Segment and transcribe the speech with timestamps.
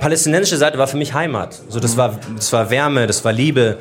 [0.00, 1.60] Palästinensische Seite war für mich Heimat.
[1.68, 3.78] So, das war, das war Wärme, das war Liebe.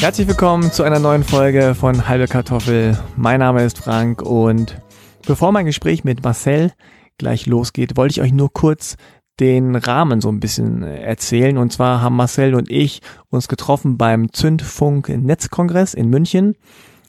[0.00, 2.98] Herzlich willkommen zu einer neuen Folge von Halbe Kartoffel.
[3.16, 4.80] Mein Name ist Frank und
[5.26, 6.72] bevor mein Gespräch mit Marcel
[7.18, 8.96] gleich losgeht, wollte ich euch nur kurz
[9.40, 11.58] den Rahmen so ein bisschen erzählen.
[11.58, 16.54] Und zwar haben Marcel und ich uns getroffen beim Zündfunk Netzkongress in München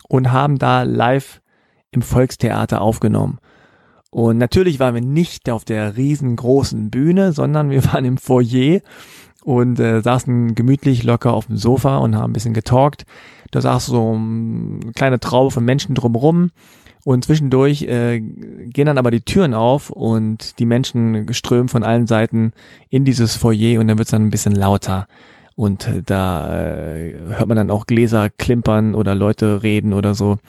[0.08, 1.42] und haben da live
[1.92, 3.40] im Volkstheater aufgenommen.
[4.12, 8.80] Und natürlich waren wir nicht auf der riesengroßen Bühne, sondern wir waren im Foyer
[9.44, 13.06] und äh, saßen gemütlich locker auf dem Sofa und haben ein bisschen getalkt.
[13.52, 16.52] Da saß so eine kleine Traube von Menschen drumherum
[17.06, 22.08] und zwischendurch äh, gehen dann aber die Türen auf und die Menschen strömen von allen
[22.08, 22.52] Seiten
[22.90, 25.08] in dieses Foyer und dann wird's dann ein bisschen lauter.
[25.56, 30.40] Und äh, da äh, hört man dann auch Gläser klimpern oder Leute reden oder so.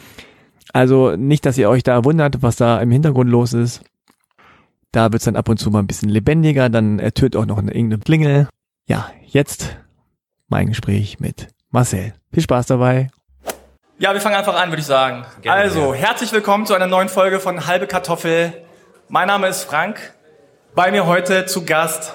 [0.73, 3.83] Also nicht, dass ihr euch da wundert, was da im Hintergrund los ist.
[4.91, 7.73] Da wird's dann ab und zu mal ein bisschen lebendiger, dann ertönt auch noch eine
[7.73, 8.49] irgendeine Klingel
[8.87, 9.77] ja, jetzt
[10.49, 12.15] mein Gespräch mit Marcel.
[12.33, 13.11] Viel Spaß dabei.
[13.99, 15.25] Ja, wir fangen einfach an, würde ich sagen.
[15.41, 16.01] Gerne, also, ja.
[16.01, 18.53] herzlich willkommen zu einer neuen Folge von Halbe Kartoffel.
[19.09, 20.13] Mein Name ist Frank.
[20.75, 22.13] Bei mir heute zu Gast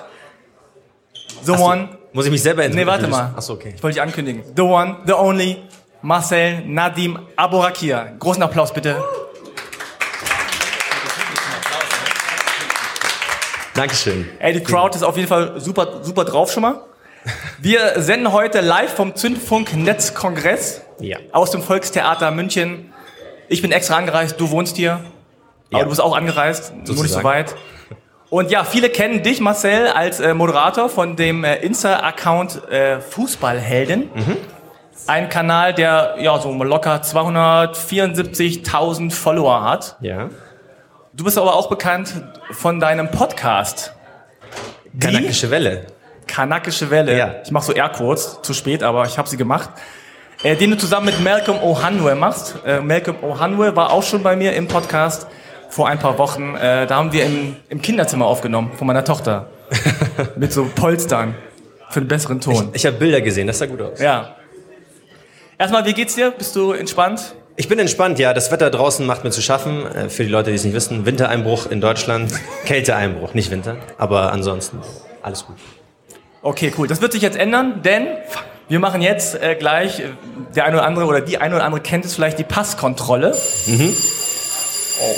[1.41, 1.89] The Achso, One.
[2.13, 3.33] Muss ich mich selber Nee, warte mal.
[3.35, 3.73] Achso, okay.
[3.75, 4.43] Ich wollte dich ankündigen.
[4.55, 5.57] The One, The Only,
[6.03, 8.11] Marcel Nadim Aborakia.
[8.19, 9.03] Großen Applaus bitte.
[13.73, 14.29] Dankeschön.
[14.37, 16.83] Ey, die Crowd ist auf jeden Fall super, super drauf schon mal.
[17.57, 21.17] Wir senden heute live vom Zündfunk Netzkongress ja.
[21.31, 22.91] aus dem Volkstheater München.
[23.47, 25.01] Ich bin extra angereist, du wohnst hier.
[25.69, 25.83] Aber ja.
[25.83, 26.95] du bist auch angereist, Sozusagen.
[26.95, 27.55] nur nicht so weit.
[28.29, 34.09] Und ja, viele kennen dich, Marcel, als äh, Moderator von dem äh, Insta-Account äh, Fußballhelden.
[34.13, 34.37] Mhm.
[35.07, 39.97] Ein Kanal, der ja so locker 274.000 Follower hat.
[39.99, 40.29] Ja.
[41.13, 43.93] Du bist aber auch bekannt von deinem Podcast.
[44.97, 45.87] Kanakische Welle.
[46.25, 47.17] Kanakische Welle.
[47.17, 47.35] Ja.
[47.43, 49.71] Ich mache so Airquotes, zu spät, aber ich habe sie gemacht.
[50.43, 52.55] Äh, den du zusammen mit Malcolm Ohanwe machst.
[52.65, 55.27] Äh, Malcolm Ohanwe war auch schon bei mir im Podcast
[55.69, 56.55] vor ein paar Wochen.
[56.55, 59.47] Äh, da haben wir im, im Kinderzimmer aufgenommen von meiner Tochter.
[60.35, 61.35] mit so Polstern
[61.89, 62.69] für einen besseren Ton.
[62.71, 63.99] Ich, ich habe Bilder gesehen, das sah gut aus.
[63.99, 64.35] Ja.
[65.59, 66.31] Erstmal, wie geht's dir?
[66.31, 67.35] Bist du entspannt?
[67.55, 68.33] Ich bin entspannt, ja.
[68.33, 69.85] Das Wetter draußen macht mir zu schaffen.
[69.85, 72.33] Äh, für die Leute, die es nicht wissen, Wintereinbruch in Deutschland,
[72.65, 73.77] Kälteeinbruch, nicht Winter.
[73.99, 74.79] Aber ansonsten
[75.21, 75.57] alles gut.
[76.41, 76.87] Okay, cool.
[76.87, 78.07] Das wird sich jetzt ändern, denn
[78.71, 80.13] wir machen jetzt äh, gleich, äh,
[80.55, 83.35] der eine oder andere oder die eine oder andere kennt es vielleicht, die Passkontrolle.
[83.65, 83.93] Mhm.
[85.01, 85.15] Oh.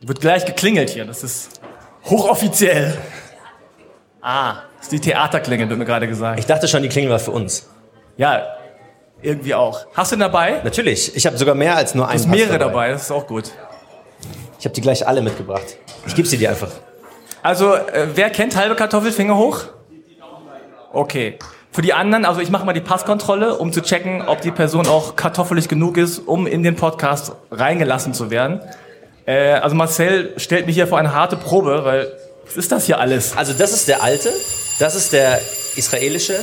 [0.00, 1.04] Wird gleich geklingelt hier.
[1.04, 1.60] Das ist
[2.06, 2.98] hochoffiziell.
[4.20, 6.40] Ah, das ist die Theaterklingel, wird mir gerade gesagt.
[6.40, 7.68] Ich dachte schon, die Klingel war für uns.
[8.16, 8.56] Ja,
[9.20, 9.86] irgendwie auch.
[9.94, 10.60] Hast du ihn dabei?
[10.64, 11.14] Natürlich.
[11.14, 12.18] Ich habe sogar mehr als nur einen.
[12.18, 12.88] Du hast mehrere dabei.
[12.88, 12.88] dabei.
[12.94, 13.52] das ist auch gut.
[14.58, 15.76] Ich habe die gleich alle mitgebracht.
[16.04, 16.70] Ich gebe sie dir einfach.
[17.44, 19.12] Also, äh, wer kennt halbe Kartoffel?
[19.12, 19.66] Finger hoch.
[20.92, 21.38] Okay.
[21.70, 24.86] Für die anderen, also ich mache mal die Passkontrolle, um zu checken, ob die Person
[24.86, 28.60] auch kartoffelig genug ist, um in den Podcast reingelassen zu werden.
[29.24, 32.12] Äh, also Marcel stellt mich hier vor eine harte Probe, weil
[32.44, 33.36] was ist das hier alles?
[33.36, 34.30] Also das ist der alte,
[34.78, 35.40] das ist der
[35.76, 36.34] israelische,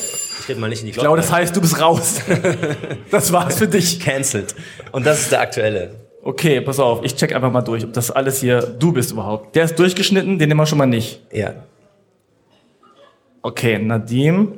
[0.45, 1.05] trete mal nicht in die Glocke.
[1.05, 2.21] Ich glaube, das heißt, du bist raus.
[3.11, 3.99] das war's für dich.
[3.99, 4.55] Cancelled.
[4.91, 5.91] Und das ist der aktuelle.
[6.23, 9.55] Okay, pass auf, ich check einfach mal durch, ob das alles hier du bist überhaupt.
[9.55, 11.21] Der ist durchgeschnitten, den nehmen wir schon mal nicht.
[11.31, 11.53] Ja.
[13.41, 14.53] Okay, Nadim.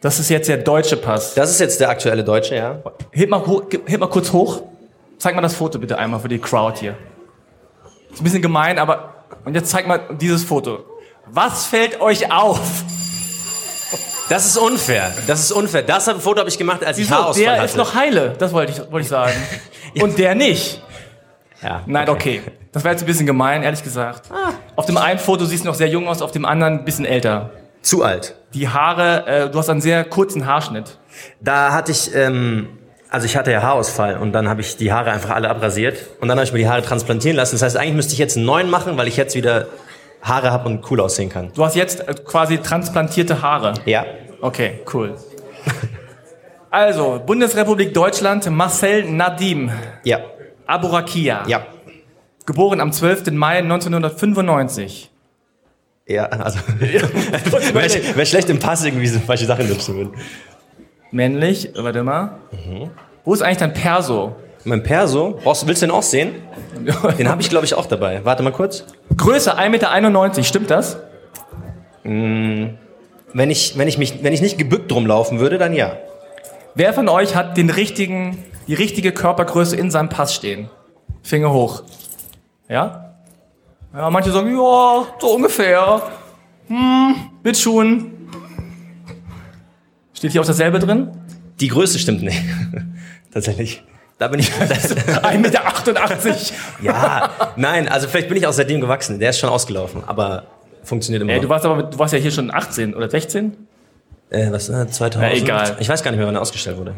[0.00, 1.34] Das ist jetzt der deutsche Pass.
[1.34, 2.78] Das ist jetzt der aktuelle deutsche, ja.
[3.10, 3.42] Heb mal,
[3.86, 4.62] heb mal kurz hoch.
[5.18, 6.96] Zeig mal das Foto bitte einmal für die Crowd hier.
[8.10, 10.84] Ist ein bisschen gemein, aber und jetzt zeig mal dieses Foto.
[11.26, 12.60] Was fällt euch auf?
[14.30, 15.12] Das ist unfair.
[15.26, 15.82] Das ist unfair.
[15.82, 17.12] Das Foto habe ich gemacht, als Wieso?
[17.12, 17.64] ich Haarausfall der hatte.
[17.64, 18.34] ist noch heile.
[18.38, 19.34] Das wollte ich, wollte ich sagen.
[20.00, 20.82] Und der nicht.
[21.62, 21.82] Ja.
[21.86, 22.40] Nein, okay.
[22.42, 22.52] okay.
[22.72, 24.30] Das wäre jetzt ein bisschen gemein, ehrlich gesagt.
[24.30, 24.52] Ah.
[24.76, 27.04] Auf dem einen Foto siehst du noch sehr jung aus, auf dem anderen ein bisschen
[27.04, 27.50] älter.
[27.82, 28.36] Zu alt.
[28.54, 30.98] Die Haare, äh, du hast einen sehr kurzen Haarschnitt.
[31.40, 32.78] Da hatte ich, ähm,
[33.08, 36.28] also ich hatte ja Haarausfall und dann habe ich die Haare einfach alle abrasiert und
[36.28, 37.54] dann habe ich mir die Haare transplantieren lassen.
[37.54, 39.66] Das heißt, eigentlich müsste ich jetzt einen neuen machen, weil ich jetzt wieder
[40.22, 41.52] Haare habe und cool aussehen kann.
[41.54, 43.74] Du hast jetzt äh, quasi transplantierte Haare.
[43.86, 44.04] Ja.
[44.40, 45.16] Okay, cool.
[46.72, 49.72] Also, Bundesrepublik Deutschland, Marcel Nadim.
[50.04, 50.20] Ja.
[50.66, 51.42] Aburakia.
[51.48, 51.66] Ja.
[52.46, 53.32] Geboren am 12.
[53.32, 55.09] Mai 1995.
[56.10, 56.58] Ja, also.
[56.78, 60.14] Wäre wär schlecht im Pass irgendwie so falsche Sachen nutzen würden.
[61.12, 62.38] Männlich, warte mal.
[62.50, 62.90] Mhm.
[63.24, 64.34] Wo ist eigentlich dein Perso?
[64.64, 65.38] Mein Perso?
[65.42, 66.34] Brauchst, willst du den auch sehen?
[67.18, 68.24] Den habe ich, glaube ich, auch dabei.
[68.24, 68.84] Warte mal kurz.
[69.16, 70.98] Größe 1,91 Meter, stimmt das?
[72.02, 72.70] Mm,
[73.32, 75.96] wenn ich, wenn ich mich, wenn ich nicht gebückt drum laufen würde, dann ja.
[76.74, 78.36] Wer von euch hat den richtigen,
[78.66, 80.68] die richtige Körpergröße in seinem Pass stehen?
[81.22, 81.84] Finger hoch.
[82.68, 83.09] Ja?
[83.92, 86.02] Ja, manche sagen, ja, so ungefähr.
[86.68, 88.28] Hm, mit Schuhen.
[90.14, 91.10] Steht hier auch dasselbe drin?
[91.58, 92.40] Die Größe stimmt nicht.
[93.32, 93.82] Tatsächlich.
[94.18, 94.50] Da bin ich.
[94.52, 95.60] 1,88 Meter.
[96.82, 99.18] ja, nein, also vielleicht bin ich auch seitdem gewachsen.
[99.18, 100.44] Der ist schon ausgelaufen, aber
[100.84, 101.32] funktioniert immer.
[101.32, 103.56] Ey, du warst aber, du warst ja hier schon 18 oder 16?
[104.30, 105.16] Äh, was, äh, 2000?
[105.20, 105.76] Na, egal.
[105.80, 106.94] Ich weiß gar nicht mehr, wann er ausgestellt wurde.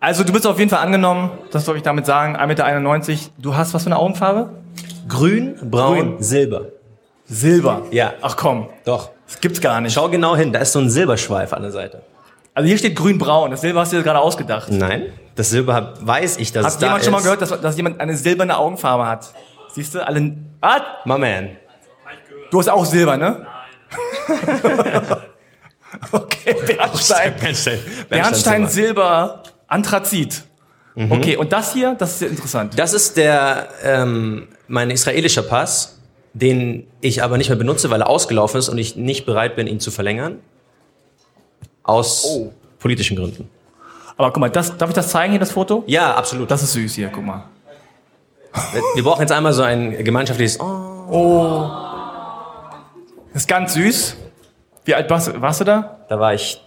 [0.00, 3.20] Also du bist auf jeden Fall angenommen, das soll ich damit sagen, 1,91 Meter.
[3.38, 4.50] Du hast was für eine Augenfarbe?
[5.08, 6.22] Grün, braun, Grün.
[6.22, 6.62] silber.
[7.24, 7.82] Silber.
[7.90, 8.12] Ja.
[8.22, 9.10] Ach komm, Doch.
[9.26, 9.94] das gibt's gar nicht.
[9.94, 12.02] Schau genau hin, da ist so ein Silberschweif an der Seite.
[12.54, 13.50] Also hier steht grün-braun.
[13.50, 14.70] Das Silber hast du dir gerade ausgedacht.
[14.70, 17.24] Nein, das Silber hab, weiß ich, dass es Hat da jemand schon mal ist.
[17.24, 19.32] gehört, dass, dass jemand eine silberne Augenfarbe hat?
[19.72, 20.36] Siehst du, alle.
[20.62, 21.50] Ah, My man.
[22.50, 23.46] du hast auch Silber, ne?
[26.12, 27.34] okay, Bernstein.
[27.38, 27.78] Bernstein.
[28.08, 28.68] Bernstein, Silber.
[28.68, 30.44] Silber, Anthrazit.
[31.10, 32.78] Okay, und das hier, das ist sehr interessant.
[32.78, 35.98] Das ist der, ähm, mein israelischer Pass,
[36.32, 39.66] den ich aber nicht mehr benutze, weil er ausgelaufen ist und ich nicht bereit bin,
[39.66, 40.38] ihn zu verlängern.
[41.82, 42.52] Aus Oh.
[42.78, 43.48] politischen Gründen.
[44.16, 45.84] Aber guck mal, das, darf ich das zeigen hier, das Foto?
[45.86, 46.50] Ja, absolut.
[46.50, 47.44] Das ist süß hier, guck mal.
[48.94, 51.68] Wir brauchen jetzt einmal so ein gemeinschaftliches Oh.
[53.34, 54.16] Das ist ganz süß.
[54.86, 55.98] Wie alt warst, warst du da?
[56.08, 56.62] Da war ich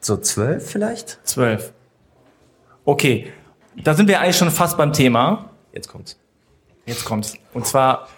[0.00, 1.18] so zwölf vielleicht?
[1.24, 1.72] Zwölf.
[2.86, 3.30] Okay,
[3.76, 5.50] da sind wir eigentlich schon fast beim Thema.
[5.74, 6.18] Jetzt kommt's.
[6.86, 7.34] Jetzt kommt's.
[7.52, 8.08] Und zwar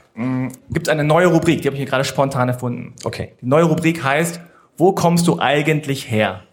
[0.71, 2.95] gibt es eine neue Rubrik, die habe ich hier gerade spontan erfunden.
[3.05, 3.33] Okay.
[3.41, 4.41] Die neue Rubrik heißt,
[4.77, 6.45] wo kommst du eigentlich her?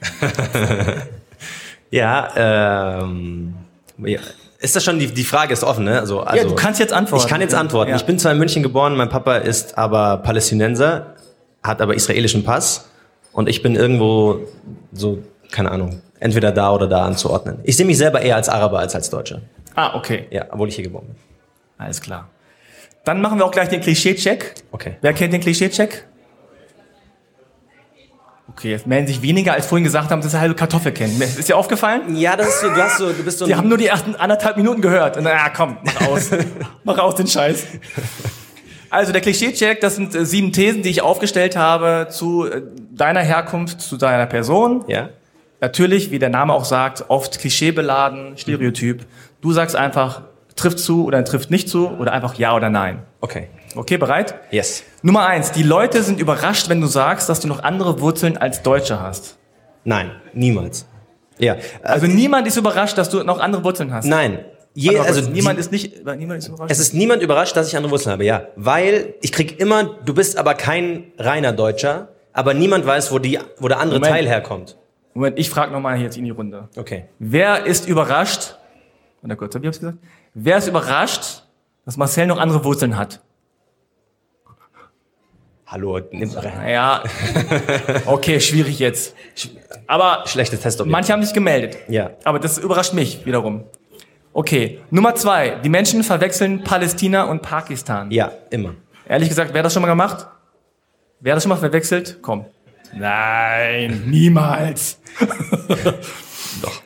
[1.90, 3.54] Ja, ähm,
[3.98, 4.20] ja.
[4.60, 6.00] Ist das schon, die, die Frage ist offen, ne?
[6.00, 7.24] Also, also ja, du kannst jetzt antworten.
[7.24, 7.90] Ich kann jetzt antworten.
[7.90, 7.96] Ja.
[7.96, 11.14] Ich bin zwar in München geboren, mein Papa ist aber Palästinenser,
[11.62, 12.90] hat aber israelischen Pass
[13.32, 14.40] und ich bin irgendwo
[14.92, 15.22] so,
[15.52, 17.58] keine Ahnung, entweder da oder da anzuordnen.
[17.64, 19.42] Ich sehe mich selber eher als Araber als als Deutscher.
[19.74, 20.26] Ah, okay.
[20.30, 21.16] Ja, obwohl ich hier geboren bin.
[21.78, 22.28] Alles klar.
[23.04, 24.54] Dann machen wir auch gleich den Klischee-Check.
[24.72, 24.96] Okay.
[25.00, 26.04] Wer kennt den Klischee-Check?
[28.50, 31.20] Okay, jetzt melden sich weniger, als vorhin gesagt haben, dass sie halbe Kartoffel kennen.
[31.20, 32.16] Ist dir aufgefallen?
[32.16, 34.16] Ja, das ist so, du hast so, du bist so Die haben nur die ersten
[34.16, 35.16] anderthalb Minuten gehört.
[35.16, 36.30] Und dann, ah, komm, mach aus.
[36.84, 37.66] mach aus den Scheiß.
[38.90, 43.20] Also der Klischee-Check, das sind äh, sieben Thesen, die ich aufgestellt habe zu äh, deiner
[43.20, 44.84] Herkunft, zu deiner Person.
[44.88, 45.10] Ja?
[45.60, 49.06] Natürlich, wie der Name auch sagt, oft klischeebeladen, Stereotyp.
[49.40, 50.22] Du sagst einfach,
[50.54, 53.02] trifft zu oder trifft nicht zu oder einfach ja oder nein.
[53.20, 53.48] Okay.
[53.74, 54.34] Okay, bereit?
[54.50, 54.84] Yes.
[55.02, 58.62] Nummer eins, die Leute sind überrascht, wenn du sagst, dass du noch andere Wurzeln als
[58.62, 59.36] Deutsche hast.
[59.84, 60.86] Nein, niemals.
[61.38, 61.56] Ja.
[61.82, 64.04] Also niemand ist überrascht, dass du noch andere Wurzeln hast.
[64.04, 64.44] Nein.
[64.74, 66.70] Je, also kurz, niemand die, ist nicht, niemand ist überrascht.
[66.70, 68.48] Es ist niemand überrascht, dass ich andere Wurzeln habe, ja.
[68.54, 73.38] Weil ich krieg immer, du bist aber kein reiner Deutscher, aber niemand weiß, wo, die,
[73.58, 74.14] wo der andere Moment.
[74.14, 74.76] Teil herkommt.
[75.18, 76.68] Moment, ich frage nochmal jetzt in die Runde.
[76.76, 77.06] Okay.
[77.18, 78.56] Wer ist überrascht?
[79.20, 79.98] Warte kurz, hab ich hab's gesagt?
[80.32, 81.42] Wer ist überrascht,
[81.84, 83.20] dass Marcel noch andere Wurzeln hat?
[85.66, 86.52] Hallo, nimm rein.
[86.56, 87.02] Naja,
[88.06, 89.14] okay, schwierig jetzt.
[89.88, 90.92] Aber Schlechtes Testobjekt.
[90.92, 91.76] manche haben sich gemeldet.
[91.88, 92.12] Ja.
[92.24, 93.64] Aber das überrascht mich wiederum.
[94.32, 95.56] Okay, Nummer zwei.
[95.56, 98.10] Die Menschen verwechseln Palästina und Pakistan.
[98.12, 98.76] Ja, immer.
[99.08, 100.28] Ehrlich gesagt, wer hat das schon mal gemacht?
[101.20, 102.18] Wer hat das schon mal verwechselt?
[102.22, 102.46] Komm.
[102.94, 104.98] Nein, niemals.
[106.62, 106.82] Doch.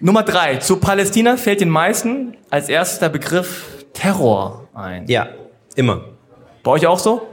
[0.00, 0.56] Nummer drei.
[0.56, 5.06] Zu Palästina fällt den meisten als erstes der Begriff Terror ein.
[5.06, 5.28] Ja,
[5.76, 6.04] immer.
[6.62, 7.28] Bei euch auch so?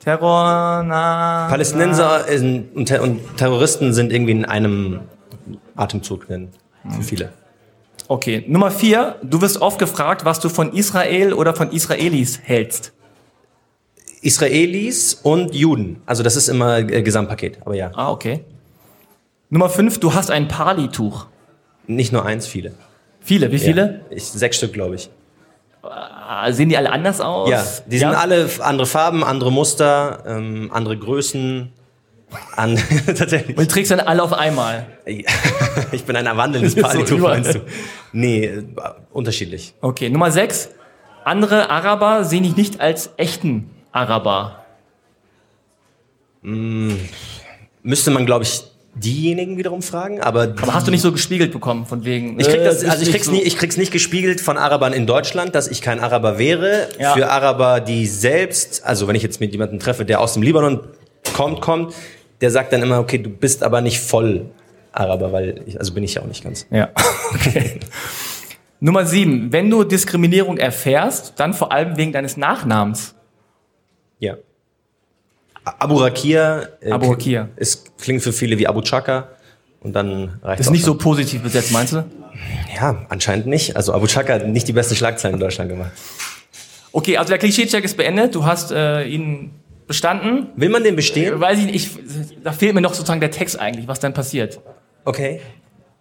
[0.00, 1.48] Terror, na.
[1.50, 5.00] Palästinenser in, und, Ter und Terroristen sind irgendwie in einem
[5.76, 6.52] Atemzug nennen.
[6.90, 7.32] Für viele.
[8.06, 9.16] Okay, Nummer vier.
[9.22, 12.92] Du wirst oft gefragt, was du von Israel oder von Israelis hältst.
[14.22, 16.02] Israelis und Juden.
[16.06, 17.90] Also das ist immer äh, Gesamtpaket, aber ja.
[17.94, 18.44] Ah, okay.
[19.50, 19.98] Nummer fünf.
[20.00, 21.26] Du hast ein Pali-Tuch.
[21.86, 22.74] Nicht nur eins, viele.
[23.20, 24.02] Viele, wie viele?
[24.10, 24.16] Ja.
[24.16, 25.10] Ich, sechs Stück, glaube ich.
[25.82, 27.48] Ah, Sehen die alle anders aus?
[27.48, 31.72] Ja, die sind alle andere Farben, andere Muster, ähm, andere Größen.
[32.56, 33.56] An, tatsächlich.
[33.56, 34.86] Und du trägst dann alle auf einmal.
[35.92, 37.40] ich bin ein wandelndes So Partytuch, überall.
[37.40, 37.60] meinst du?
[38.12, 38.64] Nee, äh,
[39.12, 39.72] unterschiedlich.
[39.80, 40.68] Okay, Nummer sechs.
[41.24, 44.64] Andere Araber sehen dich nicht als echten Araber.
[47.82, 48.62] Müsste man, glaube ich,
[48.94, 52.38] diejenigen wiederum fragen, aber, Aber hast du nicht so gespiegelt bekommen, von wegen.
[52.40, 54.92] ich krieg das, äh, also ich krieg's, nicht nie, ich krieg's nicht gespiegelt von Arabern
[54.92, 56.88] in Deutschland, dass ich kein Araber wäre.
[56.98, 57.14] Ja.
[57.14, 60.80] Für Araber, die selbst, also wenn ich jetzt mit jemandem treffe, der aus dem Libanon
[61.34, 61.94] kommt, kommt,
[62.40, 64.46] der sagt dann immer, okay, du bist aber nicht voll
[64.92, 66.66] Araber, weil ich, also bin ich ja auch nicht ganz.
[66.68, 66.76] so.
[66.76, 66.90] Ja,
[67.34, 67.80] okay.
[68.80, 69.52] Nummer sieben.
[69.52, 73.14] Wenn du Diskriminierung erfährst, dann vor allem wegen deines Nachnamens.
[74.18, 74.36] Ja.
[75.64, 76.68] Abu Rakia.
[76.80, 77.48] Äh, Abu Rakia.
[77.56, 79.28] Es klingt für viele wie Abu Chaka.
[79.80, 82.04] Und dann reicht Das ist nicht so positiv besetzt, meinst du?
[82.74, 83.76] Ja, anscheinend nicht.
[83.76, 85.92] Also Abu Chaka hat nicht die besten Schlagzeilen in Deutschland gemacht.
[86.92, 88.34] Okay, also der Klischee-Check ist beendet.
[88.34, 89.50] Du hast äh, ihn
[89.86, 90.48] bestanden.
[90.56, 91.38] Will man den bestehen?
[91.38, 91.90] Weiß ich nicht.
[92.42, 94.60] Da fehlt mir noch sozusagen der Text eigentlich, was dann passiert.
[95.04, 95.40] Okay.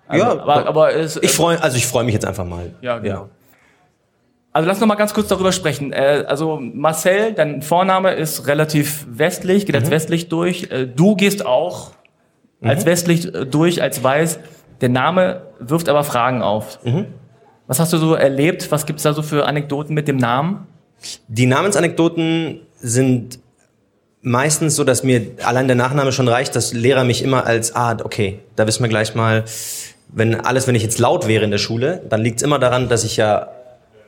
[0.08, 2.72] Also, ja, aber, aber es, ich freue, also ich freue mich jetzt einfach mal.
[2.82, 3.16] Ja, genau.
[3.16, 3.30] Ja.
[4.58, 5.94] Also lass noch mal ganz kurz darüber sprechen.
[5.94, 9.92] Äh, also Marcel, dein Vorname ist relativ westlich, geht als mhm.
[9.92, 10.72] westlich durch.
[10.72, 11.92] Äh, du gehst auch
[12.62, 12.70] mhm.
[12.70, 14.40] als westlich äh, durch, als weiß.
[14.82, 16.84] Der Name wirft aber Fragen auf.
[16.84, 17.06] Mhm.
[17.68, 18.72] Was hast du so erlebt?
[18.72, 20.66] Was gibt's da so für Anekdoten mit dem Namen?
[21.28, 23.38] Die Namensanekdoten sind
[24.24, 27.96] meistens so, dass mir allein der Nachname schon reicht, dass Lehrer mich immer als, ah,
[28.04, 29.44] okay, da wissen wir gleich mal,
[30.10, 32.90] wenn alles, wenn ich jetzt laut wäre in der Schule, dann liegt es immer daran,
[32.90, 33.50] dass ich ja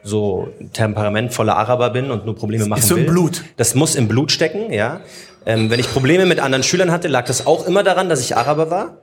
[0.04, 3.00] so temperamentvoller Araber bin und nur Probleme machen ist will.
[3.00, 3.44] im Blut.
[3.58, 5.02] Das muss im Blut stecken, ja.
[5.46, 8.36] Ähm, wenn ich Probleme mit anderen Schülern hatte, lag das auch immer daran, dass ich
[8.36, 8.98] Araber war.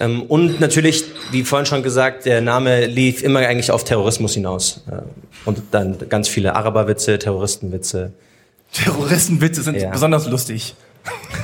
[0.00, 4.82] Ähm, und natürlich, wie vorhin schon gesagt, der Name lief immer eigentlich auf Terrorismus hinaus.
[4.90, 5.02] Äh,
[5.44, 8.12] und dann ganz viele Araberwitze, Terroristenwitze.
[8.72, 9.90] Terroristenwitze sind ja.
[9.90, 10.74] besonders lustig.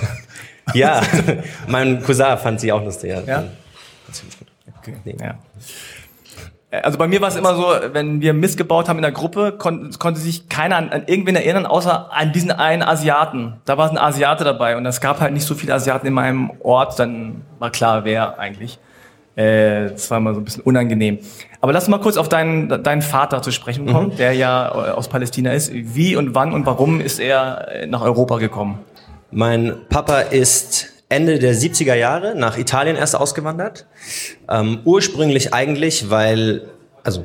[0.75, 1.03] ja,
[1.69, 3.11] mein Cousin fand sie auch lustig.
[3.11, 3.23] Ja.
[3.27, 3.45] ja?
[4.81, 4.95] Okay.
[5.05, 5.17] Nee.
[5.21, 5.39] ja.
[6.71, 9.13] Äh, also bei mir war es immer so, wenn wir Mist gebaut haben in der
[9.13, 13.55] Gruppe, kon konnte sich keiner an, an irgendwen erinnern, außer an diesen einen Asiaten.
[13.65, 16.51] Da war ein Asiate dabei und es gab halt nicht so viele Asiaten in meinem
[16.61, 18.79] Ort, dann war klar, wer eigentlich.
[19.37, 21.19] Äh, das war immer so ein bisschen unangenehm.
[21.61, 24.17] Aber lass mal kurz auf deinen, deinen Vater zu sprechen kommen, mhm.
[24.17, 25.71] der ja äh, aus Palästina ist.
[25.73, 28.81] Wie und wann und warum ist er nach Europa gekommen?
[29.31, 33.87] Mein Papa ist Ende der 70er Jahre nach Italien erst ausgewandert.
[34.49, 36.63] Ähm, ursprünglich eigentlich, weil,
[37.03, 37.25] also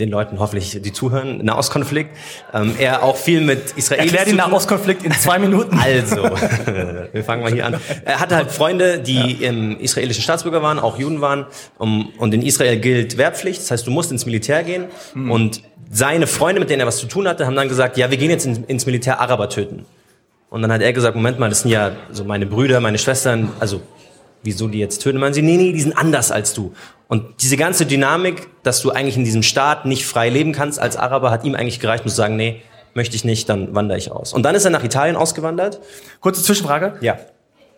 [0.00, 2.16] den Leuten hoffentlich, die zuhören, Nahostkonflikt.
[2.54, 5.78] Ähm, er auch viel mit Israelis Erklär den Nahostkonflikt in zwei Minuten.
[5.78, 6.16] Also,
[7.12, 7.76] wir fangen mal hier an.
[8.04, 9.50] Er hatte halt Freunde, die ja.
[9.50, 11.46] im israelischen Staatsbürger waren, auch Juden waren.
[11.78, 14.86] Um, und in Israel gilt Wehrpflicht, das heißt, du musst ins Militär gehen.
[15.14, 15.30] Mhm.
[15.30, 18.16] Und seine Freunde, mit denen er was zu tun hatte, haben dann gesagt, ja, wir
[18.16, 19.84] gehen jetzt in, ins Militär Araber töten.
[20.50, 23.50] Und dann hat er gesagt, Moment mal, das sind ja so meine Brüder, meine Schwestern,
[23.60, 23.80] also
[24.42, 25.18] wieso die jetzt töten?
[25.18, 26.72] Man sie, nee, nee, die sind anders als du.
[27.08, 30.96] Und diese ganze Dynamik, dass du eigentlich in diesem Staat nicht frei leben kannst als
[30.96, 32.62] Araber, hat ihm eigentlich gereicht, muss sagen, nee,
[32.94, 34.32] möchte ich nicht, dann wandere ich aus.
[34.32, 35.80] Und dann ist er nach Italien ausgewandert.
[36.20, 36.94] Kurze Zwischenfrage.
[37.00, 37.18] Ja.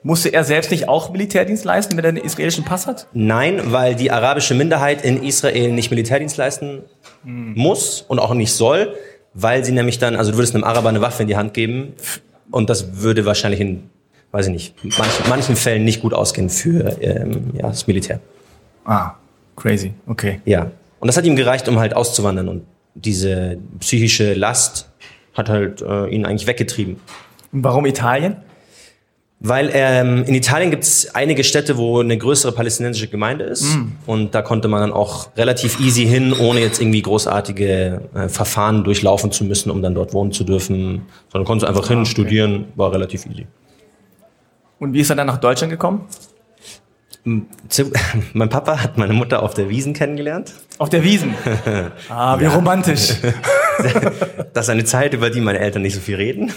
[0.03, 3.07] Musste er selbst nicht auch Militärdienst leisten, wenn er einen israelischen Pass hat?
[3.13, 6.83] Nein, weil die arabische Minderheit in Israel nicht Militärdienst leisten
[7.25, 7.55] hm.
[7.55, 8.97] muss und auch nicht soll,
[9.35, 11.95] weil sie nämlich dann, also du würdest einem Araber eine Waffe in die Hand geben,
[12.53, 13.91] und das würde wahrscheinlich in,
[14.31, 18.21] weiß ich nicht, manchen, manchen Fällen nicht gut ausgehen für ähm, ja, das Militär.
[18.85, 19.15] Ah,
[19.57, 20.41] crazy, okay.
[20.45, 20.71] Ja.
[21.01, 22.49] Und das hat ihm gereicht, um halt auszuwandern.
[22.49, 24.89] Und diese psychische Last
[25.35, 26.97] hat halt äh, ihn eigentlich weggetrieben.
[27.53, 28.37] Und warum Italien?
[29.45, 33.75] Weil ähm, in Italien gibt es einige Städte, wo eine größere palästinensische Gemeinde ist.
[33.75, 33.93] Mm.
[34.07, 38.85] Und da konnte man dann auch relativ easy hin, ohne jetzt irgendwie großartige äh, Verfahren
[38.85, 41.03] durchlaufen zu müssen, um dann dort wohnen zu dürfen.
[41.33, 42.11] Sondern konnte einfach ah, hin, okay.
[42.11, 43.47] studieren, war relativ easy.
[44.79, 46.07] Und wie ist er dann nach Deutschland gekommen?
[48.33, 50.55] Mein Papa hat meine Mutter auf der Wiesen kennengelernt.
[50.79, 51.35] Auf der Wiesen?
[52.09, 52.55] Ah, wie ja.
[52.55, 53.15] romantisch.
[54.53, 56.53] Das ist eine Zeit, über die meine Eltern nicht so viel reden.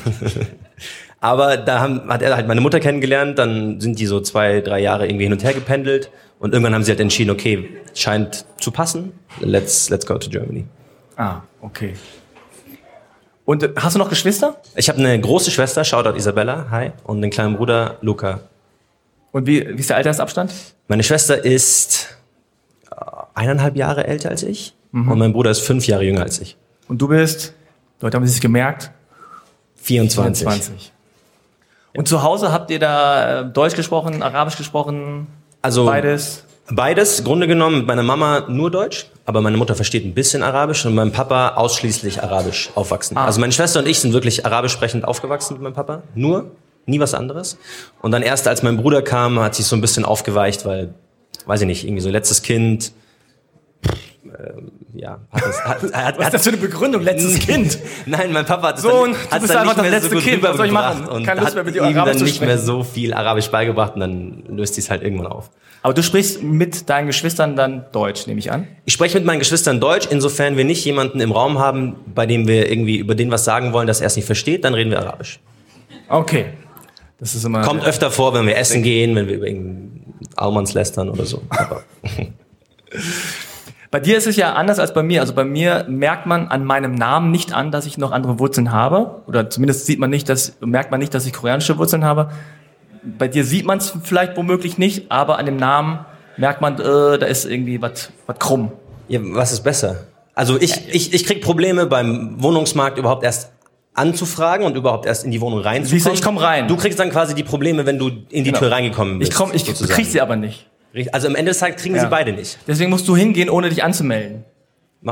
[1.21, 4.79] Aber da haben, hat er halt meine Mutter kennengelernt, dann sind die so zwei, drei
[4.79, 8.71] Jahre irgendwie hin und her gependelt und irgendwann haben sie halt entschieden, okay, scheint zu
[8.71, 10.65] passen, let's, let's go to Germany.
[11.15, 11.93] Ah, okay.
[13.45, 14.57] Und äh, hast du noch Geschwister?
[14.75, 18.41] Ich habe eine große Schwester, Shoutout Isabella, hi, und einen kleinen Bruder, Luca.
[19.35, 20.53] Und wie, wie ist der Altersabstand?
[20.87, 22.07] Meine Schwester ist
[22.89, 22.95] äh,
[23.33, 25.11] eineinhalb Jahre älter als ich mhm.
[25.11, 26.55] und mein Bruder ist fünf Jahre jünger als ich.
[26.87, 27.53] Und du bist,
[27.99, 28.91] Leute haben sich gemerkt,
[29.75, 30.47] 24.
[30.47, 30.93] 24.
[31.97, 35.27] Und zu Hause habt ihr da äh, Deutsch gesprochen, Arabisch gesprochen?
[35.61, 36.45] Also beides?
[36.69, 40.85] Beides, Grunde genommen mit meiner Mama nur Deutsch, aber meine Mutter versteht ein bisschen Arabisch
[40.85, 43.17] und mein Papa ausschließlich Arabisch aufwachsen.
[43.17, 43.25] Ah.
[43.25, 46.51] Also meine Schwester und ich sind wirklich arabisch sprechend aufgewachsen mit meinem Papa, nur,
[46.85, 47.57] nie was anderes.
[48.01, 50.93] Und dann erst als mein Bruder kam, hat sich so ein bisschen aufgeweicht, weil,
[51.45, 52.91] weiß ich nicht, irgendwie so letztes Kind,
[54.39, 57.77] ähm, ja, hat das, hat, hat, Was ist das für eine Begründung, letztes Kind?
[58.05, 60.43] Nein, mein Papa hat es Sohn, dann, hat du bist einfach das letzte so Kind,
[60.43, 61.07] was soll ich machen?
[61.07, 63.95] Und Keine Lust mehr mit dir ihm Arabisch dann nicht mehr so viel Arabisch beigebracht
[63.95, 65.51] und dann löst sich halt irgendwann auf.
[65.81, 68.67] Aber du sprichst mit deinen Geschwistern dann Deutsch, nehme ich an?
[68.85, 72.47] Ich spreche mit meinen Geschwistern Deutsch, insofern wir nicht jemanden im Raum haben, bei dem
[72.47, 74.99] wir irgendwie über den was sagen wollen, das er es nicht versteht, dann reden wir
[74.99, 75.39] Arabisch.
[76.09, 76.47] Okay.
[77.19, 79.47] Das ist immer Kommt öfter vor, wenn wir essen gehen, wenn wir über
[80.35, 81.41] Almans lästern oder so.
[83.95, 85.21] Bei dir ist es ja anders als bei mir.
[85.21, 88.73] Also bei mir merkt man an meinem Namen nicht an, dass ich noch andere Wurzeln
[88.73, 89.21] habe.
[89.25, 92.29] Oder zumindest sieht man nicht, dass, merkt man nicht, dass ich koreanische Wurzeln habe.
[93.17, 95.99] Bei dir sieht man es vielleicht womöglich nicht, aber an dem Namen
[96.35, 98.73] merkt man, äh, da ist irgendwie was krumm.
[99.07, 100.07] Ja, was ist besser?
[100.33, 103.53] Also ich, ich, ich krieg Probleme beim Wohnungsmarkt überhaupt erst
[103.95, 105.89] anzufragen und überhaupt erst in die Wohnung reinzukommen.
[105.89, 106.67] Siehst du, ich komme rein.
[106.67, 108.59] Du kriegst dann quasi die Probleme, wenn du in die Genau.
[108.59, 109.31] Tür reingekommen bist.
[109.31, 109.93] Ich komm, ich sozusagen.
[109.93, 110.69] krieg sie aber nicht.
[111.11, 112.01] Also am Ende des Tages kriegen Ja.
[112.01, 112.57] sie beide nicht.
[112.67, 114.43] Deswegen musst du hingehen, ohne dich anzumelden.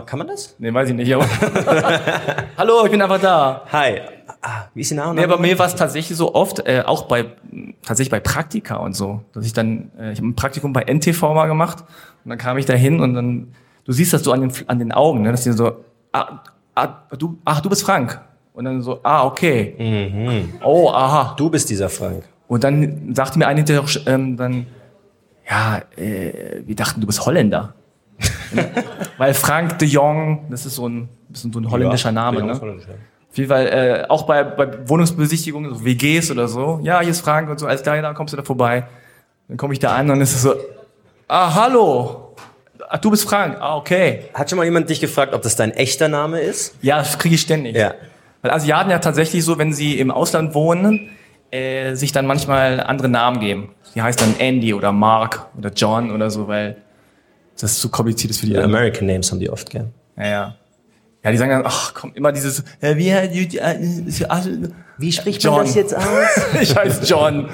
[0.07, 0.55] Kann man das?
[0.57, 1.25] Nee, weiß ich nicht, aber.
[2.57, 3.61] Hallo, ich bin einfach da.
[3.71, 4.01] Hi.
[4.41, 5.19] Ah, wie ist die Name?
[5.19, 7.25] Nee, bei mir war es tatsächlich so oft, äh, auch bei
[7.83, 11.21] tatsächlich bei Praktika und so, dass ich dann, äh, ich habe ein Praktikum bei NTV
[11.35, 11.81] mal gemacht
[12.23, 13.53] und dann kam ich da hin und dann,
[13.85, 15.73] du siehst das so an den, an den Augen, ne, dass die so,
[16.11, 16.39] ah,
[16.75, 16.87] ah,
[17.17, 18.19] du, ach, du bist Frank.
[18.53, 19.75] Und dann so, ah, okay.
[20.63, 21.33] Oh, aha.
[21.37, 22.23] Du bist dieser Frank.
[22.47, 24.67] Und dann sagte mir ein hinterher, ähm, dann,
[25.49, 27.73] ja, äh, wir dachten, du bist Holländer.
[29.17, 32.53] Weil Frank de Jong, das ist so ein, bisschen so ein holländischer Name, ne?
[32.53, 36.79] Auf jeden Fall, äh, auch bei, bei Wohnungsbesichtigungen, so WGs oder so.
[36.83, 38.85] Ja, hier ist Frank und so, alles klar, da kommst du da vorbei.
[39.47, 40.53] Dann komme ich da an und es ist so,
[41.27, 42.35] ah, hallo.
[42.87, 43.57] Ach, du bist Frank.
[43.59, 44.25] Ah, okay.
[44.35, 46.75] Hat schon mal jemand dich gefragt, ob das dein echter Name ist?
[46.83, 47.75] Ja, das kriege ich ständig.
[47.75, 47.95] Ja.
[48.43, 51.09] Weil Asiaten ja tatsächlich so, wenn sie im Ausland wohnen,
[51.49, 53.69] äh, sich dann manchmal andere Namen geben.
[53.95, 56.77] Die heißt dann Andy oder Mark oder John oder so, weil
[57.59, 58.57] das zu kompliziert ist für die.
[58.57, 59.93] American Names haben die oft gern.
[60.17, 60.55] Ja, ja.
[61.23, 64.45] Ja, die sagen dann, ach komm, immer dieses, äh, wie, äh, ach,
[64.97, 65.55] Wie spricht John.
[65.55, 66.03] man das jetzt aus?
[66.61, 67.45] ich heiße John.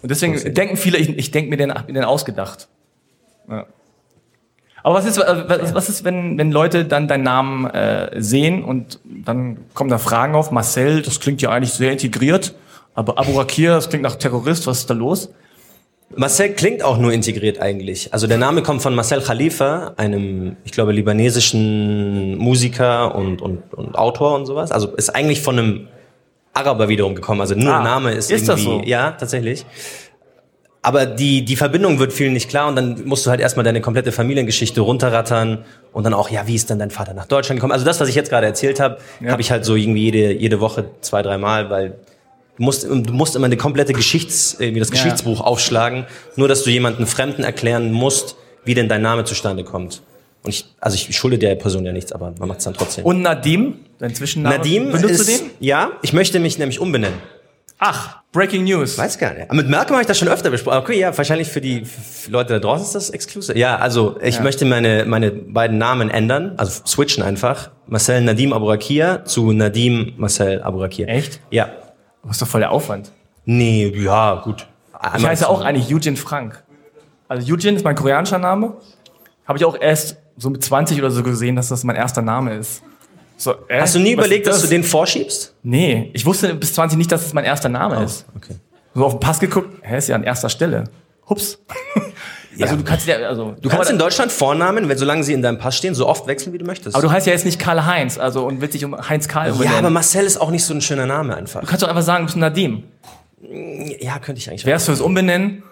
[0.00, 2.68] Und deswegen denken viele, ich, ich denke mir den, den ausgedacht.
[3.50, 3.66] Ja.
[4.82, 8.62] Aber was ist, äh, was, was ist, wenn, wenn Leute dann deinen Namen äh, sehen
[8.62, 10.50] und dann kommen da Fragen auf?
[10.50, 12.54] Marcel, das klingt ja eigentlich sehr integriert,
[12.94, 15.30] aber Abu Rakir, das klingt nach Terrorist, was ist da los?
[16.16, 18.12] Marcel klingt auch nur integriert eigentlich.
[18.14, 23.96] Also der Name kommt von Marcel Khalifa, einem, ich glaube, libanesischen Musiker und, und, und
[23.98, 24.72] Autor und sowas.
[24.72, 25.88] Also ist eigentlich von einem
[26.54, 27.40] Araber wiederum gekommen.
[27.42, 28.84] Also nur Ah, der Name ist, ist das irgendwie.
[28.86, 28.90] so?
[28.90, 29.66] Ja, tatsächlich.
[30.88, 33.82] Aber die, die Verbindung wird vielen nicht klar und dann musst du halt erstmal deine
[33.82, 37.72] komplette Familiengeschichte runterrattern und dann auch, ja, wie ist denn dein Vater nach Deutschland gekommen?
[37.74, 39.32] Also das, was ich jetzt gerade erzählt habe, Ja.
[39.32, 41.90] habe ich halt so irgendwie jede, jede Woche zwei, dreimal, weil
[42.56, 44.94] du musst, du musst immer eine komplette Geschichts, irgendwie das Ja.
[44.94, 50.00] Geschichtsbuch aufschlagen, nur dass du jemanden Fremden erklären musst, wie denn dein Name zustande kommt.
[50.42, 53.04] Und ich, also ich schulde der Person ja nichts, aber man macht es dann trotzdem.
[53.04, 54.56] Und Nadim, dein Zwischenname.
[54.56, 55.50] Nadim benutzt ist, du den?
[55.60, 57.18] ja, ich möchte mich nämlich umbenennen.
[57.78, 58.98] Ach, Breaking News.
[58.98, 59.52] Weiß gar nicht.
[59.52, 60.78] Mit Malcolm habe ich das schon öfter besprochen.
[60.78, 63.56] Okay, ja, wahrscheinlich für die für Leute da draußen ist das exclusive.
[63.58, 64.42] Ja, also ich Ja.
[64.42, 67.70] möchte meine, meine beiden Namen ändern, also switchen einfach.
[67.86, 71.06] Marcel Nadim Aburakia zu Nadim Marcel Aburakia.
[71.06, 71.40] Echt?
[71.50, 71.68] Ja.
[72.24, 73.12] Das ist doch voll der Aufwand.
[73.44, 74.66] Nee, ja, gut.
[74.92, 76.62] Ich Einmal heiße zu- auch eigentlich Eugene Frank.
[77.28, 78.74] Also Eugene ist mein koreanischer Name.
[79.46, 82.54] Habe ich auch erst so mit 20 oder so gesehen, dass das mein erster Name
[82.54, 82.82] ist.
[83.38, 85.54] So, äh, Hast du nie überlegt, ist dass du den vorschiebst?
[85.62, 88.26] Nee, ich wusste bis 20 nicht, dass es mein erster Name ist.
[88.36, 88.56] Okay.
[88.94, 90.84] So auf den Pass geguckt, hä, ist ja an erster Stelle.
[91.28, 91.58] Hups.
[92.60, 95.58] Also du kannst ja, also Du kannst in Deutschland Vornamen, wenn solange sie in deinem
[95.58, 96.96] Pass stehen, so oft wechseln, wie du möchtest.
[96.96, 99.54] aber du heißt ja jetzt nicht Karl Heinz, also und willst dich um Heinz Karl
[99.62, 101.60] ja, aber Marcel ist auch nicht so ein schöner Name einfach.
[101.60, 102.82] Du kannst doch einfach sagen, du bist Nadim.
[104.00, 104.66] Ja, könnte ich eigentlich.
[104.66, 105.62] Wer ist fürs Umbenennen?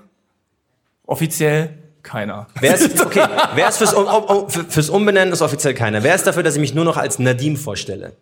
[1.06, 1.70] Offiziell
[2.06, 2.46] keiner.
[2.60, 6.02] Wer ist, okay, wer ist fürs, um, um, für- fürs Umbenennen ist offiziell keiner.
[6.02, 8.12] Wer ist dafür, dass ich mich nur noch als Nadim vorstelle?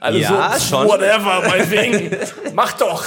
[0.00, 0.88] Also Ja, so, schon.
[0.88, 2.16] Whatever, meinetwegen.
[2.54, 3.04] Mach doch.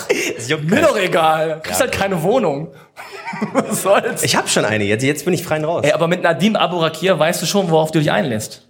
[0.61, 1.59] Mir doch egal.
[1.63, 2.69] Kriegst halt keine Wohnung.
[3.53, 4.23] Was soll's?
[4.23, 5.83] Ich habe schon eine, jetzt, jetzt bin ich frei raus.
[5.83, 8.67] Ey, aber mit Nadim Aburakir weißt du schon, worauf du dich einlässt.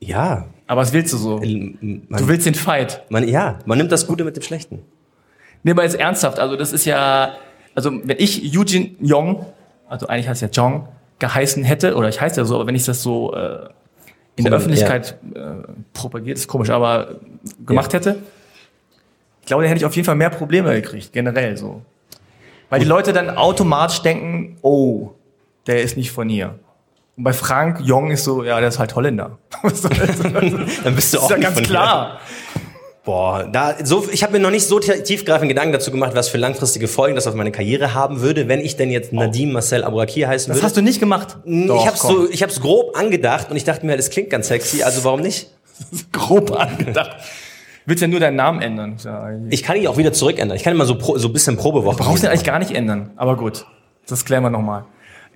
[0.00, 0.46] Ja.
[0.66, 1.36] Aber was willst du so?
[1.38, 3.02] Man, Du willst den Fight.
[3.10, 4.82] man, ja, man nimmt das Gute mit dem Schlechten.
[5.62, 7.34] Nee, aber jetzt ernsthaft, also das ist ja,
[7.74, 9.46] also wenn ich Eugene Yong,
[9.88, 12.84] also eigentlich heißt ja Jong, geheißen hätte, oder ich heiße ja so, aber wenn ich
[12.84, 13.68] das so äh,
[14.36, 14.58] in der Ja.
[14.58, 15.38] Öffentlichkeit äh,
[15.92, 17.16] propagiert, ist komisch, aber
[17.64, 18.16] gemacht hätte,
[19.40, 21.82] ich glaube, dann hätte ich auf jeden Fall mehr Probleme gekriegt, generell so.
[22.70, 25.10] Weil die Leute dann automatisch denken, oh,
[25.66, 26.58] der ist nicht von hier.
[27.16, 29.38] Und bei Frank Jong ist so, ja, der ist halt Holländer.
[29.62, 29.80] Das?
[29.82, 32.18] Dann bist du ist auch ja nicht ganz von hier.
[33.04, 36.28] Boah, da, so, ich habe mir noch nicht so tie- tiefgreifende Gedanken dazu gemacht, was
[36.30, 39.84] für langfristige Folgen das auf meine Karriere haben würde, wenn ich denn jetzt Nadim Marcel
[39.84, 40.64] Abourakir heißen Das würde.
[40.66, 41.36] hast du nicht gemacht.
[41.44, 44.82] ich habe so, ich hab's grob angedacht und ich dachte mir, das klingt ganz sexy,
[44.82, 45.50] also warum nicht?
[46.12, 47.16] grob angedacht.
[47.84, 48.96] Willst ja nur deinen Namen ändern.
[49.04, 50.56] Ja Ich kann ihn auch wieder zurückändern.
[50.56, 51.96] Ich kann immer so, pro, so ein bisschen Probewoche.
[51.98, 53.10] brauchst du eigentlich gar nicht ändern.
[53.16, 53.66] Aber gut,
[54.08, 54.86] das klären wir nochmal.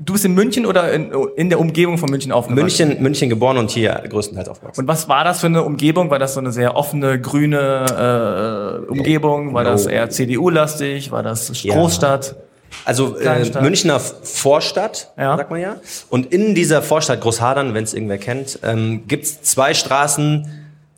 [0.00, 2.88] Du bist in München oder in, in der Umgebung von München aufgewachsen?
[2.88, 4.80] München, München geboren und hier größtenteils aufgewachsen.
[4.82, 6.08] Und was war das für eine Umgebung?
[6.10, 9.54] War das so eine sehr offene, grüne äh, Umgebung?
[9.54, 9.90] War das No.
[9.90, 11.10] eher CDU-lastig?
[11.10, 11.74] War das Ja.
[11.74, 12.36] Großstadt?
[12.84, 15.36] Also äh, Münchner Vorstadt, ja.
[15.36, 15.76] sagt man ja.
[16.10, 20.46] Und in dieser Vorstadt Großhadern, wenn es irgendwer kennt, ähm, gibt es zwei Straßen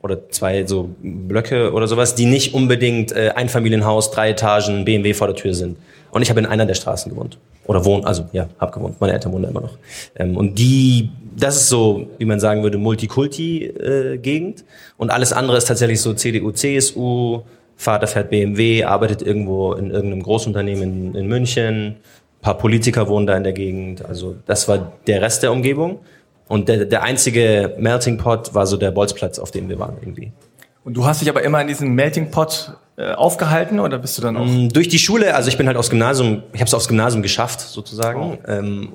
[0.02, 5.28] oder zwei so Blöcke oder sowas, die nicht unbedingt äh, Einfamilienhaus, drei Etagen, BMW vor
[5.28, 5.78] der Tür sind.
[6.10, 7.38] Und ich habe in einer der Straßen gewohnt.
[7.70, 9.00] Oder wohnt, also ja, hab gewohnt.
[9.00, 9.78] Meine Eltern wohnen da immer noch.
[10.16, 14.60] Ähm, und die, das ist so, wie man sagen würde, Multikulti-Gegend.
[14.60, 14.64] Äh,
[14.96, 17.42] und alles andere ist tatsächlich so CDU, CSU,
[17.76, 21.76] Vater fährt BMW, arbeitet irgendwo in irgendeinem Großunternehmen in, in München.
[21.76, 21.96] Ein
[22.42, 24.04] paar Politiker wohnen da in der Gegend.
[24.04, 26.00] Also das war der Rest der Umgebung.
[26.48, 30.32] Und der, der einzige Melting Pot war so der Bolzplatz, auf dem wir waren irgendwie.
[30.84, 34.22] Und du hast dich aber immer in diesem Melting Pot äh, aufgehalten oder bist du
[34.22, 34.46] dann auch?
[34.46, 37.22] Mm, durch die Schule, also ich bin halt aufs Gymnasium, ich habe es aufs Gymnasium
[37.22, 38.20] geschafft sozusagen.
[38.20, 38.38] Oh.
[38.48, 38.92] Ähm,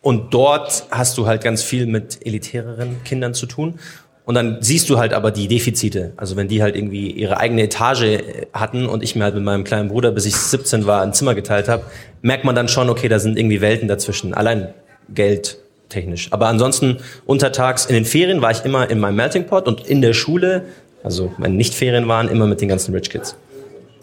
[0.00, 3.78] und dort hast du halt ganz viel mit elitäreren Kindern zu tun.
[4.24, 6.12] Und dann siehst du halt aber die Defizite.
[6.16, 9.44] Also wenn die halt irgendwie ihre eigene Etage äh, hatten und ich mir halt mit
[9.44, 11.84] meinem kleinen Bruder, bis ich 17 war, ein Zimmer geteilt habe,
[12.20, 14.34] merkt man dann schon, okay, da sind irgendwie Welten dazwischen.
[14.34, 14.74] Allein
[15.08, 15.58] Geld
[15.88, 16.28] technisch.
[16.30, 20.00] Aber ansonsten untertags in den Ferien war ich immer in meinem Melting Pot und in
[20.00, 20.64] der Schule,
[21.02, 23.36] also meine Nicht-Ferien waren, immer mit den ganzen Rich Kids.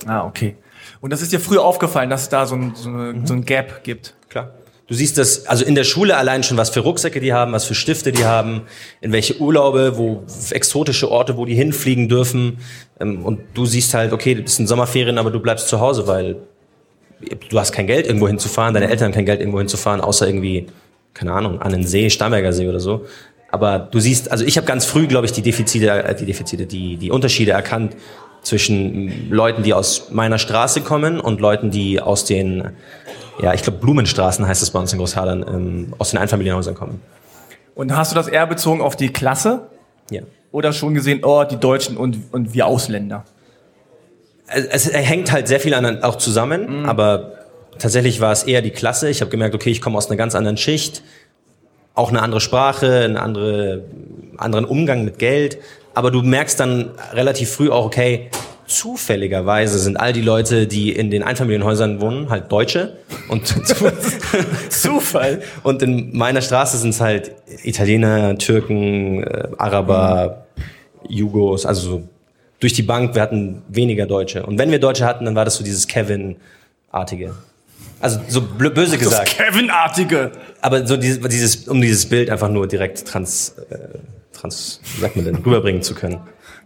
[0.05, 0.55] Ah, okay.
[1.01, 3.25] Und das ist dir früher aufgefallen, dass es da so ein, so, eine, mhm.
[3.25, 4.15] so ein Gap gibt?
[4.29, 4.51] Klar.
[4.87, 7.63] Du siehst das, also in der Schule allein schon, was für Rucksäcke die haben, was
[7.63, 8.63] für Stifte die haben,
[9.01, 12.57] in welche Urlaube, wo exotische Orte, wo die hinfliegen dürfen.
[12.99, 16.37] Ähm, und du siehst halt, okay, das sind Sommerferien, aber du bleibst zu Hause, weil
[17.49, 20.67] du hast kein Geld, irgendwo hinzufahren, deine Eltern haben kein Geld, irgendwo hinzufahren, außer irgendwie,
[21.13, 23.05] keine Ahnung, an den See, Starnberger See oder so.
[23.51, 26.65] Aber du siehst, also ich habe ganz früh, glaube ich, die Defizite, äh, die Defizite,
[26.65, 27.95] die, die Unterschiede erkannt
[28.41, 32.71] zwischen Leuten, die aus meiner Straße kommen und Leuten, die aus den
[33.41, 37.01] ja, ich glaube Blumenstraßen heißt es bei uns in Großhadern, ähm, aus den Einfamilienhäusern kommen.
[37.73, 39.69] Und hast du das eher bezogen auf die Klasse?
[40.11, 40.21] Ja.
[40.51, 43.23] Oder schon gesehen, oh, die Deutschen und, und wir Ausländer?
[44.47, 46.85] Es, es hängt halt sehr viel an, auch zusammen, mhm.
[46.85, 47.33] aber
[47.77, 49.09] tatsächlich war es eher die Klasse.
[49.09, 51.03] Ich habe gemerkt, okay, ich komme aus einer ganz anderen Schicht,
[51.99, 53.83] auch eine andere Sprache, einen andere,
[54.37, 55.59] anderen Umgang mit Geld.
[55.93, 58.29] Aber du merkst dann relativ früh auch, okay,
[58.65, 62.97] zufälligerweise sind all die Leute, die in den Einfamilienhäusern wohnen, halt Deutsche.
[63.27, 63.47] Und
[64.69, 65.41] Zufall.
[65.63, 67.31] Und in meiner Straße sind es halt
[67.63, 70.45] Italiener, Türken, äh, Araber.
[71.07, 72.03] Jugos, also so
[72.59, 74.45] durch die Bank, wir hatten weniger Deutsche.
[74.45, 77.33] Und wenn wir Deutsche hatten, dann war das so dieses Kevin-artige.
[77.99, 79.27] Also so böse Ach, gesagt.
[79.27, 80.31] Das Kevin-artige.
[80.61, 83.77] Aber so dieses, dieses, um dieses Bild einfach nur direkt trans, äh,
[84.33, 86.19] trans, wie sagt man denn, rüberbringen zu können.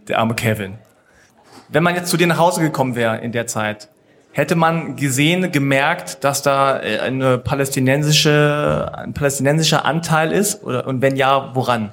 [0.08, 0.78] Der arme Kevin.
[1.68, 3.88] Wenn man jetzt zu dir nach Hause gekommen wäre in der Zeit,
[4.32, 10.62] hätte man gesehen, gemerkt, dass da äh, eine palästinensische, ein palästinensischer Anteil ist?
[10.62, 11.92] Oder, und wenn ja, woran?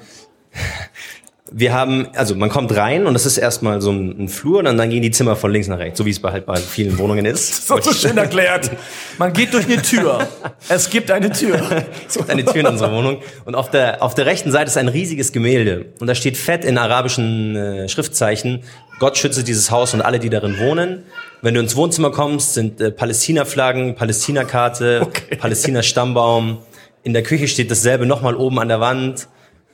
[1.54, 4.78] Wir haben, also man kommt rein und das ist erstmal so ein, ein Flur und
[4.78, 6.98] dann gehen die Zimmer von links nach rechts, so wie es bei, halt bei vielen
[6.98, 7.68] Wohnungen ist.
[7.68, 8.72] So, so schön erklärt.
[9.18, 10.28] Man geht durch eine Tür.
[10.70, 11.62] Es gibt eine Tür.
[12.08, 14.78] es gibt eine Tür in unserer Wohnung und auf der, auf der rechten Seite ist
[14.78, 18.64] ein riesiges Gemälde und da steht fett in arabischen äh, Schriftzeichen,
[19.02, 21.04] Gott schütze dieses Haus und alle, die darin wohnen.
[21.42, 25.38] Wenn du ins Wohnzimmer kommst, sind äh, Palästina-Flaggen, Palästina-Karte, okay.
[25.38, 26.60] Palästina-Stammbaum.
[27.02, 29.28] In der Küche steht dasselbe nochmal oben an der Wand.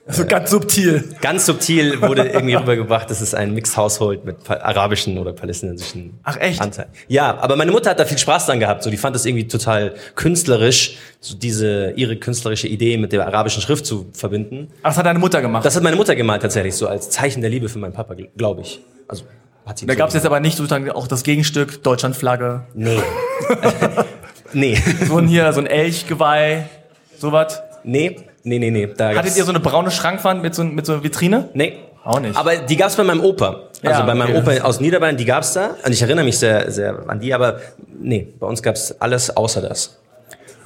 [0.07, 1.03] Also ganz subtil.
[1.21, 6.37] Ganz subtil wurde irgendwie rübergebracht, das ist ein Mixed Household mit arabischen oder palästinensischen Ach
[6.37, 6.61] echt?
[6.61, 6.87] Anteil.
[7.07, 8.83] Ja, aber meine Mutter hat da viel Spaß dran gehabt.
[8.83, 13.61] So, die fand das irgendwie total künstlerisch, so diese ihre künstlerische Idee mit der arabischen
[13.61, 14.69] Schrift zu verbinden.
[14.81, 15.65] Ach, das hat deine Mutter gemacht?
[15.65, 18.61] Das hat meine Mutter gemalt tatsächlich, so als Zeichen der Liebe für meinen Papa, glaube
[18.61, 18.79] ich.
[19.09, 19.25] Also
[19.65, 22.63] hat sie Da so gab es jetzt aber nicht sozusagen auch das Gegenstück Deutschlandflagge.
[22.73, 22.99] Nee.
[24.53, 24.81] nee.
[25.05, 26.69] So ein hier so ein Elchgeweih,
[27.17, 27.61] sowas.
[27.83, 28.17] Nee.
[28.47, 28.87] Nee, nee, nee.
[28.95, 31.49] Da Hattet ihr so eine braune Schrankwand mit so, mit so einer Vitrine?
[31.53, 31.73] Nee.
[32.03, 32.37] Auch nicht.
[32.37, 33.63] Aber die gab's bei meinem Opa.
[33.83, 35.71] Also ja, bei meinem Opa aus Niederbayern, die gab's da.
[35.85, 37.59] Und ich erinnere mich sehr, sehr an die, aber
[37.99, 39.99] nee, bei uns gab's alles außer das.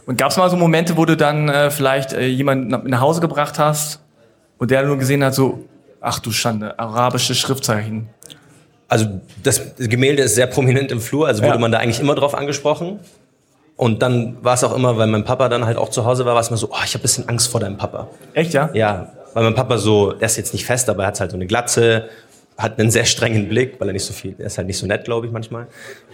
[0.06, 3.58] Und gab's mal so Momente, wo du dann äh, vielleicht äh, jemanden nach Hause gebracht
[3.58, 4.00] hast
[4.60, 5.66] und der nur gesehen hat, so,
[6.00, 8.10] ach du Schande, arabische Schriftzeichen.
[8.88, 9.08] Also
[9.42, 11.60] das Gemälde ist sehr prominent im Flur, also wurde ja.
[11.60, 13.00] man da eigentlich immer drauf angesprochen.
[13.82, 16.36] Und dann war es auch immer, weil mein Papa dann halt auch zu Hause war,
[16.36, 18.10] war es immer so, oh, ich habe ein bisschen Angst vor deinem Papa.
[18.36, 18.70] Echt, ja?
[18.74, 21.38] Ja, weil mein Papa so, der ist jetzt nicht fest, aber er hat halt so
[21.38, 22.08] eine Glatze,
[22.60, 24.86] hat einen sehr strengen Blick, weil er nicht so viel, er ist halt nicht so
[24.86, 25.66] nett, glaube ich, manchmal.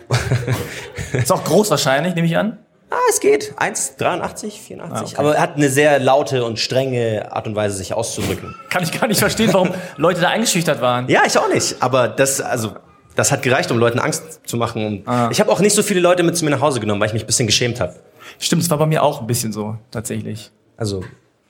[1.12, 2.58] ist auch groß wahrscheinlich, nehme ich an.
[2.90, 3.54] Ah, es geht.
[3.58, 4.80] 1,83, 84.
[4.80, 5.16] Ah, okay.
[5.18, 8.56] Aber er hat eine sehr laute und strenge Art und Weise, sich auszudrücken.
[8.70, 11.10] Kann ich gar nicht verstehen, warum Leute da eingeschüchtert waren.
[11.10, 11.76] Ja, ich auch nicht.
[11.82, 12.76] Aber das, also,
[13.18, 15.02] das hat gereicht, um Leuten Angst zu machen.
[15.06, 15.30] Ah.
[15.32, 17.14] Ich habe auch nicht so viele Leute mit zu mir nach Hause genommen, weil ich
[17.14, 17.96] mich ein bisschen geschämt habe.
[18.40, 20.52] Stimmt, es war bei mir auch ein bisschen so, tatsächlich.
[20.78, 21.04] Also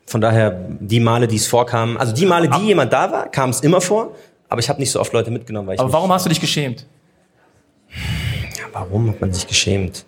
[0.06, 3.30] von daher, die Male, die es vorkam, also die Male, die aber jemand da war,
[3.30, 4.16] kam es immer vor,
[4.48, 5.68] aber ich habe nicht so oft Leute mitgenommen.
[5.68, 6.86] Weil ich aber warum hast du dich geschämt?
[8.58, 10.06] Ja, warum hat man sich geschämt?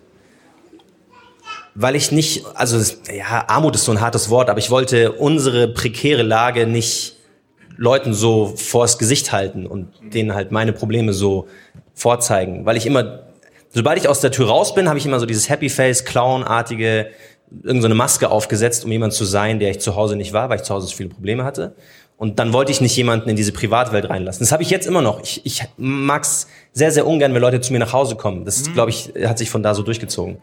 [1.76, 2.78] weil ich nicht, also
[3.10, 7.16] ja, Armut ist so ein hartes Wort, aber ich wollte unsere prekäre Lage nicht
[7.80, 11.48] Leuten so vors Gesicht halten und denen halt meine Probleme so
[11.94, 13.20] vorzeigen, weil ich immer,
[13.70, 17.08] sobald ich aus der Tür raus bin, habe ich immer so dieses Happy Face, Clown-artige,
[17.62, 20.56] irgendeine so Maske aufgesetzt, um jemand zu sein, der ich zu Hause nicht war, weil
[20.56, 21.74] ich zu Hause so viele Probleme hatte.
[22.18, 24.40] Und dann wollte ich nicht jemanden in diese Privatwelt reinlassen.
[24.40, 25.22] Das habe ich jetzt immer noch.
[25.22, 28.44] Ich, ich mag es sehr, sehr ungern, wenn Leute zu mir nach Hause kommen.
[28.44, 28.74] Das, mhm.
[28.74, 30.36] glaube ich, hat sich von da so durchgezogen.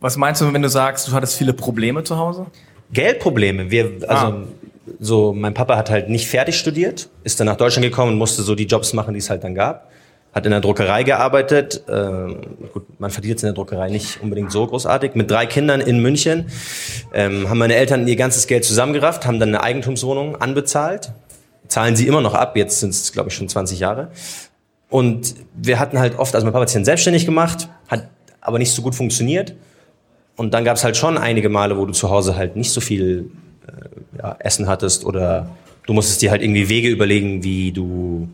[0.00, 2.46] Was meinst du, wenn du sagst, du hattest viele Probleme zu Hause?
[2.92, 3.70] Geldprobleme.
[3.70, 4.44] Wir, also ah.
[4.98, 8.42] So, mein Papa hat halt nicht fertig studiert, ist dann nach Deutschland gekommen und musste
[8.42, 9.90] so die Jobs machen, die es halt dann gab
[10.32, 11.82] hat in der Druckerei gearbeitet.
[11.88, 12.34] Äh,
[12.72, 15.14] gut, man verdient jetzt in der Druckerei nicht unbedingt so großartig.
[15.14, 16.46] Mit drei Kindern in München
[17.12, 21.12] ähm, haben meine Eltern ihr ganzes Geld zusammengerafft, haben dann eine Eigentumswohnung anbezahlt.
[21.68, 24.10] Zahlen sie immer noch ab, jetzt sind es, glaube ich, schon 20 Jahre.
[24.88, 28.08] Und wir hatten halt oft, also mein Papa hat sich dann selbstständig gemacht, hat
[28.40, 29.54] aber nicht so gut funktioniert.
[30.36, 32.80] Und dann gab es halt schon einige Male, wo du zu Hause halt nicht so
[32.80, 33.30] viel
[33.66, 35.48] äh, ja, Essen hattest oder
[35.86, 38.28] du musstest dir halt irgendwie Wege überlegen, wie du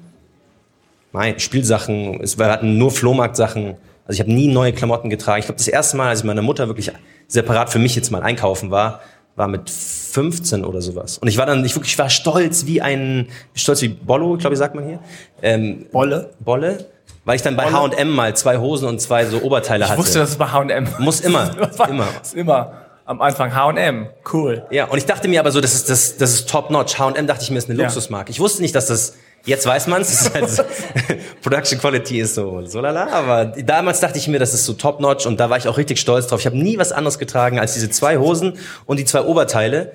[1.12, 3.76] Nein, Spielsachen, es, wir hatten nur Flohmarktsachen.
[4.06, 5.40] Also ich habe nie neue Klamotten getragen.
[5.40, 6.92] Ich glaube, das erste Mal, als meine Mutter wirklich
[7.26, 9.00] separat für mich jetzt mal einkaufen war,
[9.36, 11.18] war mit 15 oder sowas.
[11.18, 14.58] Und ich war dann, ich wirklich war stolz wie ein, stolz wie Bollo, glaube ich,
[14.58, 14.98] sagt man hier.
[15.42, 16.30] Ähm, Bolle?
[16.40, 16.86] Bolle.
[17.24, 20.00] Weil ich dann bei H&M mal zwei Hosen und zwei so Oberteile ich hatte.
[20.00, 20.88] Ich wusste, dass es bei H&M.
[20.98, 21.50] Muss immer,
[21.88, 22.08] immer.
[22.22, 24.66] Ist immer am Anfang H&M, cool.
[24.70, 26.98] Ja, und ich dachte mir aber so, das ist das, das ist top notch.
[26.98, 28.30] H&M dachte ich mir ist eine Luxusmarke.
[28.30, 30.34] Ich wusste nicht, dass das Jetzt weiß man es.
[30.34, 30.62] Halt so,
[31.42, 33.08] Production Quality ist so, so lala.
[33.08, 35.78] Aber damals dachte ich mir, das ist so top notch und da war ich auch
[35.78, 36.40] richtig stolz drauf.
[36.40, 39.92] Ich habe nie was anderes getragen als diese zwei Hosen und die zwei Oberteile.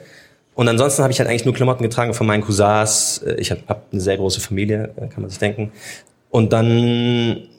[0.56, 3.22] Und ansonsten habe ich halt eigentlich nur Klamotten getragen von meinen Cousins.
[3.28, 5.72] Äh, ich habe hab eine sehr große Familie, äh, kann man sich denken.
[6.32, 7.50] Und dann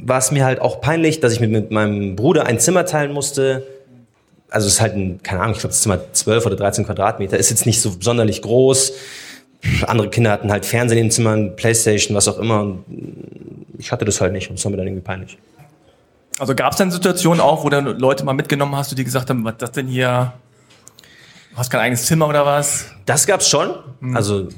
[0.00, 3.12] war es mir halt auch peinlich, dass ich mit, mit meinem Bruder ein Zimmer teilen
[3.12, 3.64] musste.
[4.48, 7.36] Also es ist halt ein, keine Ahnung, ich glaube, das Zimmer 12 oder 13 Quadratmeter,
[7.36, 8.92] ist jetzt nicht so sonderlich groß
[9.86, 12.62] andere Kinder hatten halt Fernsehen in den Zimmern, Playstation, was auch immer.
[12.62, 12.84] Und
[13.78, 15.38] ich hatte das halt nicht und das war mir dann irgendwie peinlich.
[16.38, 19.44] Also gab es dann Situationen auch, wo dann Leute mal mitgenommen hast, die gesagt haben,
[19.44, 20.34] was ist das denn hier?
[21.52, 22.86] Du hast kein eigenes Zimmer oder was?
[23.06, 23.74] Das gab's schon.
[24.00, 24.16] Mhm.
[24.16, 24.48] Also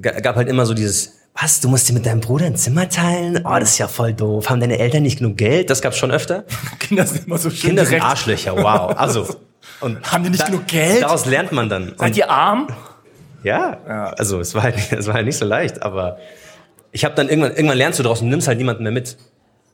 [0.00, 3.40] gab halt immer so dieses, was, du musst dir mit deinem Bruder ein Zimmer teilen?
[3.44, 4.48] Oh, das ist ja voll doof.
[4.48, 5.68] Haben deine Eltern nicht genug Geld?
[5.68, 6.44] Das gab's schon öfter.
[6.78, 8.02] Kinder sind immer so schön Kinder direkt.
[8.02, 8.96] sind Arschlöcher, wow.
[8.96, 9.26] Also,
[9.80, 11.02] und haben die nicht da, genug Geld?
[11.02, 11.94] Daraus lernt man dann.
[11.98, 12.68] Seid ihr arm?
[13.42, 14.04] Ja, ja.
[14.10, 16.18] also es war, halt, es war halt nicht so leicht, aber
[16.92, 19.16] ich habe dann irgendwann, irgendwann lernst du daraus und nimmst halt niemanden mehr mit.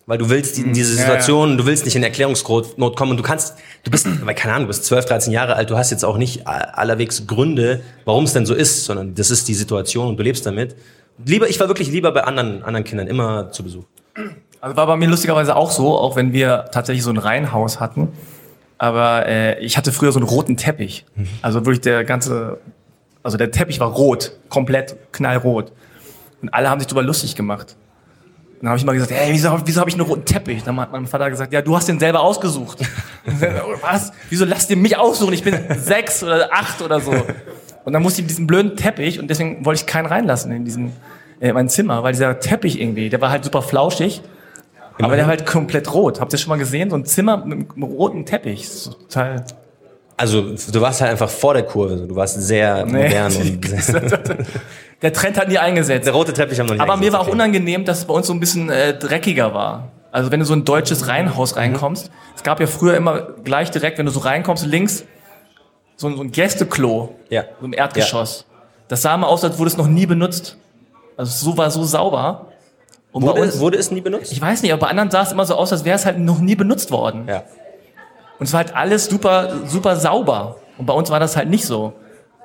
[0.06, 1.58] Weil du willst in diese Situation, ja, ja.
[1.58, 4.68] du willst nicht in Erklärungsnot kommen und du kannst, du bist, weil keine Ahnung, du
[4.68, 8.46] bist 12, 13 Jahre alt, du hast jetzt auch nicht allerwegs Gründe, warum es denn
[8.46, 10.74] so ist, sondern das ist die Situation und du lebst damit.
[11.24, 13.84] Lieber, ich war wirklich lieber bei anderen, anderen Kindern immer zu Besuch.
[14.60, 18.08] Also war bei mir lustigerweise auch so, auch wenn wir tatsächlich so ein Reihenhaus hatten.
[18.78, 21.04] Aber äh, ich hatte früher so einen roten Teppich.
[21.14, 21.28] Mhm.
[21.42, 22.58] Also wirklich der ganze
[23.22, 25.72] also der Teppich war rot, komplett knallrot.
[26.42, 27.76] Und alle haben sich darüber lustig gemacht.
[28.54, 30.62] Und dann habe ich mal gesagt, hey, wieso, wieso habe ich einen roten Teppich?
[30.62, 32.78] Dann hat mein Vater gesagt, ja, du hast den selber ausgesucht.
[33.82, 34.12] Was?
[34.28, 35.32] Wieso lasst ihr mich aussuchen?
[35.34, 37.12] Ich bin sechs oder acht oder so.
[37.84, 40.92] Und dann musste ich diesen blöden Teppich und deswegen wollte ich keinen reinlassen in diesen
[41.40, 45.04] äh, mein Zimmer, weil dieser Teppich irgendwie, der war halt super flauschig, Immerhin.
[45.04, 46.20] aber der war halt komplett rot.
[46.20, 46.90] Habt ihr schon mal gesehen?
[46.90, 48.68] So ein Zimmer mit einem roten Teppich.
[48.84, 49.44] total
[50.20, 53.66] also du warst halt einfach vor der Kurve, du warst sehr nee, modern und
[55.00, 56.06] der Trend hat nie eingesetzt.
[56.06, 58.26] Der rote Teppich haben noch nicht Aber mir war auch unangenehm, dass es bei uns
[58.26, 59.88] so ein bisschen äh, dreckiger war.
[60.12, 62.14] Also wenn du so ein deutsches Reihenhaus reinkommst, mhm.
[62.36, 65.04] es gab ja früher immer gleich direkt, wenn du so reinkommst, links
[66.00, 67.44] so ein, so ein Gästeklo ja.
[67.60, 68.46] so im Erdgeschoss.
[68.48, 68.56] Ja.
[68.88, 70.56] Das sah mal aus, als wurde es noch nie benutzt.
[71.14, 72.46] Also so war so sauber.
[73.12, 74.32] Und wurde, uns, wurde es nie benutzt?
[74.32, 76.18] Ich weiß nicht, aber bei anderen sah es immer so aus, als wäre es halt
[76.18, 77.26] noch nie benutzt worden.
[77.28, 77.42] Ja.
[78.38, 80.56] Und es war halt alles super, super sauber.
[80.78, 81.92] Und bei uns war das halt nicht so.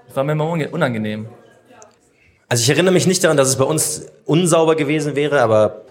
[0.08, 1.30] Das war mir immer unangenehm.
[2.50, 5.84] Also ich erinnere mich nicht daran, dass es bei uns unsauber gewesen wäre, aber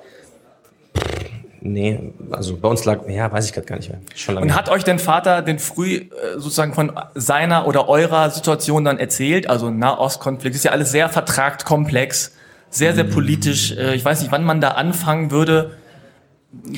[1.65, 4.01] nee, also bei uns lag, ja, weiß ich gerade gar nicht mehr.
[4.15, 8.31] Schon lange Und hat euch dein Vater denn früh äh, sozusagen von seiner oder eurer
[8.31, 9.49] Situation dann erzählt?
[9.49, 12.33] Also Nahostkonflikt ist ja alles sehr vertragt komplex,
[12.71, 13.73] sehr, sehr politisch.
[13.73, 15.73] Äh, ich weiß nicht, wann man da anfangen würde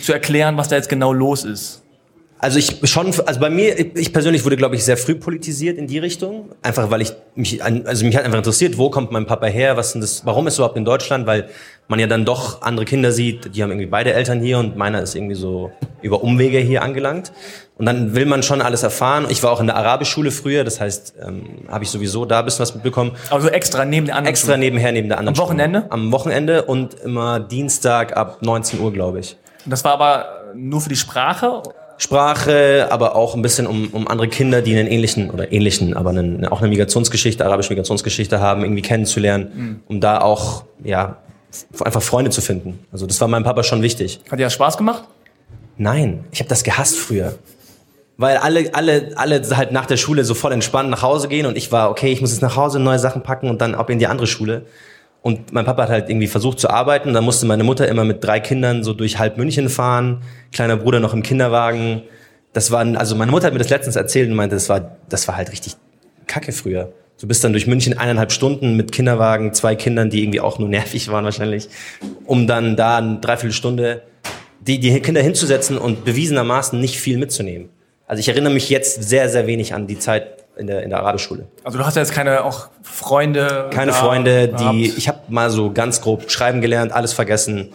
[0.01, 1.83] zu erklären, was da jetzt genau los ist.
[2.39, 5.87] Also ich schon, also bei mir, ich persönlich wurde, glaube ich, sehr früh politisiert in
[5.87, 6.51] die Richtung.
[6.63, 9.93] Einfach weil ich mich, also mich hat einfach interessiert, wo kommt mein Papa her, was
[9.93, 11.27] denn das, warum ist er überhaupt in Deutschland?
[11.27, 11.49] Weil
[11.89, 15.01] man ja dann doch andere Kinder sieht, die haben irgendwie beide Eltern hier und meiner
[15.01, 15.71] ist irgendwie so
[16.03, 17.33] über Umwege hier angelangt.
[17.79, 19.27] Und dann will man schon alles erfahren.
[19.31, 22.45] Ich war auch in der Arabischschule früher, das heißt, ähm, habe ich sowieso da ein
[22.45, 23.13] bisschen was mitbekommen.
[23.31, 24.59] Also extra neben der anderen Extra Schule.
[24.59, 25.79] nebenher neben der anderen Am Wochenende?
[25.81, 25.93] Schule.
[25.93, 29.37] Am Wochenende und immer Dienstag ab 19 Uhr, glaube ich.
[29.65, 31.63] Das war aber nur für die Sprache?
[31.99, 36.11] Sprache, aber auch ein bisschen um, um andere Kinder, die einen ähnlichen oder ähnlichen, aber
[36.11, 39.81] einen, auch eine Migrationsgeschichte, arabische Migrationsgeschichte haben, irgendwie kennenzulernen, mhm.
[39.87, 41.19] um da auch ja
[41.81, 42.79] einfach Freunde zu finden.
[42.93, 44.21] Also das war meinem Papa schon wichtig.
[44.31, 45.05] Hat dir das Spaß gemacht?
[45.79, 47.35] Nein, ich habe das gehasst früher.
[48.19, 51.57] Weil alle, alle, alle halt nach der Schule so voll entspannt nach Hause gehen und
[51.57, 53.99] ich war, okay, ich muss jetzt nach Hause neue Sachen packen und dann ab in
[53.99, 54.67] die andere Schule.
[55.27, 57.13] Und mein Papa hat halt irgendwie versucht zu arbeiten.
[57.13, 60.23] Da musste meine Mutter immer mit drei Kindern so durch halb München fahren.
[60.53, 62.03] Kleiner Bruder noch im Kinderwagen.
[62.53, 65.27] Das war, also meine Mutter hat mir das letztens erzählt und meinte, das war, das
[65.27, 65.75] war halt richtig
[66.29, 66.93] kacke früher.
[67.21, 70.69] Du bist dann durch München eineinhalb Stunden mit Kinderwagen, zwei Kindern, die irgendwie auch nur
[70.79, 71.71] nervig waren wahrscheinlich,
[72.25, 74.03] um dann da eine Dreiviertelstunde
[74.61, 77.71] die, die Kinder hinzusetzen und bewiesenermaßen nicht viel mitzunehmen.
[78.07, 81.01] Also ich erinnere mich jetzt sehr, sehr wenig an die Zeit in der, in der
[81.01, 81.47] Arabischschule.
[81.65, 83.69] Also du hast ja jetzt keine auch Freunde?
[83.71, 87.73] Keine Freunde, die, ich habe mal so ganz grob schreiben gelernt, alles vergessen.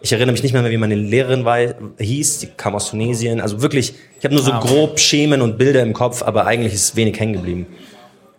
[0.00, 1.58] Ich erinnere mich nicht mehr, wie meine Lehrerin war,
[1.98, 3.40] hieß, die kam aus Tunesien.
[3.40, 4.68] Also wirklich, ich habe nur so ah, okay.
[4.68, 7.66] grob Schemen und Bilder im Kopf, aber eigentlich ist wenig hängen geblieben.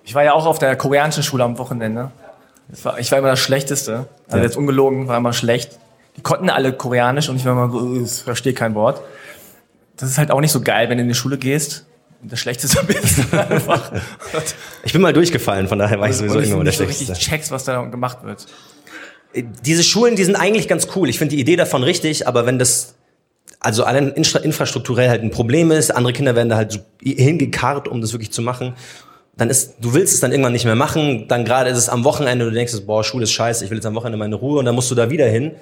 [0.04, 2.12] Ich war ja auch auf der koreanischen Schule am Wochenende.
[2.84, 4.08] War, ich war immer das Schlechteste.
[4.26, 4.44] Also ja.
[4.44, 5.78] jetzt ungelogen, war immer schlecht.
[6.18, 9.02] Die konnten alle Koreanisch und ich war immer so, ich verstehe kein Wort.
[9.98, 11.86] Das ist halt auch nicht so geil, wenn du in die Schule gehst
[12.24, 13.34] das Schlechteste bist.
[13.34, 13.92] einfach.
[14.84, 17.06] Ich bin mal durchgefallen, von daher war ich sowieso immer der Schlechteste.
[17.06, 18.48] So richtig checkst, was da gemacht wird.
[19.66, 21.10] Diese Schulen, die sind eigentlich ganz cool.
[21.10, 22.96] Ich finde die Idee davon richtig, aber wenn das
[23.60, 28.02] also allein infrastrukturell halt ein Problem ist, andere Kinder werden da halt so hingekarrt, um
[28.02, 28.74] das wirklich zu machen
[29.38, 32.04] dann ist, du willst es dann irgendwann nicht mehr machen, dann gerade ist es am
[32.04, 34.66] Wochenende, du denkst, boah, Schule ist scheiße, ich will jetzt am Wochenende meine Ruhe und
[34.66, 35.54] dann musst du da wieder hin.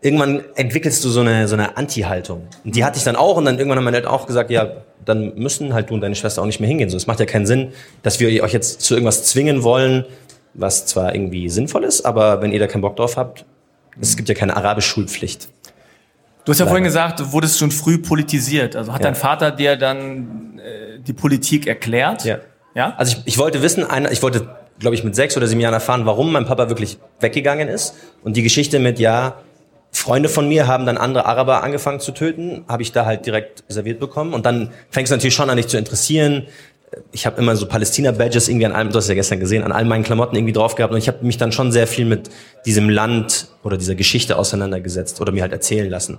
[0.00, 2.46] Irgendwann entwickelst du so eine, so eine Anti-Haltung.
[2.64, 4.68] Und die hatte ich dann auch und dann irgendwann haben meine Eltern auch gesagt, ja,
[5.04, 6.88] dann müssen halt du und deine Schwester auch nicht mehr hingehen.
[6.88, 10.04] So, es macht ja keinen Sinn, dass wir euch jetzt zu irgendwas zwingen wollen,
[10.54, 13.44] was zwar irgendwie sinnvoll ist, aber wenn ihr da keinen Bock drauf habt,
[14.00, 15.48] es gibt ja keine Arabisch-Schulpflicht.
[16.44, 16.70] Du hast ja Leider.
[16.70, 18.76] vorhin gesagt, du wurdest schon früh politisiert.
[18.76, 19.04] Also hat ja.
[19.04, 22.24] dein Vater dir dann äh, die Politik erklärt?
[22.24, 22.38] Ja.
[22.74, 22.94] Ja?
[22.96, 25.74] Also ich, ich wollte wissen, eine, ich wollte, glaube ich, mit sechs oder sieben Jahren
[25.74, 27.94] erfahren, warum mein Papa wirklich weggegangen ist.
[28.22, 29.34] Und die Geschichte mit, ja,
[29.90, 33.64] Freunde von mir haben dann andere Araber angefangen zu töten, habe ich da halt direkt
[33.68, 34.34] serviert bekommen.
[34.34, 36.46] Und dann fängst du natürlich schon an, dich zu interessieren.
[37.12, 39.84] Ich habe immer so Palästina-Badges irgendwie an allem, du hast ja gestern gesehen, an all
[39.84, 40.92] meinen Klamotten irgendwie drauf gehabt.
[40.92, 42.30] Und ich habe mich dann schon sehr viel mit
[42.66, 46.18] diesem Land oder dieser Geschichte auseinandergesetzt oder mir halt erzählen lassen.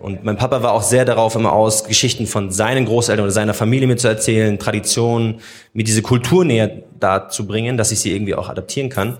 [0.00, 3.54] Und mein Papa war auch sehr darauf immer aus, Geschichten von seinen Großeltern oder seiner
[3.54, 5.40] Familie mir zu erzählen, Traditionen,
[5.72, 9.18] mir diese Kultur näher dazu bringen, dass ich sie irgendwie auch adaptieren kann.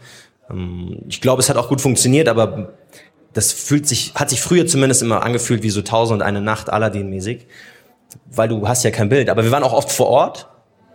[0.51, 2.73] Ähm, ich glaube, es hat auch gut funktioniert, aber
[3.35, 6.71] das fühlt sich, hat sich früher zumindest immer angefühlt wie so Tausend und eine Nacht
[6.71, 7.47] Aladdin-mäßig,
[8.27, 9.29] weil du hast ja kein Bild.
[9.29, 10.49] Aber wir waren auch oft vor Ort,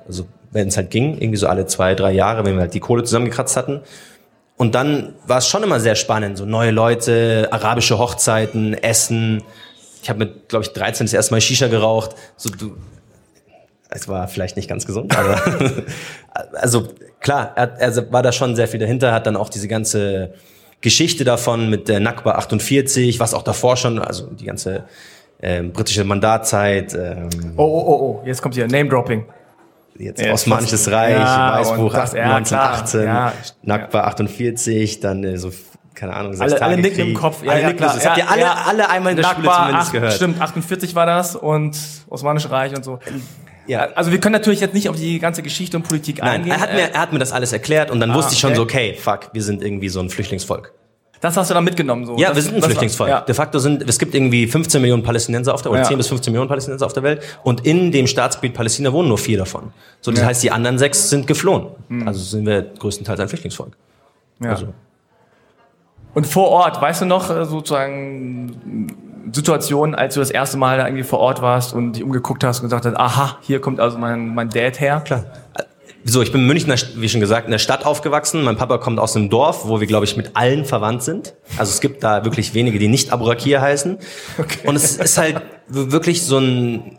[0.08, 2.80] also wenn es halt ging, irgendwie so alle zwei, drei Jahre, wenn wir halt die
[2.80, 3.82] Kohle zusammengekratzt hatten.
[4.58, 9.43] Und dann war es schon immer sehr spannend, so neue Leute, arabische Hochzeiten, Essen,
[10.02, 12.15] ich habe mit, glaube ich, 13 das erste Mal Shisha geraucht.
[12.38, 12.78] So, du,
[13.89, 15.41] es war vielleicht nicht ganz gesund, aber
[16.54, 16.88] also
[17.19, 20.34] klar, er, er war da schon sehr viel dahinter, hat dann auch diese ganze
[20.82, 24.86] Geschichte davon mit der Nakba 48, was auch davor schon, also die ganze
[25.42, 26.94] ähm, britische Mandatzeit.
[26.94, 29.26] Ähm, oh, oh, oh, oh, jetzt kommt hier Name-Dropping.
[29.98, 35.52] Jetzt ja, Osmanisches Reich, ja, Weißbuch das, ja, 1918, ja, Nakba 48, dann äh, so
[35.94, 37.44] keine Ahnung, sechs alle, alle nicken im Kopf.
[37.44, 37.94] Ja, alle ja, klar.
[37.94, 40.13] Das habt ihr alle, ja, alle einmal in der Nakba, Schule zumindest acht, gehört.
[40.13, 43.00] Stimmt, 48 war das und Osmanische Reich und so.
[43.70, 43.90] Ja.
[43.94, 46.54] Also wir können natürlich jetzt nicht auf die ganze Geschichte und Politik Nein, eingehen.
[46.54, 48.50] Er hat, mir, er hat mir das alles erklärt und dann ah, wusste ich schon
[48.52, 48.58] okay.
[48.58, 50.74] so, okay, fuck, wir sind irgendwie so ein Flüchtlingsvolk.
[51.22, 52.18] Das hast du dann mitgenommen, so.
[52.18, 53.10] Ja, das, wir sind ein Flüchtlingsvolk.
[53.10, 53.22] Ja.
[53.22, 55.88] De facto sind, es gibt irgendwie 15 Millionen Palästinenser auf der, oder ja.
[55.88, 57.22] 10 bis 15 Millionen Palästinenser auf der Welt.
[57.44, 59.72] Und in dem Staatsgebiet Palästina wohnen nur vier davon.
[60.02, 60.26] So, das ja.
[60.28, 61.68] heißt, die anderen sechs sind geflohen.
[61.90, 62.08] Mhm.
[62.08, 63.76] Also sind wir größtenteils ein Flüchtlingsvolk.
[64.42, 64.52] Ja.
[64.52, 64.74] Also.
[66.16, 68.88] Und vor Ort, weißt du noch äh, sozusagen
[69.34, 72.60] Situationen, als du das erste Mal da irgendwie vor Ort warst und dich umgeguckt hast
[72.60, 75.02] und gesagt hast, aha, hier kommt also mein, mein Dad her?
[75.06, 75.26] Klar.
[76.06, 78.44] So, ich bin in München, wie schon gesagt, in der Stadt aufgewachsen.
[78.44, 81.36] Mein Papa kommt aus einem Dorf, wo wir, glaube ich, mit allen verwandt sind.
[81.58, 83.98] Also es gibt da wirklich wenige, die nicht Aburakir heißen.
[84.38, 84.68] Okay.
[84.68, 86.98] Und es ist halt wirklich so ein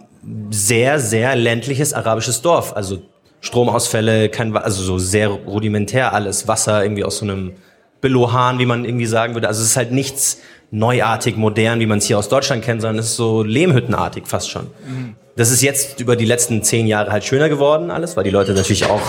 [0.51, 2.77] sehr, sehr ländliches arabisches Dorf.
[2.77, 3.03] Also
[3.41, 6.47] Stromausfälle, kein, also so sehr rudimentär alles.
[6.47, 7.55] Wasser irgendwie aus so einem
[8.03, 9.49] Belohan, wie man irgendwie sagen würde.
[9.49, 10.41] Also es ist halt nichts
[10.71, 14.51] neuartig, modern, wie man es hier aus Deutschland kennt, sondern es ist so lehmhüttenartig fast
[14.51, 14.69] schon.
[15.37, 18.53] Das ist jetzt über die letzten zehn Jahre halt schöner geworden alles, weil die Leute
[18.53, 19.01] natürlich auch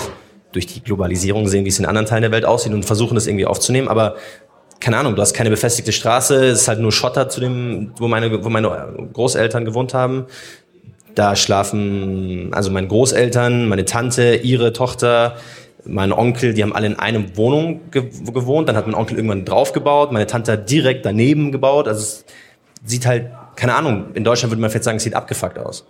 [0.52, 3.28] durch die Globalisierung sehen, wie es in anderen Teilen der Welt aussieht und versuchen das
[3.28, 3.88] irgendwie aufzunehmen.
[3.88, 4.16] Aber
[4.80, 8.08] keine Ahnung, du hast keine befestigte Straße, es ist halt nur Schotter zu dem, wo
[8.08, 8.70] meine, wo meine
[9.14, 10.26] Großeltern gewohnt haben.
[11.14, 15.36] Da schlafen also meine Großeltern, meine Tante, ihre Tochter,
[15.86, 18.70] mein Onkel, die haben alle in einer Wohnung ge gewohnt.
[18.70, 20.12] Dann hat mein Onkel irgendwann draufgebaut.
[20.12, 21.88] Meine Tante hat direkt daneben gebaut.
[21.88, 22.26] Also es
[22.84, 25.86] sieht halt keine Ahnung, in Deutschland würde man vielleicht sagen, es sieht abgefuckt aus.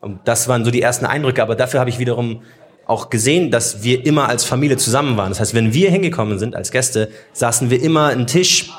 [0.00, 2.42] Und das waren so die ersten Eindrücke, aber dafür habe ich wiederum
[2.86, 5.28] auch gesehen, dass wir immer als Familie zusammen waren.
[5.28, 8.70] Das heißt, wenn wir hingekommen sind als Gäste, saßen wir immer einen Tisch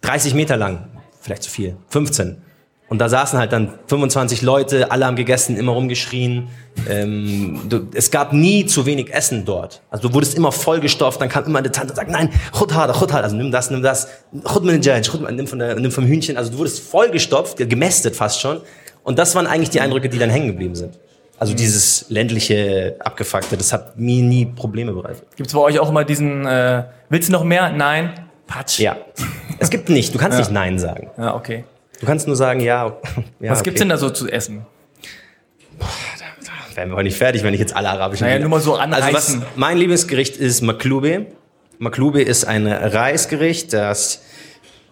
[0.00, 0.88] 30 Meter lang,
[1.20, 2.38] vielleicht zu viel, 15.
[2.94, 6.46] Und da saßen halt dann 25 Leute, alle haben gegessen, immer rumgeschrien.
[6.88, 9.82] Ähm, du, es gab nie zu wenig Essen dort.
[9.90, 12.92] Also du wurdest immer vollgestopft, dann kam immer eine Tante und sagt, nein, chut hada,
[12.92, 14.06] chut hada, also nimm das, nimm das,
[14.46, 15.02] chut mit den
[15.34, 16.36] nimm, von der, nimm vom Hühnchen.
[16.36, 18.60] Also du wurdest vollgestopft, gemästet fast schon.
[19.02, 20.96] Und das waren eigentlich die Eindrücke, die dann hängen geblieben sind.
[21.40, 21.56] Also mhm.
[21.56, 25.24] dieses ländliche, abgefuckte, das hat mir nie Probleme bereitet.
[25.34, 27.72] Gibt es bei euch auch immer diesen, äh, willst du noch mehr?
[27.72, 28.12] Nein,
[28.46, 28.78] Patsch.
[28.78, 28.98] Ja.
[29.58, 30.44] Es gibt nicht, du kannst ja.
[30.44, 31.10] nicht Nein sagen.
[31.18, 31.64] Ja, okay.
[32.00, 32.96] Du kannst nur sagen, ja.
[33.40, 33.70] ja Was okay.
[33.70, 34.66] gibt's denn da so zu essen?
[35.78, 35.88] Boah,
[36.18, 38.26] da, da wären wir heute nicht fertig, wenn ich jetzt alle arabischen...
[38.26, 39.14] Naja, nur mal so anreißen.
[39.14, 41.26] Also was, mein Lieblingsgericht ist Maklube.
[41.78, 44.22] Maklube ist ein Reisgericht, das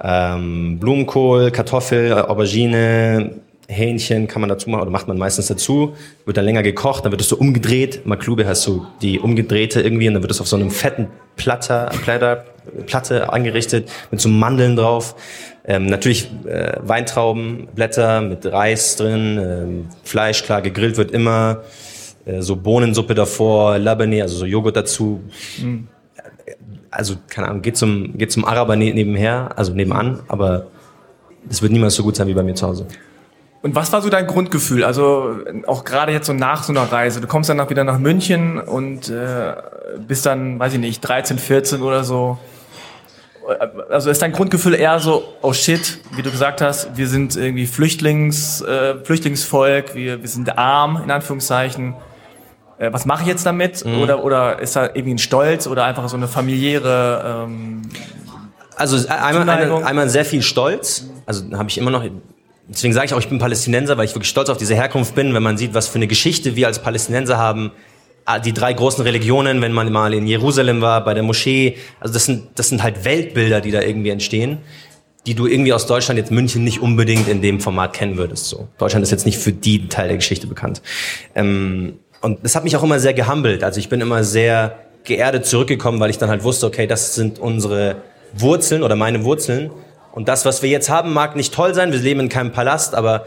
[0.03, 5.95] ähm, Blumenkohl, Kartoffel, Aubergine, Hähnchen kann man dazu machen oder macht man meistens dazu,
[6.25, 8.05] wird dann länger gekocht, dann wird es so umgedreht.
[8.05, 11.91] Maklube heißt so die umgedrehte irgendwie und dann wird es auf so einem fetten Platter,
[12.03, 12.45] Platter,
[12.87, 15.15] Platte angerichtet mit so Mandeln drauf.
[15.65, 21.63] Ähm, natürlich äh, Weintraubenblätter mit Reis drin, ähm, Fleisch klar gegrillt wird immer,
[22.25, 25.21] äh, so Bohnensuppe davor, Labane, also so Joghurt dazu.
[25.59, 25.89] Mhm.
[26.91, 30.67] Also keine Ahnung, geht zum geht zum Araber ne nebenher, also nebenan, aber
[31.49, 32.87] es wird niemals so gut sein wie bei mir zu Hause.
[33.63, 34.83] Und was war so dein Grundgefühl?
[34.83, 35.37] Also
[35.67, 37.21] auch gerade jetzt so nach so einer Reise.
[37.21, 39.55] Du kommst dann wieder nach München und äh,
[40.07, 42.39] bist dann, weiß ich nicht, 13, 14 oder so.
[43.91, 47.67] Also ist dein Grundgefühl eher so, oh shit, wie du gesagt hast, wir sind irgendwie
[47.67, 51.95] Flüchtlings, äh, Flüchtlingsvolk, wir, wir sind arm, in Anführungszeichen.
[52.79, 53.85] Äh, was mache ich jetzt damit?
[53.85, 54.01] Mhm.
[54.01, 57.83] Oder, oder ist da irgendwie ein Stolz oder einfach so eine familiäre ähm,
[58.77, 61.09] Also einmal, eine, einmal sehr viel Stolz.
[61.27, 62.05] Also habe ich immer noch
[62.69, 65.35] deswegen sage ich auch, ich bin Palästinenser, weil ich wirklich stolz auf diese Herkunft bin,
[65.35, 67.73] wenn man sieht, was für eine Geschichte wir als Palästinenser haben.
[68.25, 72.15] Ah, die drei großen Religionen, wenn man mal in Jerusalem war, bei der Moschee, also
[72.15, 74.59] das sind, das sind halt Weltbilder, die da irgendwie entstehen,
[75.27, 78.47] die du irgendwie aus Deutschland jetzt München nicht unbedingt in dem Format kennen würdest.
[78.47, 78.69] So.
[78.79, 80.83] Deutschland ist jetzt nicht für die Teil der Geschichte bekannt.
[81.35, 83.65] Ähm, und das hat mich auch immer sehr gehumbelt.
[83.65, 87.41] Also ich bin immer sehr geerdet zurückgekommen, weil ich dann halt wusste, okay, das sind
[87.41, 87.97] unsere
[88.35, 89.71] Wurzeln oder meine Wurzeln.
[90.13, 91.91] Und das, was wir jetzt haben, mag nicht toll sein.
[91.91, 93.27] Wir leben in keinem Palast, aber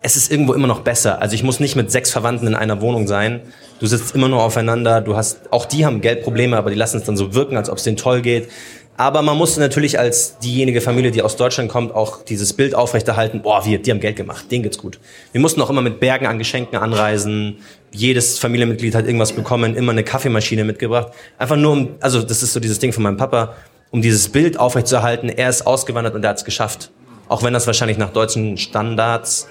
[0.00, 1.20] es ist irgendwo immer noch besser.
[1.20, 3.40] Also ich muss nicht mit sechs Verwandten in einer Wohnung sein.
[3.80, 5.00] Du sitzt immer nur aufeinander.
[5.00, 7.78] Du hast, auch die haben Geldprobleme, aber die lassen es dann so wirken, als ob
[7.78, 8.48] es denen toll geht.
[8.96, 13.42] Aber man muss natürlich als diejenige Familie, die aus Deutschland kommt, auch dieses Bild aufrechterhalten,
[13.42, 14.98] boah, wir, die haben Geld gemacht, denen geht's gut.
[15.30, 17.58] Wir mussten auch immer mit Bergen an Geschenken anreisen.
[17.92, 21.12] Jedes Familienmitglied hat irgendwas bekommen, immer eine Kaffeemaschine mitgebracht.
[21.38, 23.54] Einfach nur um, also das ist so dieses Ding von meinem Papa
[23.90, 26.90] um dieses Bild aufrechtzuerhalten, er ist ausgewandert und er hat es geschafft.
[27.28, 29.48] Auch wenn es wahrscheinlich nach deutschen Standards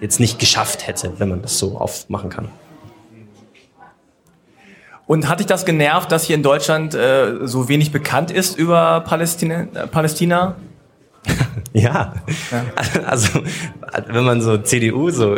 [0.00, 2.48] jetzt nicht geschafft hätte, wenn man das so aufmachen kann.
[5.06, 9.00] Und hat dich das genervt, dass hier in Deutschland äh, so wenig bekannt ist über
[9.00, 9.66] Palästina?
[9.90, 10.54] Palästina?
[11.72, 12.14] Ja.
[12.50, 12.64] ja.
[13.06, 13.40] also
[14.08, 15.36] wenn man so CDU, so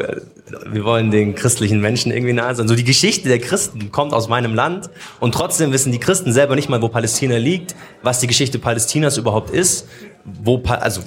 [0.66, 2.68] wir wollen den christlichen Menschen irgendwie nahe sein.
[2.68, 6.55] So die Geschichte der Christen kommt aus meinem Land und trotzdem wissen die Christen selber
[6.57, 9.89] nicht mal, wo Palästina liegt, was die Geschichte Palästinas überhaupt ist,
[10.24, 11.03] wo also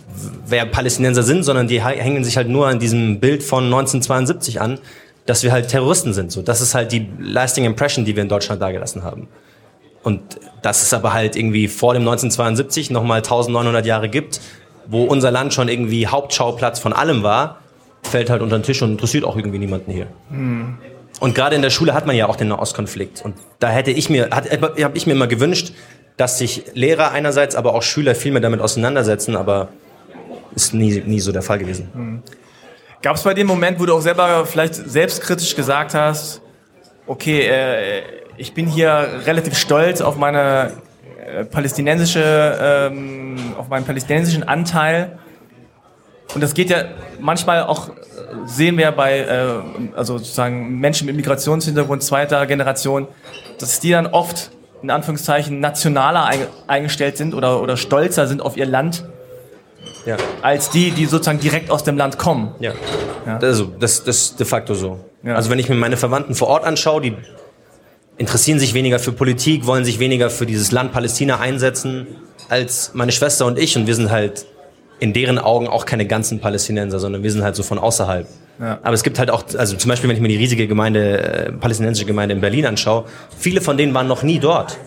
[0.47, 4.79] wer Palästinenser sind, sondern die hängen sich halt nur an diesem Bild von 1972 an,
[5.25, 6.31] dass wir halt Terroristen sind.
[6.31, 9.27] So, das ist halt die lasting impression, die wir in Deutschland dargelassen haben.
[10.03, 10.21] Und
[10.61, 14.39] dass es aber halt irgendwie vor dem 1972 nochmal 1900 Jahre gibt,
[14.87, 17.59] wo unser Land schon irgendwie Hauptschauplatz von allem war,
[18.03, 20.07] fällt halt unter den Tisch und interessiert auch irgendwie niemanden hier.
[20.29, 20.77] Mhm.
[21.19, 23.23] Und gerade in der Schule hat man ja auch den Nahostkonflikt.
[23.23, 25.73] Und da hätte ich mir, habe ich mir immer gewünscht,
[26.17, 29.69] dass sich Lehrer einerseits, aber auch Schüler viel mehr damit auseinandersetzen, aber
[30.55, 31.89] ist nie, nie so der Fall gewesen.
[31.93, 32.23] Mhm.
[33.01, 36.41] Gab es bei dem Moment, wo du auch selber vielleicht selbstkritisch gesagt hast,
[37.07, 38.01] okay, äh,
[38.37, 40.71] ich bin hier relativ stolz auf meine
[41.51, 42.57] palästinensische,
[42.91, 45.17] ähm, auf meinen palästinensischen Anteil
[46.33, 46.85] und das geht ja
[47.19, 47.89] manchmal auch,
[48.45, 53.07] sehen wir bei, äh, also sozusagen Menschen mit Migrationshintergrund zweiter Generation,
[53.59, 54.51] dass die dann oft
[54.81, 56.29] in Anführungszeichen nationaler
[56.67, 59.05] eingestellt sind oder, oder stolzer sind auf ihr Land,
[60.05, 60.17] ja.
[60.41, 62.53] als die, die sozusagen direkt aus dem Land kommen.
[62.59, 62.73] Ja.
[63.25, 63.37] ja.
[63.37, 64.99] Also, das, das ist de facto so.
[65.23, 65.35] Ja.
[65.35, 67.17] Also wenn ich mir meine Verwandten vor Ort anschaue, die
[68.17, 72.07] interessieren sich weniger für Politik, wollen sich weniger für dieses Land Palästina einsetzen
[72.49, 74.45] als meine Schwester und ich und wir sind halt
[74.99, 78.27] in deren Augen auch keine ganzen Palästinenser, sondern wir sind halt so von außerhalb.
[78.59, 78.79] Ja.
[78.83, 81.51] Aber es gibt halt auch, also zum Beispiel, wenn ich mir die riesige Gemeinde, äh,
[81.51, 83.05] palästinensische Gemeinde in Berlin anschaue,
[83.37, 84.77] viele von denen waren noch nie dort.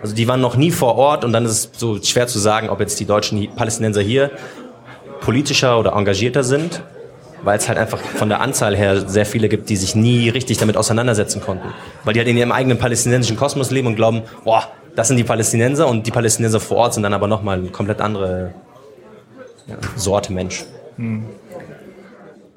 [0.00, 2.70] Also die waren noch nie vor Ort und dann ist es so schwer zu sagen,
[2.70, 4.30] ob jetzt die deutschen Palästinenser hier
[5.20, 6.82] politischer oder engagierter sind,
[7.42, 10.58] weil es halt einfach von der Anzahl her sehr viele gibt, die sich nie richtig
[10.58, 11.68] damit auseinandersetzen konnten.
[12.04, 15.24] Weil die halt in ihrem eigenen palästinensischen Kosmos leben und glauben, boah, das sind die
[15.24, 18.54] Palästinenser und die Palästinenser vor Ort sind dann aber nochmal eine komplett andere
[19.66, 20.64] ja, Sorte Mensch.
[20.96, 21.26] Hm.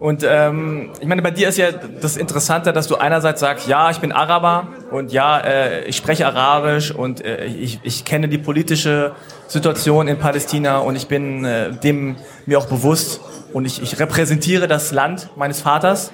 [0.01, 3.91] Und ähm, ich meine, bei dir ist ja das Interessante, dass du einerseits sagst, ja,
[3.91, 8.39] ich bin Araber und ja, äh, ich spreche Arabisch und äh, ich, ich kenne die
[8.39, 9.11] politische
[9.47, 12.15] Situation in Palästina und ich bin äh, dem
[12.47, 13.21] mir auch bewusst
[13.53, 16.11] und ich, ich repräsentiere das Land meines Vaters.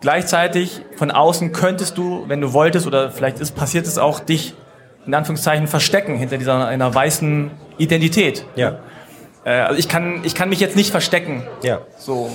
[0.00, 4.54] Gleichzeitig von außen könntest du, wenn du wolltest oder vielleicht ist passiert es auch, dich
[5.06, 8.46] in Anführungszeichen verstecken hinter dieser einer weißen Identität.
[8.54, 8.78] Ja.
[9.44, 11.42] Äh, also ich kann, ich kann mich jetzt nicht verstecken.
[11.62, 11.80] Ja.
[11.98, 12.30] So.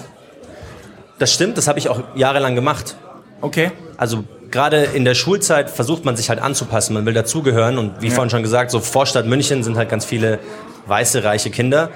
[1.21, 2.95] Das stimmt, das habe ich auch jahrelang gemacht.
[3.41, 3.71] Okay.
[3.95, 8.07] Also gerade in der Schulzeit versucht man sich halt anzupassen, man will dazugehören und wie
[8.07, 8.13] ja.
[8.15, 10.39] vorhin schon gesagt, so Vorstadt München sind halt ganz viele
[10.87, 11.91] weiße, reiche Kinder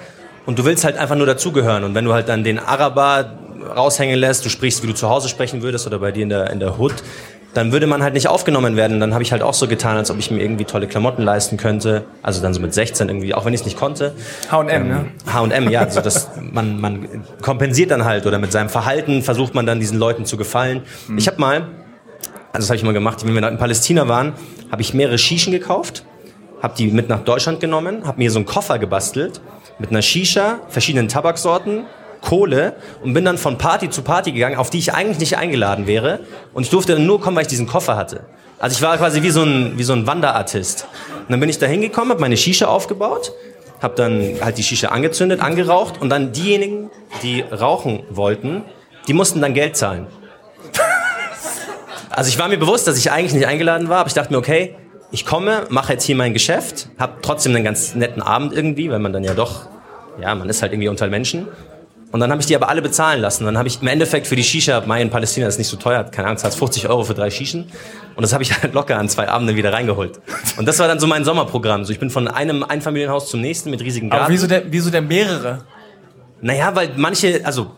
[0.46, 3.32] und du willst halt einfach nur dazugehören und wenn du halt dann den Araber
[3.76, 6.52] raushängen lässt, du sprichst, wie du zu Hause sprechen würdest oder bei dir in der,
[6.52, 6.94] in der Hood,
[7.56, 9.00] dann würde man halt nicht aufgenommen werden.
[9.00, 11.56] Dann habe ich halt auch so getan, als ob ich mir irgendwie tolle Klamotten leisten
[11.56, 12.04] könnte.
[12.22, 14.14] Also dann so mit 16 irgendwie, auch wenn ich es nicht konnte.
[14.52, 15.06] H&M, ähm, ne?
[15.32, 15.80] H&M, ja.
[15.80, 19.98] Also das, man, man kompensiert dann halt oder mit seinem Verhalten versucht man dann diesen
[19.98, 20.82] Leuten zu gefallen.
[21.08, 21.18] Mhm.
[21.18, 21.62] Ich habe mal,
[22.52, 24.34] also das habe ich mal gemacht, wenn wir in Palästina waren,
[24.70, 26.04] habe ich mehrere Shischen gekauft,
[26.62, 29.40] habe die mit nach Deutschland genommen, habe mir so einen Koffer gebastelt
[29.80, 31.86] mit einer Shisha, verschiedenen Tabaksorten,
[32.26, 35.88] Kohle und bin dann von Party zu Party gegangen, auf die ich eigentlich nicht eingeladen
[35.88, 36.20] wäre.
[36.54, 38.26] Und ich durfte dann nur kommen, weil ich diesen Koffer hatte.
[38.60, 40.88] Also ich war quasi wie so ein, wie so ein Wanderartist.
[41.20, 43.32] Und dann bin ich da hingekommen, habe meine Shisha aufgebaut,
[43.82, 46.90] habe dann halt die Shisha angezündet, angeraucht und dann diejenigen,
[47.22, 48.64] die rauchen wollten,
[49.08, 50.08] die mussten dann Geld zahlen.
[52.10, 54.40] Also ich war mir bewusst, dass ich eigentlich nicht eingeladen war, aber ich dachte mir,
[54.40, 54.78] okay,
[55.12, 59.00] ich komme, mache jetzt hier mein Geschäft, habe trotzdem einen ganz netten Abend irgendwie, weil
[59.00, 59.68] man dann ja doch,
[60.22, 61.50] ja, man ist halt irgendwie unter Menschen
[62.12, 63.46] und dann habe ich die aber alle bezahlen lassen.
[63.46, 66.04] Dann habe ich im Endeffekt für die Shisha, Mai in Palästina ist nicht so teuer,
[66.06, 67.66] keine Ahnung, zahlst 50 Euro für drei Shishen.
[68.16, 70.20] Und das habe ich halt locker an zwei Abenden wieder reingeholt.
[70.58, 71.84] Und das war dann so mein Sommerprogramm.
[71.84, 74.26] So, ich bin von einem Einfamilienhaus zum nächsten mit riesigen Garten.
[74.26, 75.66] Aber wieso denn, wieso denn mehrere?
[76.42, 77.72] Naja, weil manche, also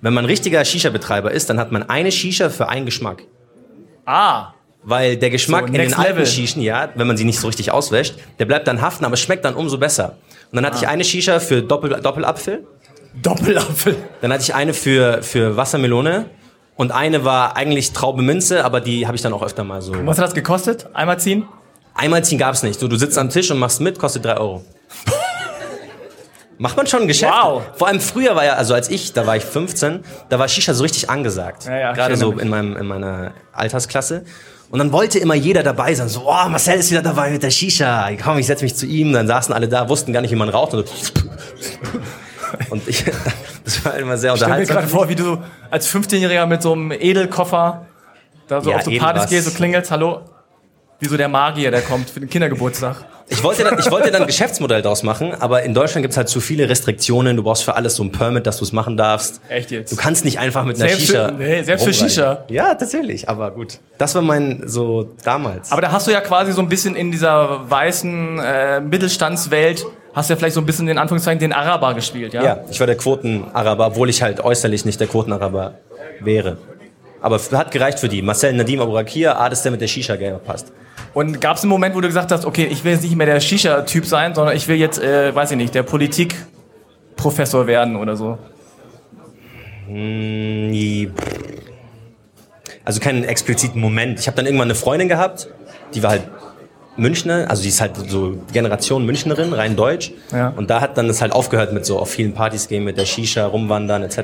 [0.00, 3.22] wenn man richtiger Shisha-Betreiber ist, dann hat man eine Shisha für einen Geschmack.
[4.04, 4.52] Ah.
[4.82, 6.26] Weil der Geschmack so, in den alten Level.
[6.26, 9.20] Shishen, ja, wenn man sie nicht so richtig auswäscht, der bleibt dann haften, aber es
[9.20, 10.16] schmeckt dann umso besser.
[10.50, 10.82] Und dann hatte ah.
[10.82, 12.66] ich eine Shisha für Doppel, Doppelapfel
[13.22, 13.96] Doppelapfel.
[14.20, 16.26] Dann hatte ich eine für, für Wassermelone
[16.76, 19.94] und eine war eigentlich Traube Minze, aber die habe ich dann auch öfter mal so.
[20.04, 20.88] Was hat das gekostet?
[20.94, 21.46] Einmal ziehen?
[21.94, 22.78] Einmal ziehen gab es nicht.
[22.78, 24.64] So, du sitzt am Tisch und machst mit, kostet drei Euro.
[26.58, 27.32] Macht man schon ein Geschäft.
[27.32, 27.62] Wow.
[27.74, 30.72] Vor allem früher war ja, also als ich, da war ich 15, da war Shisha
[30.72, 31.66] so richtig angesagt.
[31.66, 34.24] Ja, ja, Gerade so in, meinem, in meiner Altersklasse.
[34.70, 36.08] Und dann wollte immer jeder dabei sein.
[36.08, 38.08] So, oh, Marcel ist wieder dabei mit der Shisha.
[38.22, 39.12] Komm, ich setze mich zu ihm.
[39.12, 40.74] Dann saßen alle da, wussten gar nicht, wie man raucht.
[40.74, 40.94] Und so
[42.70, 43.04] und ich,
[43.64, 44.62] das war immer sehr unterhaltsam.
[44.62, 45.38] Ich stell mir gerade vor, wie du
[45.70, 47.86] als 15-Jähriger mit so einem Edelkoffer
[48.48, 50.22] da so ja, auf so Partys gehst, so klingelst, hallo,
[51.00, 53.04] wie so der Magier, der kommt für den Kindergeburtstag.
[53.28, 56.16] Ich wollte, dann, ich wollte dann ein Geschäftsmodell daraus machen, aber in Deutschland gibt es
[56.16, 57.36] halt zu viele Restriktionen.
[57.36, 59.40] Du brauchst für alles so ein Permit, dass du es machen darfst.
[59.48, 59.90] Echt jetzt?
[59.90, 61.28] Du kannst nicht einfach mit einer selbst Shisha.
[61.28, 62.44] Für, nee, selbst für Shisha.
[62.48, 63.80] Ja, tatsächlich, aber gut.
[63.98, 65.72] Das war mein so damals.
[65.72, 69.84] Aber da hast du ja quasi so ein bisschen in dieser weißen äh, Mittelstandswelt
[70.16, 72.42] hast du ja vielleicht so ein bisschen in Anführungszeichen den Araber gespielt, ja?
[72.42, 75.74] Ja, ich war der Quoten-Araber, obwohl ich halt äußerlich nicht der Quoten-Araber
[76.20, 76.56] wäre.
[77.20, 78.22] Aber hat gereicht für die.
[78.22, 80.72] Marcel Nadim Aburakia, ah, dass der mit der Shisha-Gamer passt.
[81.12, 83.26] Und gab es einen Moment, wo du gesagt hast, okay, ich will jetzt nicht mehr
[83.26, 88.16] der Shisha-Typ sein, sondern ich will jetzt, äh, weiß ich nicht, der Politikprofessor werden oder
[88.16, 88.38] so?
[89.86, 91.12] Hm,
[92.84, 94.18] also keinen expliziten Moment.
[94.18, 95.48] Ich habe dann irgendwann eine Freundin gehabt,
[95.94, 96.22] die war halt
[96.96, 100.12] Münchner, also die ist halt so Generation Münchnerin, rein deutsch.
[100.32, 100.52] Ja.
[100.56, 103.04] Und da hat dann es halt aufgehört mit so auf vielen Partys gehen, mit der
[103.04, 104.18] Shisha, rumwandern etc.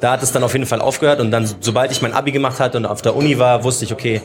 [0.00, 2.60] Da hat es dann auf jeden Fall aufgehört und dann, sobald ich mein Abi gemacht
[2.60, 4.20] hatte und auf der Uni war, wusste ich, okay,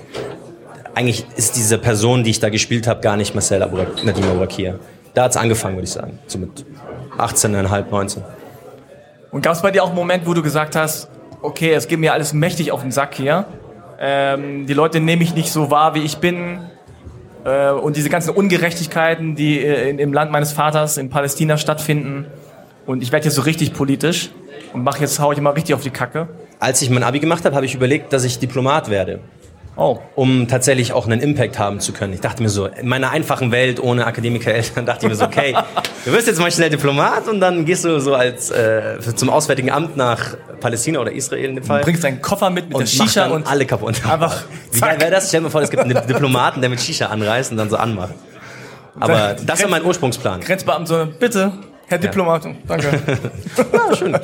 [0.96, 4.76] eigentlich ist diese Person, die ich da gespielt habe, gar nicht Marcel Aburak, Nadim Aburakia.
[5.14, 6.18] Da hat es angefangen, würde ich sagen.
[6.26, 6.66] So mit
[7.18, 8.24] 18,5, 19.
[9.32, 11.10] Und gab es bei dir auch einen Moment, wo du gesagt hast,
[11.42, 13.46] okay, es geht mir alles mächtig auf den Sack hier.
[14.00, 16.60] Ähm, die Leute nehme ich nicht so wahr, wie ich bin.
[17.48, 22.26] Äh, und diese ganzen Ungerechtigkeiten, die äh, in, im Land meines Vaters in Palästina stattfinden.
[22.86, 24.32] Und ich werde jetzt so richtig politisch
[24.74, 26.28] und mache jetzt hau ich immer richtig auf die Kacke.
[26.60, 29.20] Als ich mein Abi gemacht habe, habe ich überlegt, dass ich Diplomat werde.
[29.78, 30.00] Oh.
[30.16, 32.12] Um tatsächlich auch einen Impact haben zu können.
[32.12, 35.56] Ich dachte mir so, in meiner einfachen Welt ohne Akademikereltern dachte ich mir so, okay,
[36.04, 39.70] du wirst jetzt mal schnell Diplomat und dann gehst du so als äh, zum Auswärtigen
[39.70, 41.82] Amt nach Palästina oder Israel in dem Fall.
[41.82, 44.02] Du bringst deinen Koffer mit mit und der Shisha und alle kaputt.
[44.10, 44.46] Einfach.
[44.72, 45.28] Wie geil wäre das?
[45.28, 48.16] Stell mal vor, es gibt einen Diplomaten, der mit Shisha anreist und dann so anmacht.
[49.00, 50.42] Aber das war mein Ursprungsplan.
[50.42, 51.52] Grenzbeamte bitte,
[51.86, 52.52] Herr Diplomat, ja.
[52.68, 53.00] danke.
[53.74, 54.18] ja, schön.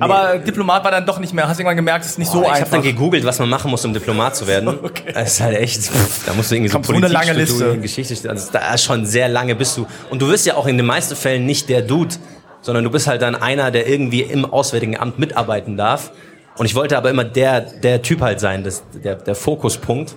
[0.00, 0.44] Aber nee.
[0.44, 1.46] Diplomat war dann doch nicht mehr.
[1.46, 2.54] Hast du irgendwann gemerkt, es ist nicht oh, so einfach.
[2.54, 4.68] Ich habe dann gegoogelt, was man machen muss, um Diplomat zu werden.
[4.82, 5.12] okay.
[5.12, 5.90] Das ist halt echt,
[6.26, 7.78] da musst du irgendwie Kommt so eine lange Liste.
[7.78, 9.86] Geschichte, also da ist schon sehr lange bist du.
[10.08, 12.16] Und du wirst ja auch in den meisten Fällen nicht der Dude,
[12.62, 16.12] sondern du bist halt dann einer, der irgendwie im Auswärtigen Amt mitarbeiten darf.
[16.56, 20.16] Und ich wollte aber immer der, der Typ halt sein, das, der, der Fokuspunkt.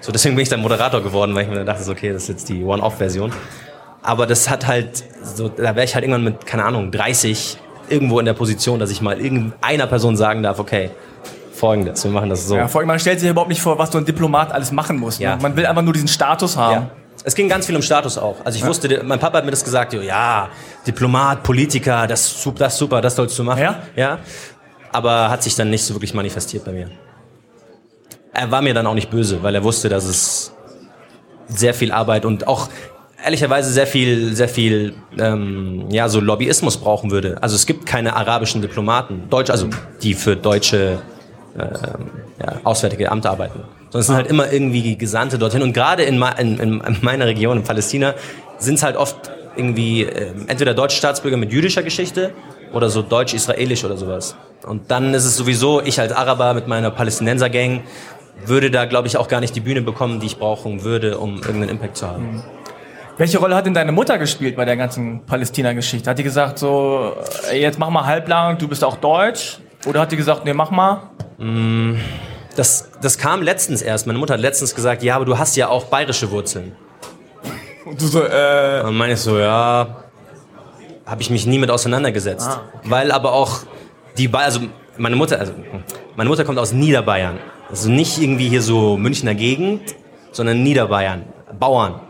[0.00, 2.48] So, deswegen bin ich dann Moderator geworden, weil ich mir dachte, okay, das ist jetzt
[2.48, 3.32] die One-Off-Version.
[4.02, 7.58] Aber das hat halt, so, da wäre ich halt irgendwann mit, keine Ahnung, 30
[7.88, 10.90] irgendwo in der Position, dass ich mal irgendeiner Person sagen darf, okay,
[11.52, 12.56] folgendes, wir machen das so.
[12.56, 14.98] Ja, vor allem, man stellt sich überhaupt nicht vor, was so ein Diplomat alles machen
[14.98, 15.18] muss.
[15.18, 15.26] Ne?
[15.26, 15.38] Ja.
[15.40, 16.72] Man will einfach nur diesen Status haben.
[16.72, 16.90] Ja.
[17.22, 18.36] Es ging ganz viel um Status auch.
[18.44, 18.68] Also ich ja.
[18.68, 20.48] wusste, mein Papa hat mir das gesagt, ja,
[20.86, 23.62] Diplomat, Politiker, das ist super, das, super, das sollst du machen.
[23.62, 23.82] Ja?
[23.96, 24.18] ja.
[24.92, 26.90] Aber hat sich dann nicht so wirklich manifestiert bei mir.
[28.32, 30.52] Er war mir dann auch nicht böse, weil er wusste, dass es
[31.48, 32.68] sehr viel Arbeit und auch
[33.24, 37.38] ehrlicherweise sehr viel, sehr viel, ähm, ja, so Lobbyismus brauchen würde.
[37.40, 39.68] Also es gibt keine arabischen Diplomaten, Deutsch, also
[40.02, 41.00] die für deutsche
[41.56, 43.60] äh, ja, auswärtige Amt arbeiten.
[43.90, 45.62] Sondern es sind halt immer irgendwie Gesandte dorthin.
[45.62, 48.14] Und gerade in, in, in meiner Region, in Palästina,
[48.58, 52.32] sind es halt oft irgendwie äh, entweder deutsche Staatsbürger mit jüdischer Geschichte
[52.72, 54.36] oder so deutsch-israelisch oder sowas.
[54.66, 57.84] Und dann ist es sowieso, ich als Araber mit meiner Palästinenser-Gang
[58.46, 61.36] würde da, glaube ich, auch gar nicht die Bühne bekommen, die ich brauchen würde, um
[61.36, 62.32] irgendeinen Impact zu haben.
[62.32, 62.42] Mhm.
[63.16, 66.10] Welche Rolle hat denn deine Mutter gespielt bei der ganzen Palästina-Geschichte?
[66.10, 67.16] Hat die gesagt so,
[67.52, 69.58] jetzt mach mal halblang, du bist auch deutsch?
[69.86, 71.02] Oder hat die gesagt, nee, mach mal?
[71.38, 71.94] Mm,
[72.56, 74.06] das, das kam letztens erst.
[74.08, 76.74] Meine Mutter hat letztens gesagt, ja, aber du hast ja auch bayerische Wurzeln.
[77.84, 78.82] Und du so, äh...
[78.84, 80.04] Und meine ich so, ja,
[81.06, 82.48] habe ich mich nie mit auseinandergesetzt.
[82.48, 82.90] Ah, okay.
[82.90, 83.60] Weil aber auch
[84.18, 84.60] die, ba also
[84.96, 85.52] meine Mutter, also
[86.16, 87.38] meine Mutter kommt aus Niederbayern.
[87.70, 89.94] Also nicht irgendwie hier so Münchner Gegend,
[90.32, 91.26] sondern Niederbayern.
[91.58, 92.00] Bauern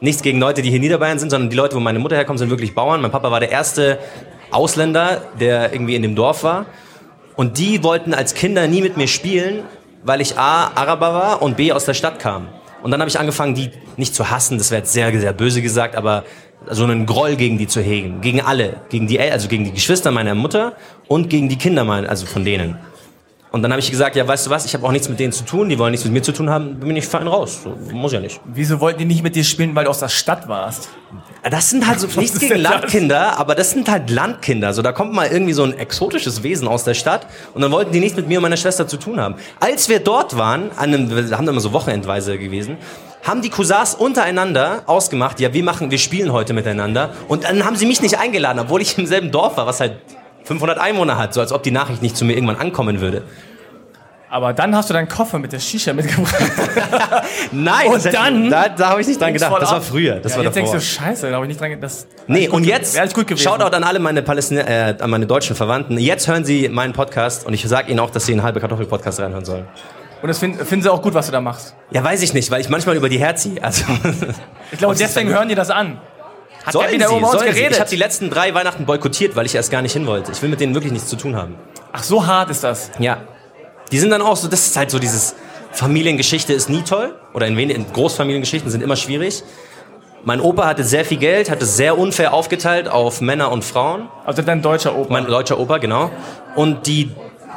[0.00, 2.50] nichts gegen Leute, die hier Niederbayern sind, sondern die Leute, wo meine Mutter herkommt, sind
[2.50, 3.00] wirklich Bauern.
[3.00, 3.98] Mein Papa war der erste
[4.50, 6.66] Ausländer, der irgendwie in dem Dorf war.
[7.36, 9.64] Und die wollten als Kinder nie mit mir spielen,
[10.04, 12.48] weil ich A, Araber war und B, aus der Stadt kam.
[12.82, 15.62] Und dann habe ich angefangen, die nicht zu hassen, das wäre jetzt sehr, sehr böse
[15.62, 16.24] gesagt, aber
[16.70, 18.20] so einen Groll gegen die zu hegen.
[18.20, 18.76] Gegen alle.
[18.90, 20.74] Gegen die, also gegen die Geschwister meiner Mutter
[21.08, 22.78] und gegen die Kinder also von denen.
[23.54, 25.32] Und dann habe ich gesagt, ja, weißt du was, ich habe auch nichts mit denen
[25.32, 27.60] zu tun, die wollen nichts mit mir zu tun haben, bin ich fein raus.
[27.62, 28.40] So, muss ja nicht.
[28.46, 30.88] Wieso wollten die nicht mit dir spielen, weil du aus der Stadt warst?
[31.48, 34.74] Das sind halt so nichts gegen Landkinder, aber das sind halt Landkinder.
[34.74, 37.92] So, da kommt mal irgendwie so ein exotisches Wesen aus der Stadt und dann wollten
[37.92, 39.36] die nichts mit mir und meiner Schwester zu tun haben.
[39.60, 42.78] Als wir dort waren, an einem, wir haben immer so wochenendweise gewesen,
[43.22, 47.10] haben die Cousins untereinander ausgemacht, ja, wir machen, wir spielen heute miteinander.
[47.28, 49.92] Und dann haben sie mich nicht eingeladen, obwohl ich im selben Dorf war, was halt
[50.44, 53.22] 500 Einwohner hat, so als ob die Nachricht nicht zu mir irgendwann ankommen würde.
[54.34, 56.34] Aber dann hast du deinen Koffer mit der Shisha mitgebracht.
[57.52, 59.62] Nein, und dann, da, da habe ich nicht dran gedacht.
[59.62, 60.16] Das war früher.
[60.16, 60.72] Das ja, war jetzt davor.
[60.72, 61.84] denkst du, scheiße, da habe ich nicht dran gedacht.
[61.84, 62.96] Das nee, und jetzt,
[63.40, 65.98] Shoutout an alle meine, Palästina, äh, an meine deutschen Verwandten.
[65.98, 69.20] Jetzt hören sie meinen Podcast und ich sage ihnen auch, dass sie einen halbe Kartoffel-Podcast
[69.20, 69.68] reinhören sollen.
[70.20, 71.76] Und das finden, finden sie auch gut, was du da machst?
[71.92, 73.62] Ja, weiß ich nicht, weil ich manchmal über die herziehe.
[73.62, 73.84] Also,
[74.72, 76.00] ich glaube, deswegen hören die das an.
[76.64, 77.56] Hat sollen der wieder sie, über uns geredet?
[77.56, 77.74] Sie.
[77.74, 80.32] Ich habe die letzten drei Weihnachten boykottiert, weil ich erst gar nicht hin wollte.
[80.32, 81.54] Ich will mit denen wirklich nichts zu tun haben.
[81.92, 82.90] Ach, so hart ist das?
[82.98, 83.18] Ja.
[83.94, 85.36] Die sind dann auch so, das ist halt so dieses
[85.70, 89.44] Familiengeschichte ist nie toll oder in, in Großfamiliengeschichten sind immer schwierig.
[90.24, 94.08] Mein Opa hatte sehr viel Geld, hatte sehr unfair aufgeteilt auf Männer und Frauen.
[94.24, 95.12] Also dein deutscher Opa?
[95.12, 96.10] Mein deutscher Opa, genau.
[96.56, 97.12] Und die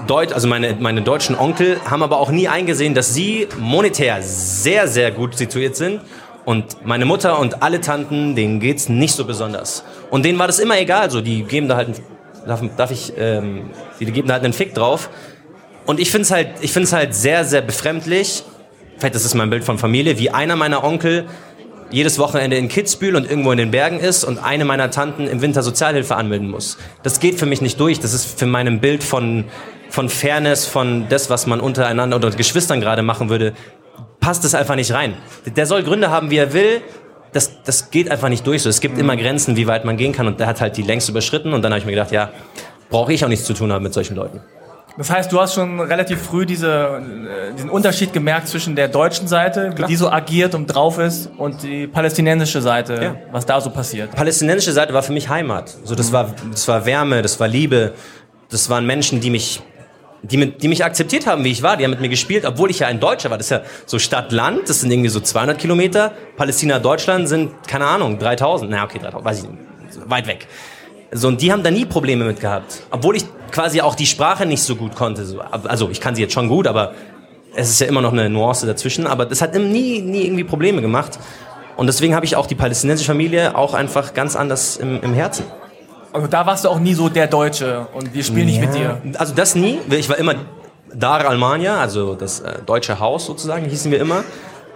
[0.06, 4.88] Deut also meine, meine deutschen Onkel haben aber auch nie eingesehen, dass sie monetär sehr,
[4.88, 6.02] sehr gut situiert sind.
[6.46, 9.84] Und meine Mutter und alle Tanten, denen geht's nicht so besonders.
[10.12, 12.00] Und denen war das immer egal, so die geben da halt,
[12.46, 15.10] darf, darf ich, ähm, die geben da halt einen Fick drauf.
[15.88, 18.44] Und ich finde es halt, ich halt sehr, sehr befremdlich.
[18.98, 21.26] Vielleicht ist es mein Bild von Familie, wie einer meiner Onkel
[21.90, 25.42] jedes Wochenende in Kitzbühel und irgendwo in den Bergen ist und eine meiner Tanten im
[25.42, 26.78] Winter Sozialhilfe anmelden muss.
[27.04, 28.02] Das geht für mich nicht durch.
[28.02, 29.46] Das ist für meinem Bild von,
[29.90, 33.54] von Fairness, von das, was man untereinander oder Geschwistern gerade machen würde,
[34.20, 35.16] passt es einfach nicht rein.
[35.46, 36.82] Der soll Gründe haben, wie er will.
[37.32, 38.70] Das, das geht einfach nicht durch so.
[38.70, 41.08] Es gibt immer Grenzen, wie weit man gehen kann und der hat halt die längst
[41.08, 42.32] überschritten und dann habe ich mir gedacht, ja,
[42.90, 44.42] brauche ich auch nichts zu tun haben mit solchen Leuten.
[44.98, 49.28] Das heißt, du hast schon relativ früh diese, äh, diesen Unterschied gemerkt zwischen der deutschen
[49.28, 49.88] Seite, Klar.
[49.88, 53.16] die so agiert und drauf ist, und die palästinensische Seite, ja.
[53.32, 54.12] was da so passiert.
[54.16, 55.70] Palästinensische Seite war für mich Heimat.
[55.84, 56.14] So, das, mhm.
[56.14, 57.93] war, das war Wärme, das war Liebe.
[58.50, 59.62] Das waren Menschen, die mich,
[60.24, 61.78] die, mit, die mich akzeptiert haben, wie ich war.
[61.78, 63.38] Die haben mit mir gespielt, obwohl ich ja ein Deutscher war.
[63.38, 66.14] Das ist ja so Stadt-Land, das sind irgendwie so 200 Kilometer.
[66.38, 68.72] Palästina, Deutschland sind, keine Ahnung, 3000.
[68.72, 70.10] Na, okay, 3000, weiß ich nicht.
[70.10, 70.48] Weit weg.
[71.12, 72.82] So, und die haben da nie Probleme mit gehabt.
[72.91, 75.24] Obwohl ich quasi auch die Sprache nicht so gut konnte.
[75.64, 76.93] Also ich kann sie jetzt schon gut, aber
[77.55, 79.08] es ist ja immer noch eine Nuance dazwischen.
[79.08, 81.18] Aber das hat nie, nie irgendwie Probleme gemacht.
[81.78, 85.45] Und deswegen habe ich auch die palästinensische Familie auch einfach ganz anders im, im Herzen.
[86.12, 88.76] Also da warst du auch nie so der Deutsche und wir spielen nicht Ja, mit
[88.76, 89.01] dir.
[89.20, 89.80] Also das nie.
[89.89, 90.36] Ich war immer
[90.93, 94.24] Dar Almania, also das äh, deutsche Haus sozusagen, hießen wir immer.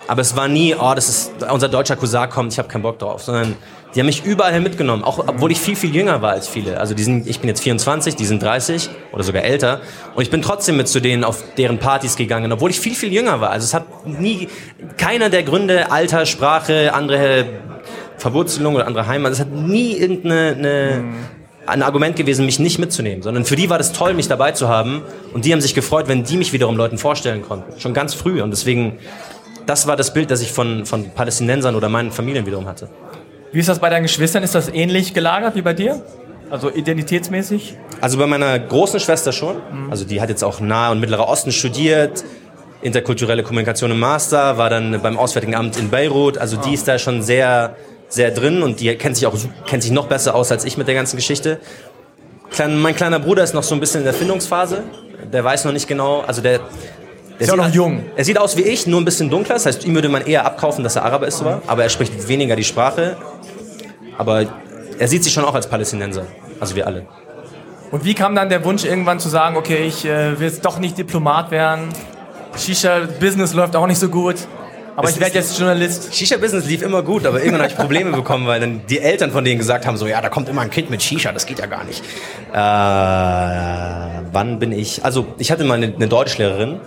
[0.08, 3.00] Aber es war nie, oh, das ist unser deutscher Cousin kommt, ich habe keinen Bock
[3.00, 3.56] drauf, sondern
[3.94, 6.80] die haben mich überall hin mitgenommen, auch obwohl ich viel viel jünger war als viele.
[6.80, 9.82] Also die sind, ich bin jetzt 24, die sind 30 oder sogar älter
[10.16, 13.12] und ich bin trotzdem mit zu denen auf deren Partys gegangen, obwohl ich viel viel
[13.12, 13.50] jünger war.
[13.50, 14.48] Also es hat nie
[14.98, 17.46] keiner der Gründe Alter, Sprache, andere
[18.18, 21.04] Verwurzelung oder andere Heimat, es hat nie irgendeine eine,
[21.66, 24.70] ein Argument gewesen, mich nicht mitzunehmen, sondern für die war das toll, mich dabei zu
[24.70, 25.02] haben
[25.34, 28.42] und die haben sich gefreut, wenn die mich wiederum Leuten vorstellen konnten, schon ganz früh
[28.42, 29.00] und deswegen,
[29.66, 32.90] das war das Bild, das ich von, von Palästinensern oder meinen Familien wiederum hatte.
[33.52, 34.44] Wie ist das bei deinen Geschwistern?
[34.44, 36.02] Ist das ähnlich gelagert wie bei dir?
[36.50, 37.78] Also identitätsmäßig?
[38.00, 39.58] Also bei meiner großen Schwester schon,
[39.90, 42.24] also die hat jetzt auch Nahe und Mittlerer Osten studiert,
[42.82, 46.98] interkulturelle Kommunikation im Master, war dann beim Auswärtigen Amt in Beirut, also die ist da
[46.98, 47.76] schon sehr,
[48.10, 49.36] sehr drin und die kennt sich auch
[49.66, 51.60] kennt sich noch besser aus als ich mit der ganzen Geschichte.
[52.50, 54.84] Klein, mein kleiner Bruder ist noch so ein bisschen in der Findungsphase.
[55.32, 56.60] Der weiß noch nicht genau, also der,
[57.42, 58.04] der Ist ja auch noch jung.
[58.16, 59.56] Er sieht aus wie ich, nur ein bisschen dunkler.
[59.56, 61.64] Das heißt, ihm würde man eher abkaufen, dass er Araber ist, sogar.
[61.66, 63.18] aber er spricht weniger die Sprache.
[64.16, 64.46] Aber
[65.00, 66.28] er sieht sich schon auch als Palästinenser,
[66.60, 67.08] also wir alle.
[67.90, 70.78] Und wie kam dann der Wunsch irgendwann zu sagen, okay, ich äh, will jetzt doch
[70.78, 71.90] nicht Diplomat werden,
[72.56, 74.36] Shisha-Business läuft auch nicht so gut,
[74.96, 76.14] aber Es ich werde jetzt Journalist.
[76.14, 79.44] Shisha-Business lief immer gut, aber irgendwann habe ich Probleme bekommen, weil dann die Eltern von
[79.44, 81.66] denen gesagt haben, so, ja, da kommt immer ein Kind mit Shisha, das geht ja
[81.66, 82.04] gar nicht.
[82.54, 82.58] Äh,
[84.32, 86.80] wann bin ich, also ich hatte mal eine, eine Deutschlehrerin,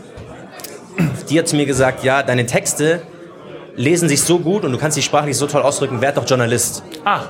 [1.28, 3.02] die hat zu mir gesagt, ja, deine Texte
[3.76, 6.82] lesen sich so gut und du kannst dich sprachlich so toll ausdrücken, werd doch Journalist.
[7.04, 7.22] Ah,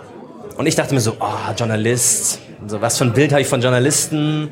[0.57, 3.61] Und ich dachte mir so, oh, Journalist, so, was für ein Bild habe ich von
[3.61, 4.51] Journalisten?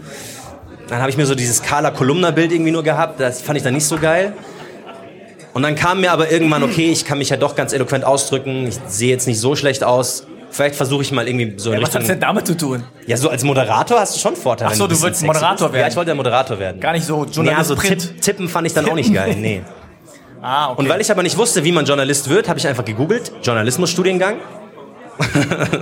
[0.88, 3.74] Dann habe ich mir so dieses Carla Kolumna-Bild irgendwie nur gehabt, das fand ich dann
[3.74, 4.32] nicht so geil.
[5.54, 8.66] Und dann kam mir aber irgendwann, okay, ich kann mich ja doch ganz eloquent ausdrücken,
[8.66, 10.26] ich sehe jetzt nicht so schlecht aus.
[10.52, 12.00] Vielleicht versuche ich mal irgendwie so in was hat Richtung...
[12.00, 12.84] das denn damit zu tun?
[13.06, 14.70] Ja, so als Moderator hast du schon Vorteile.
[14.70, 15.72] Ach so, wenn du wolltest Moderator bist.
[15.72, 15.80] werden.
[15.80, 16.78] Ja, ich wollte ja Moderator werden.
[16.78, 18.00] Gar nicht so Journalist also Print.
[18.02, 19.62] Tipp, Tippen fand ich dann auch nicht geil, nee.
[20.44, 20.80] Ah, okay.
[20.80, 24.38] Und weil ich aber nicht wusste, wie man Journalist wird, habe ich einfach gegoogelt, Journalismusstudiengang.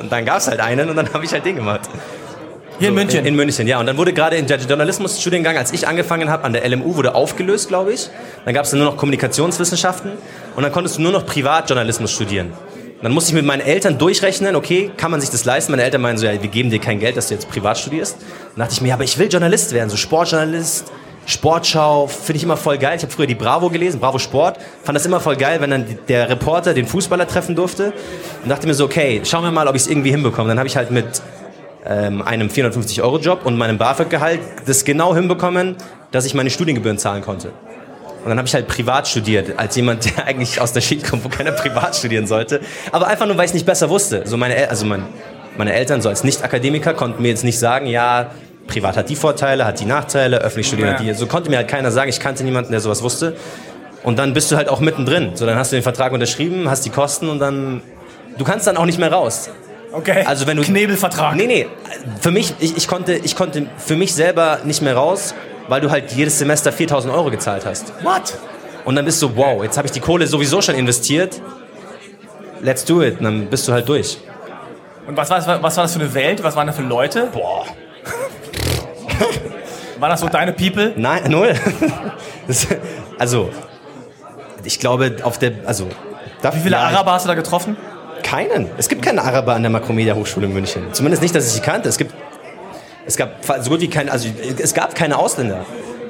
[0.02, 1.88] Und dann gab es halt einen und dann habe ich halt den gemacht.
[2.78, 3.20] Hier in München.
[3.20, 3.80] In, in München, ja.
[3.80, 7.14] Und dann wurde gerade in der Journalismusstudiengang, als ich angefangen habe, an der LMU wurde
[7.14, 8.10] aufgelöst, glaube ich.
[8.44, 10.12] Dann gab es nur noch Kommunikationswissenschaften
[10.54, 12.52] und dann konntest du nur noch Privatjournalismus studieren.
[13.02, 15.72] Dann musste ich mit meinen Eltern durchrechnen, okay, kann man sich das leisten?
[15.72, 18.16] Meine Eltern meinen so, ja, wir geben dir kein Geld, dass du jetzt privat studierst.
[18.54, 20.92] Dann dachte ich mir, ja, aber ich will Journalist werden, so Sportjournalist,
[21.24, 22.96] Sportschau, finde ich immer voll geil.
[22.96, 25.86] Ich habe früher die Bravo gelesen, Bravo Sport, fand das immer voll geil, wenn dann
[26.08, 27.92] der Reporter den Fußballer treffen durfte.
[28.42, 30.48] Und dachte mir so, okay, schauen wir mal, ob ich es irgendwie hinbekomme.
[30.48, 31.22] Dann habe ich halt mit
[31.86, 35.76] ähm, einem 450-Euro-Job und meinem BAföG-Gehalt das genau hinbekommen,
[36.10, 37.52] dass ich meine Studiengebühren zahlen konnte.
[38.22, 41.24] Und dann habe ich halt privat studiert, als jemand, der eigentlich aus der Schicht kommt,
[41.24, 42.60] wo keiner privat studieren sollte.
[42.92, 44.22] Aber einfach nur, weil ich es nicht besser wusste.
[44.26, 45.04] So meine, El also mein,
[45.56, 48.30] meine Eltern, so als Nicht-Akademiker, konnten mir jetzt nicht sagen, ja,
[48.66, 51.12] privat hat die Vorteile, hat die Nachteile, öffentlich studieren hat die.
[51.14, 53.36] So konnte mir halt keiner sagen, ich kannte niemanden, der sowas wusste.
[54.02, 55.32] Und dann bist du halt auch mittendrin.
[55.34, 57.82] So, dann hast du den Vertrag unterschrieben, hast die Kosten und dann,
[58.38, 59.50] du kannst dann auch nicht mehr raus.
[59.92, 60.24] okay.
[60.26, 61.36] Also wenn du Knebelvertrag.
[61.36, 61.66] Nee, nee,
[62.20, 65.34] für mich ich, ich konnte ich konnte für mich selber nicht mehr raus,
[65.70, 67.92] weil du halt jedes Semester 4000 Euro gezahlt hast.
[68.02, 68.34] What?
[68.84, 71.40] Und dann bist du wow, jetzt habe ich die Kohle sowieso schon investiert.
[72.60, 73.18] Let's do it.
[73.18, 74.18] Und dann bist du halt durch.
[75.06, 76.42] Und was war, das, was war das für eine Welt?
[76.42, 77.28] Was waren das für Leute?
[77.32, 77.66] Boah.
[80.00, 80.92] Waren das so deine People?
[80.96, 81.54] Nein, null.
[82.48, 82.66] Das,
[83.16, 83.50] also
[84.64, 85.86] ich glaube auf der also
[86.50, 87.76] Wie viele Araber hast du da getroffen?
[88.24, 88.68] Keinen.
[88.76, 90.92] Es gibt keine Araber an der Makromedia Hochschule in München.
[90.92, 91.88] Zumindest nicht, dass ich sie kannte.
[91.88, 92.12] Es gibt,
[93.06, 94.28] es gab so gut wie keine, also
[94.58, 95.64] es gab keine Ausländer.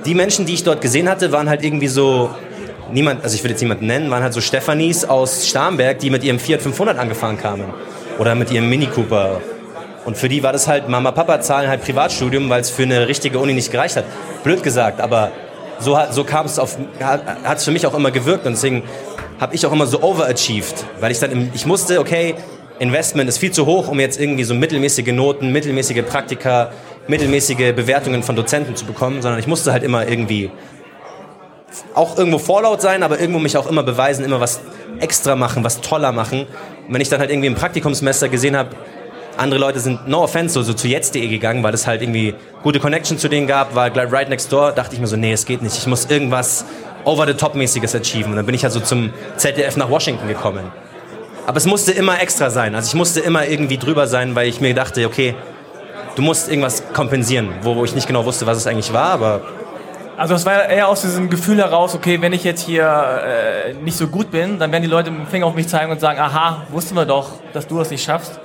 [0.05, 2.31] Die Menschen, die ich dort gesehen hatte, waren halt irgendwie so,
[2.93, 6.25] niemand, also ich will jetzt niemanden nennen, waren halt so Stefanis aus Starnberg, die mit
[6.25, 7.67] ihrem Fiat 500 angefahren kamen.
[8.19, 9.41] Oder mit ihrem Mini Cooper.
[10.05, 13.09] Und für die war das halt, Mama, Papa zahlen halt Privatstudium, weil es für eine
[13.09, 14.05] richtige Uni nicht gereicht hat.
[14.43, 15.31] Blöd gesagt, aber
[15.79, 18.47] so, so kam es auf, hat es für mich auch immer gewirkt.
[18.47, 18.83] Und deswegen
[19.39, 22.35] habe ich auch immer so overachieved, weil ich dann, im, ich musste, okay,
[22.81, 26.73] Investment ist viel zu hoch, um jetzt irgendwie so mittelmäßige Noten, mittelmäßige Praktika,
[27.09, 30.51] mittelmäßige Bewertungen von Dozenten zu bekommen, sondern ich musste halt immer irgendwie
[31.95, 34.61] auch irgendwo vorlaut sein, aber irgendwo mich auch immer beweisen, immer was
[34.99, 36.47] extra machen, was toller machen.
[36.89, 38.71] Und wenn ich dann halt irgendwie im Praktikumssemester gesehen habe,
[39.37, 42.81] andere Leute sind, no offense, so, so zu jetzt.de gegangen, weil es halt irgendwie gute
[42.81, 45.45] Connection zu denen gab, war gleich right next door, dachte ich mir so, nee, es
[45.45, 46.65] geht nicht, ich muss irgendwas
[47.05, 48.31] over-the-top-mäßiges achieven.
[48.31, 50.73] Und dann bin ich halt so zum ZDF nach Washington gekommen.
[51.51, 54.61] Aber es musste immer extra sein, also ich musste immer irgendwie drüber sein, weil ich
[54.61, 55.35] mir dachte, okay,
[56.15, 59.41] du musst irgendwas kompensieren, wo, ich nicht genau wusste, was es eigentlich war, aber
[60.17, 63.97] Also es war eher aus diesem Gefühl heraus, okay, wenn ich jetzt hier äh, nicht
[63.97, 66.21] so gut bin, dann werden die Leute mit dem Finger auf mich zeigen und sagen,
[66.21, 68.39] aha, wussten wir doch, dass du das nicht schaffst.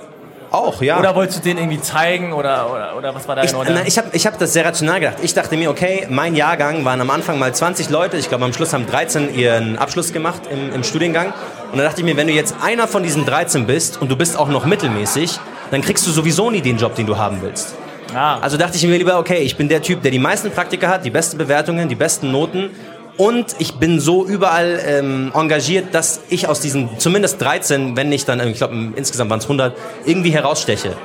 [0.50, 0.98] Auch, ja.
[0.98, 3.80] Oder wolltest du denen irgendwie zeigen oder, oder, oder was war da ich, genau?
[3.84, 5.18] Ich habe ich hab das sehr rational gedacht.
[5.22, 8.16] Ich dachte mir, okay, mein Jahrgang waren am Anfang mal 20 Leute.
[8.16, 11.32] Ich glaube, am Schluss haben 13 ihren Abschluss gemacht im, im Studiengang.
[11.72, 14.16] Und da dachte ich mir, wenn du jetzt einer von diesen 13 bist und du
[14.16, 15.38] bist auch noch mittelmäßig,
[15.70, 17.74] dann kriegst du sowieso nie den Job, den du haben willst.
[18.14, 18.38] Ah.
[18.38, 21.04] Also dachte ich mir lieber, okay, ich bin der Typ, der die meisten Praktika hat,
[21.04, 22.70] die besten Bewertungen, die besten Noten
[23.16, 28.28] und ich bin so überall ähm, engagiert, dass ich aus diesen zumindest 13, wenn nicht
[28.28, 30.96] dann, ich glaube insgesamt waren es 100, irgendwie heraussteche.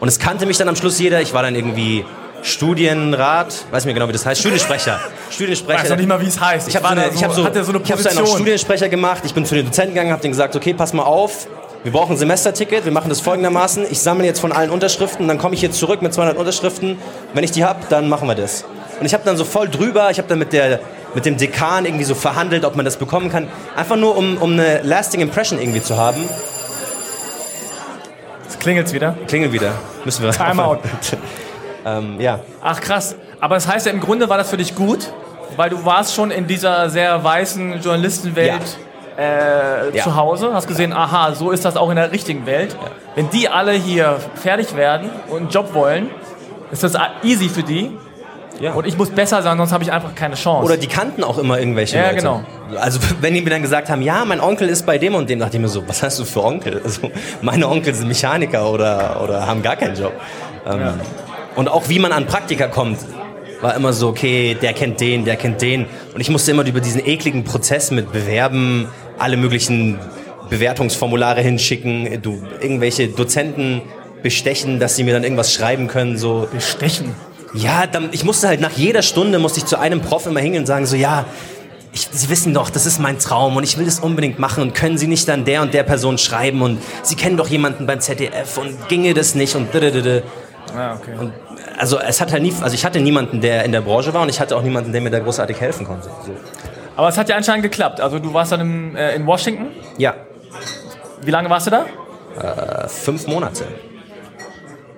[0.00, 1.20] Und es kannte mich dann am Schluss jeder.
[1.20, 2.04] Ich war dann irgendwie
[2.42, 5.00] Studienrat, weiß nicht mehr genau, wie das heißt, Studiensprecher.
[5.30, 5.82] Studiensprecher.
[5.82, 6.68] Weiß noch nicht mal, wie es heißt.
[6.68, 7.82] Ich, ich habe so, so, hab so, so, eine.
[7.84, 9.22] Ich habe so Studiensprecher gemacht.
[9.24, 11.48] Ich bin zu den Dozenten gegangen, habe denen gesagt, okay, pass mal auf,
[11.82, 13.86] wir brauchen ein Semesterticket, wir machen das folgendermaßen.
[13.90, 16.98] Ich sammle jetzt von allen Unterschriften, dann komme ich jetzt zurück mit 200 Unterschriften.
[17.34, 18.64] Wenn ich die habe, dann machen wir das.
[19.00, 20.80] Und ich habe dann so voll drüber, ich habe dann mit, der,
[21.14, 23.48] mit dem Dekan irgendwie so verhandelt, ob man das bekommen kann.
[23.76, 26.28] Einfach nur, um, um eine lasting Impression irgendwie zu haben.
[28.44, 29.16] Jetzt klingelt's wieder.
[29.26, 29.72] Klingelt wieder.
[30.04, 30.30] Müssen wir.
[30.30, 30.78] Timeout.
[31.86, 32.40] ähm, ja.
[32.62, 33.14] Ach krass.
[33.40, 35.12] Aber das heißt ja, im Grunde war das für dich gut,
[35.56, 38.62] weil du warst schon in dieser sehr weißen Journalistenwelt.
[38.62, 38.84] Ja.
[39.18, 40.04] Äh, ja.
[40.04, 42.76] zu Hause, hast gesehen, aha, so ist das auch in der richtigen Welt.
[42.80, 42.88] Ja.
[43.16, 46.08] Wenn die alle hier fertig werden und einen Job wollen,
[46.70, 46.94] ist das
[47.24, 47.90] easy für die.
[48.60, 48.72] Ja.
[48.72, 50.64] Und ich muss besser sein, sonst habe ich einfach keine Chance.
[50.64, 52.16] Oder die kannten auch immer irgendwelche ja, Leute.
[52.16, 52.44] genau.
[52.76, 55.38] Also wenn die mir dann gesagt haben, ja, mein Onkel ist bei dem und dem,
[55.38, 56.80] dachte ich mir so, was hast du für Onkel?
[56.82, 57.10] Also
[57.42, 60.12] meine Onkel sind Mechaniker oder, oder haben gar keinen Job.
[60.66, 60.94] Ähm, ja.
[61.54, 62.98] Und auch wie man an Praktika kommt,
[63.60, 65.86] war immer so, okay, der kennt den, der kennt den.
[66.14, 68.88] Und ich musste immer über diesen ekligen Prozess mit Bewerben,
[69.18, 69.98] alle möglichen
[70.48, 73.82] Bewertungsformulare hinschicken, du irgendwelche Dozenten
[74.22, 76.48] bestechen, dass sie mir dann irgendwas schreiben können, so.
[76.52, 77.14] Bestechen?
[77.54, 80.62] Ja, dann, ich musste halt nach jeder Stunde musste ich zu einem Prof immer hingehen
[80.62, 81.24] und sagen so, ja,
[81.92, 84.74] ich, Sie wissen doch, das ist mein Traum und ich will das unbedingt machen und
[84.74, 88.00] können Sie nicht dann der und der Person schreiben und Sie kennen doch jemanden beim
[88.00, 90.20] ZDF und ginge das nicht und dödödö.
[90.76, 91.14] Ah, okay.
[91.18, 91.32] Und
[91.78, 94.28] also es hat halt nie, also ich hatte niemanden, der in der Branche war und
[94.28, 96.10] ich hatte auch niemanden, der mir da großartig helfen konnte.
[96.26, 96.32] So.
[96.96, 98.00] Aber es hat ja anscheinend geklappt.
[98.00, 99.68] Also du warst dann im, äh, in Washington?
[99.96, 100.14] Ja.
[101.22, 101.86] Wie lange warst du da?
[102.40, 103.64] Äh, fünf Monate.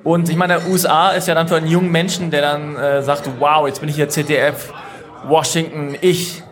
[0.03, 3.29] Und ich meine, USA ist ja dann für einen jungen Menschen, der dann äh, sagt,
[3.39, 4.73] wow, jetzt bin ich hier CDF,
[5.27, 6.43] Washington, ich.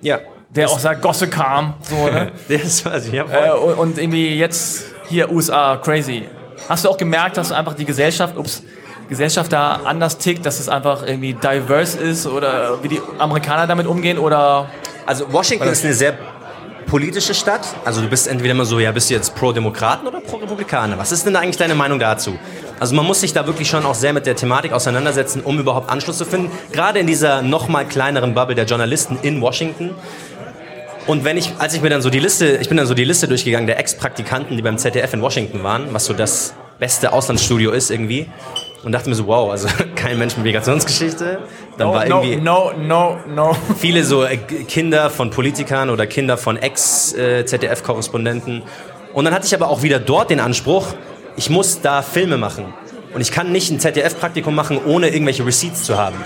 [0.00, 0.18] Ja.
[0.50, 1.74] Der auch sagt, Gosse kam.
[1.82, 2.32] So, ne?
[2.48, 3.24] das weiß ich, ja.
[3.24, 6.28] Äh, und, und irgendwie jetzt hier USA, crazy.
[6.68, 8.62] Hast du auch gemerkt, dass einfach die Gesellschaft, ups,
[9.08, 13.86] Gesellschaft da anders tickt, dass es einfach irgendwie diverse ist oder wie die Amerikaner damit
[13.86, 14.70] umgehen oder?
[15.06, 16.14] Also Washington ist eine sehr
[16.86, 17.66] politische Stadt.
[17.84, 20.98] Also du bist entweder immer so, ja, bist du jetzt Pro-Demokraten oder Pro-Republikaner?
[20.98, 22.38] Was ist denn eigentlich deine Meinung dazu?
[22.84, 25.88] Also man muss sich da wirklich schon auch sehr mit der Thematik auseinandersetzen, um überhaupt
[25.88, 26.50] Anschluss zu finden.
[26.70, 29.94] Gerade in dieser noch mal kleineren Bubble der Journalisten in Washington.
[31.06, 33.04] Und wenn ich, als ich mir dann so die Liste, ich bin dann so die
[33.04, 37.70] Liste durchgegangen der Ex-Praktikanten, die beim ZDF in Washington waren, was so das beste Auslandsstudio
[37.70, 38.26] ist irgendwie.
[38.82, 39.66] Und dachte mir so, wow, also
[39.96, 41.38] kein Mensch mit Migrationsgeschichte.
[41.78, 43.56] Dann no, war irgendwie no, no, no, no.
[43.78, 48.62] viele so äh, Kinder von Politikern oder Kinder von Ex-ZDF-Korrespondenten.
[49.14, 50.88] Und dann hatte ich aber auch wieder dort den Anspruch,
[51.36, 52.72] ich muss da Filme machen.
[53.12, 56.16] Und ich kann nicht ein ZDF-Praktikum machen, ohne irgendwelche Receipts zu haben.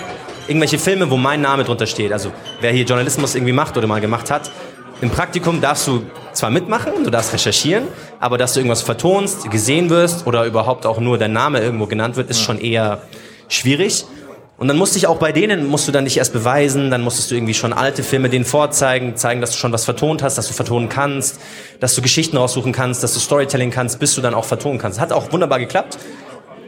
[0.46, 2.12] Irgendwelche Filme, wo mein Name drunter steht.
[2.12, 4.50] Also wer hier Journalismus irgendwie macht oder mal gemacht hat.
[5.00, 6.02] Im Praktikum darfst du
[6.32, 7.84] zwar mitmachen, du darfst recherchieren,
[8.18, 12.16] aber dass du irgendwas vertonst, gesehen wirst oder überhaupt auch nur dein Name irgendwo genannt
[12.16, 13.02] wird, ist schon eher
[13.48, 14.06] schwierig.
[14.58, 17.30] Und dann musste ich auch bei denen, musst du dann nicht erst beweisen, dann musstest
[17.30, 20.48] du irgendwie schon alte Filme denen vorzeigen, zeigen, dass du schon was vertont hast, dass
[20.48, 21.40] du vertonen kannst,
[21.78, 24.98] dass du Geschichten raussuchen kannst, dass du Storytelling kannst, bis du dann auch vertonen kannst.
[24.98, 25.98] Hat auch wunderbar geklappt.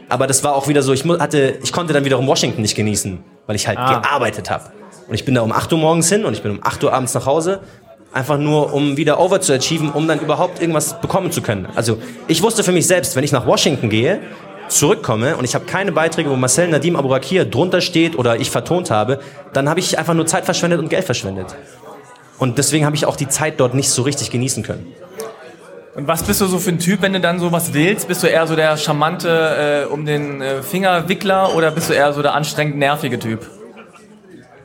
[0.07, 3.19] Aber das war auch wieder so, ich hatte, ich konnte dann wiederum Washington nicht genießen,
[3.45, 3.99] weil ich halt ah.
[3.99, 4.71] gearbeitet habe.
[5.09, 6.93] Und ich bin da um 8 Uhr morgens hin und ich bin um 8 Uhr
[6.93, 7.59] abends nach Hause.
[8.13, 11.67] Einfach nur, um wieder over zu achieven, um dann überhaupt irgendwas bekommen zu können.
[11.75, 14.21] Also ich wusste für mich selbst, wenn ich nach Washington gehe,
[14.71, 18.89] zurückkomme und ich habe keine Beiträge, wo Marcel Nadim Abourakir drunter steht oder ich vertont
[18.89, 19.19] habe,
[19.53, 21.55] dann habe ich einfach nur Zeit verschwendet und Geld verschwendet.
[22.39, 24.93] Und deswegen habe ich auch die Zeit dort nicht so richtig genießen können.
[25.93, 28.07] Und was bist du so für ein Typ, wenn du dann sowas willst?
[28.07, 32.13] Bist du eher so der charmante äh, um den äh, Fingerwickler oder bist du eher
[32.13, 33.45] so der anstrengend nervige Typ?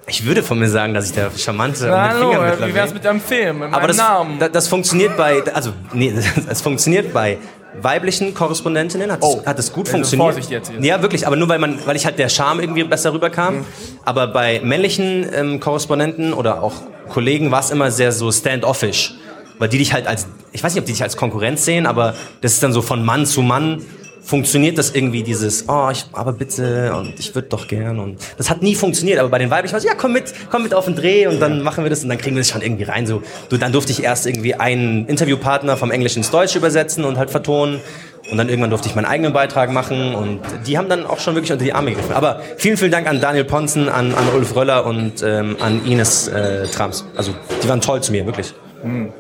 [0.06, 2.32] Ich würde von mir sagen, dass ich der charmante Na, hallo,
[2.64, 4.38] wie wär's mit deinem Film, Aber das, Namen?
[4.38, 6.14] das funktioniert bei, also nee,
[6.48, 7.38] es funktioniert bei
[7.80, 10.32] weiblichen Korrespondentinnen hat, oh, es, hat es gut also funktioniert.
[10.32, 10.80] Vorsicht jetzt hier.
[10.80, 13.58] Ja, wirklich, aber nur weil man, weil ich halt der Charme irgendwie besser rüberkam.
[13.58, 13.64] Mhm.
[14.04, 16.74] Aber bei männlichen ähm, Korrespondenten oder auch
[17.08, 19.14] Kollegen war es immer sehr so standoffish.
[19.58, 22.14] Weil die dich halt als, ich weiß nicht, ob die dich als Konkurrenz sehen, aber
[22.42, 23.82] das ist dann so von Mann zu Mann
[24.26, 28.50] funktioniert das irgendwie dieses, oh, ich, aber bitte und ich würde doch gern und das
[28.50, 30.86] hat nie funktioniert, aber bei den Weiblichen war so, ja, komm mit, komm mit auf
[30.86, 33.06] den Dreh und dann machen wir das und dann kriegen wir das schon irgendwie rein,
[33.06, 37.18] so, du, dann durfte ich erst irgendwie einen Interviewpartner vom Englisch ins Deutsch übersetzen und
[37.18, 37.80] halt vertonen
[38.28, 41.36] und dann irgendwann durfte ich meinen eigenen Beitrag machen und die haben dann auch schon
[41.36, 42.12] wirklich unter die Arme gegriffen.
[42.12, 46.26] Aber vielen, vielen Dank an Daniel Ponzen, an, an Ulf Röller und ähm, an Ines
[46.26, 47.06] äh, Trams.
[47.16, 48.52] Also die waren toll zu mir, wirklich.
[48.82, 49.12] Mhm.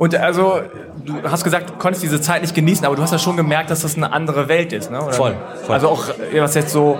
[0.00, 0.62] Und also,
[1.04, 3.68] du hast gesagt, du konntest diese Zeit nicht genießen, aber du hast ja schon gemerkt,
[3.68, 4.98] dass das eine andere Welt ist, ne?
[5.10, 5.36] Voll,
[5.66, 5.74] voll.
[5.74, 6.98] Also auch, was jetzt so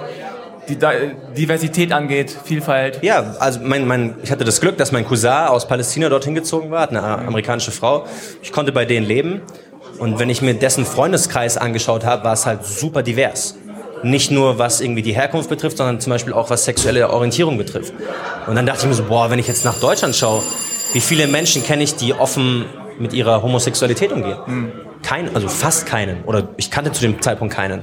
[0.68, 0.76] die
[1.34, 2.98] Diversität angeht, Vielfalt.
[3.00, 6.70] Ja, also mein, mein, ich hatte das Glück, dass mein Cousin aus Palästina dorthin gezogen
[6.70, 8.04] war, eine amerikanische Frau.
[8.42, 9.40] Ich konnte bei denen leben.
[9.98, 13.56] Und wenn ich mir dessen Freundeskreis angeschaut habe, war es halt super divers.
[14.02, 17.94] Nicht nur was irgendwie die Herkunft betrifft, sondern zum Beispiel auch was sexuelle Orientierung betrifft.
[18.46, 20.42] Und dann dachte ich mir so, boah, wenn ich jetzt nach Deutschland schaue,
[20.92, 22.66] wie viele Menschen kenne ich, die offen
[23.00, 24.38] mit ihrer Homosexualität umgehen.
[24.46, 24.72] Mhm.
[25.02, 26.24] Kein, also fast keinen.
[26.24, 27.82] Oder ich kannte zu dem Zeitpunkt keinen.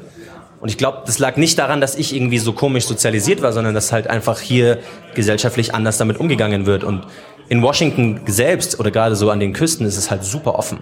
[0.60, 3.74] Und ich glaube, das lag nicht daran, dass ich irgendwie so komisch sozialisiert war, sondern
[3.74, 4.80] dass halt einfach hier
[5.14, 6.84] gesellschaftlich anders damit umgegangen wird.
[6.84, 7.06] Und
[7.50, 10.80] in Washington selbst oder gerade so an den Küsten ist es halt super offen.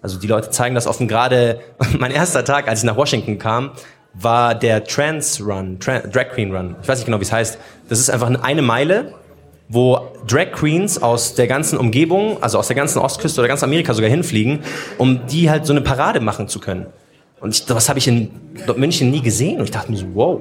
[0.00, 1.08] Also die Leute zeigen das offen.
[1.08, 1.60] Gerade
[1.98, 3.72] mein erster Tag, als ich nach Washington kam,
[4.14, 6.76] war der Trans Run, Trans, Drag Queen Run.
[6.82, 7.58] Ich weiß nicht genau, wie es heißt.
[7.88, 9.14] Das ist einfach eine Meile
[9.68, 13.92] wo Drag Queens aus der ganzen Umgebung, also aus der ganzen Ostküste oder ganz Amerika
[13.94, 14.60] sogar hinfliegen,
[14.96, 16.86] um die halt so eine Parade machen zu können.
[17.40, 18.30] Und ich, das habe ich in
[18.76, 19.58] München nie gesehen.
[19.58, 20.40] Und ich dachte mir so, wow.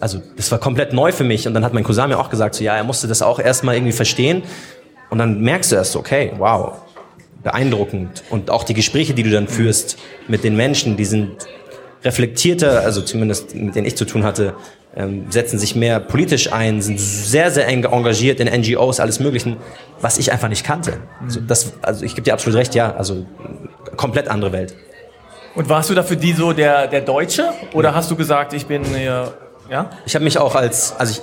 [0.00, 1.46] Also das war komplett neu für mich.
[1.46, 3.74] Und dann hat mein Cousin mir auch gesagt, so ja, er musste das auch erstmal
[3.74, 4.42] irgendwie verstehen.
[5.10, 6.72] Und dann merkst du erst so, okay, wow,
[7.42, 8.24] beeindruckend.
[8.30, 9.98] Und auch die Gespräche, die du dann führst
[10.28, 11.46] mit den Menschen, die sind
[12.04, 14.54] reflektierter, also zumindest mit denen ich zu tun hatte,
[14.96, 19.56] ähm, setzen sich mehr politisch ein, sind sehr, sehr eng engagiert in NGOs, alles Möglichen,
[20.00, 20.98] was ich einfach nicht kannte.
[21.22, 23.26] Also, das, also ich gebe dir absolut recht, ja, also
[23.96, 24.74] komplett andere Welt.
[25.54, 27.94] Und warst du da für die so der, der Deutsche oder ja.
[27.94, 28.82] hast du gesagt, ich bin
[29.70, 29.90] ja?
[30.04, 31.22] Ich habe mich auch als, also ich,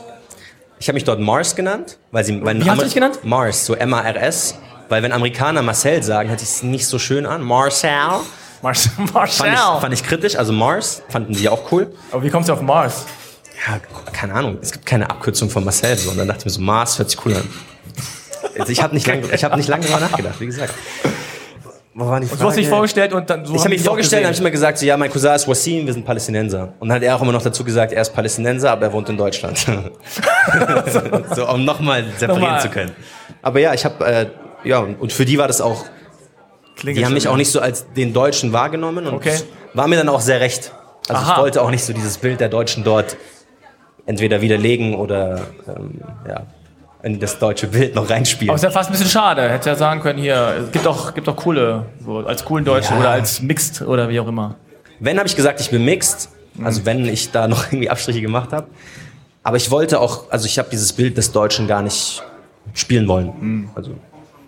[0.79, 3.19] ich habe mich dort Mars genannt, weil sie, weil Wie hast du dich genannt?
[3.23, 4.55] Mars, so M-A-R-S,
[4.89, 7.41] weil wenn Amerikaner Marcel sagen, hört sich es nicht so schön an.
[7.41, 7.89] Marcel.
[8.61, 9.45] Mars, Marcel.
[9.45, 11.93] Fand ich, fand ich kritisch, also Mars fanden sie auch cool.
[12.11, 13.05] Aber wie kommst du auf Mars?
[13.67, 13.79] ja,
[14.11, 15.95] keine Ahnung, es gibt keine Abkürzung von Marcel.
[15.97, 16.11] So.
[16.11, 17.47] Und dann dachte ich mir so, Mars hört sich cool an.
[18.57, 20.73] Also ich habe nicht lange hab nicht lang darüber nachgedacht, wie gesagt.
[21.93, 22.37] Wo war die Frage?
[22.37, 23.53] Und du hast dich vorgestellt und dann so.
[23.53, 25.85] Ich habe mich vorgestellt und habe ich immer gesagt, so, ja, mein Cousin ist Wassim,
[25.85, 26.73] wir sind Palästinenser.
[26.79, 29.09] Und dann hat er auch immer noch dazu gesagt, er ist Palästinenser, aber er wohnt
[29.09, 29.57] in Deutschland.
[31.35, 32.61] so, um nochmal separieren nochmal.
[32.61, 32.91] zu können.
[33.41, 34.25] Aber ja, ich habe, äh,
[34.63, 35.85] ja, und für die war das auch,
[36.81, 39.37] Klingt die haben mich auch nicht so als den Deutschen wahrgenommen und okay.
[39.75, 40.71] war mir dann auch sehr recht.
[41.07, 41.33] Also Aha.
[41.33, 43.17] ich wollte auch nicht so dieses Bild der Deutschen dort
[44.07, 46.47] entweder widerlegen oder ähm, ja,
[47.03, 48.49] in das deutsche Bild noch reinspielen.
[48.49, 49.47] Aber ist ja fast ein bisschen schade.
[49.47, 52.95] Hätte ja sagen können, hier, es gibt auch, gibt auch coole, so, als coolen Deutschen
[52.95, 52.99] ja.
[52.99, 54.55] oder als Mixed oder wie auch immer.
[54.99, 56.29] Wenn, habe ich gesagt, ich bin Mixed.
[56.63, 56.85] Also mhm.
[56.85, 58.67] wenn ich da noch irgendwie Abstriche gemacht habe.
[59.43, 62.23] Aber ich wollte auch, also ich habe dieses Bild des Deutschen gar nicht
[62.73, 63.33] spielen wollen.
[63.39, 63.69] Mhm.
[63.75, 63.91] Also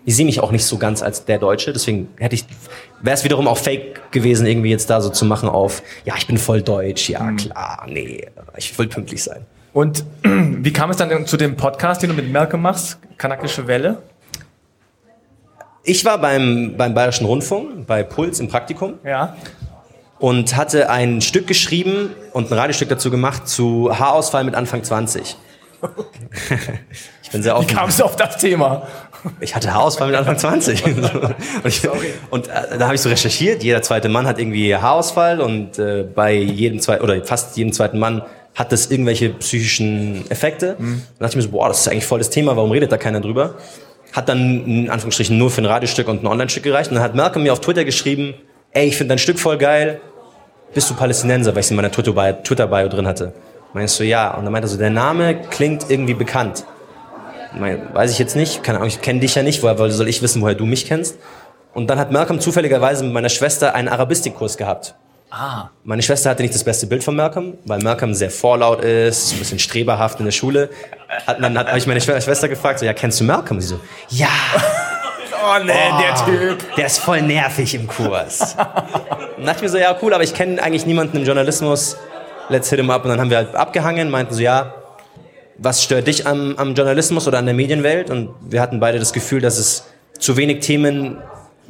[0.04, 2.44] ich sehe mich auch nicht so ganz als der Deutsche, deswegen hätte ich,
[3.00, 6.26] wäre es wiederum auch fake gewesen, irgendwie jetzt da so zu machen auf, ja, ich
[6.26, 7.36] bin voll deutsch, ja mhm.
[7.36, 8.26] klar, nee,
[8.56, 9.46] ich will pünktlich sein.
[9.72, 14.02] Und wie kam es dann zu dem Podcast, den du mit Malcolm machst, Kanakische Welle?
[15.82, 18.94] Ich war beim, beim Bayerischen Rundfunk, bei Puls im Praktikum.
[19.04, 19.36] Ja.
[20.18, 25.36] Und hatte ein Stück geschrieben und ein Radiostück dazu gemacht zu Haarausfall mit Anfang 20.
[27.22, 27.68] ich bin sehr offen.
[27.68, 28.86] Wie kamst du auf das Thema?
[29.40, 30.84] Ich hatte Haarausfall mit Anfang 20.
[30.86, 31.10] und,
[31.64, 31.82] ich,
[32.30, 36.02] und äh, da habe ich so recherchiert, jeder zweite Mann hat irgendwie Haarausfall und äh,
[36.02, 38.22] bei jedem zweiten oder fast jedem zweiten Mann
[38.54, 40.76] hat das irgendwelche psychischen Effekte.
[40.78, 41.02] Mhm.
[41.18, 42.96] Dann dachte ich mir so, boah, das ist eigentlich voll das Thema, warum redet da
[42.96, 43.54] keiner drüber?
[44.12, 46.90] Hat dann in Anführungsstrichen nur für ein Radiostück und ein Online-Stück gereicht.
[46.90, 48.34] Und dann hat Malcolm mir auf Twitter geschrieben,
[48.70, 50.00] ey, ich finde dein Stück voll geil,
[50.72, 53.32] bist du Palästinenser, weil ich es in meiner Twitter-Bio drin hatte.
[53.72, 54.34] Meinst du, ja.
[54.34, 56.64] Und dann meinte er so, der Name klingt irgendwie bekannt.
[57.58, 60.42] Weiß ich jetzt nicht, keine Ahnung, ich kenne dich ja nicht, woher soll ich wissen,
[60.42, 61.18] woher du mich kennst?
[61.72, 64.94] Und dann hat Malcolm zufälligerweise mit meiner Schwester einen Arabistikkurs gehabt.
[65.30, 65.70] Ah.
[65.82, 69.40] Meine Schwester hatte nicht das beste Bild von Malcolm, weil Malcolm sehr vorlaut ist, ein
[69.40, 70.70] bisschen streberhaft in der Schule.
[71.26, 73.60] Hat, dann habe ich meine Schwester gefragt, so, ja, kennst du Malcolm?
[73.60, 73.80] Sie so,
[74.10, 74.28] ja.
[75.46, 76.74] Oh nee, oh, der Typ.
[76.76, 78.56] Der ist voll nervig im Kurs.
[78.56, 81.98] dann dachte ich mir so, ja, cool, aber ich kenne eigentlich niemanden im Journalismus.
[82.48, 83.04] Let's hit him up.
[83.04, 84.72] Und dann haben wir halt abgehangen, meinten so, ja,
[85.58, 88.10] was stört dich am, am Journalismus oder an der Medienwelt?
[88.10, 89.84] Und wir hatten beide das Gefühl, dass es
[90.18, 91.18] zu wenig Themen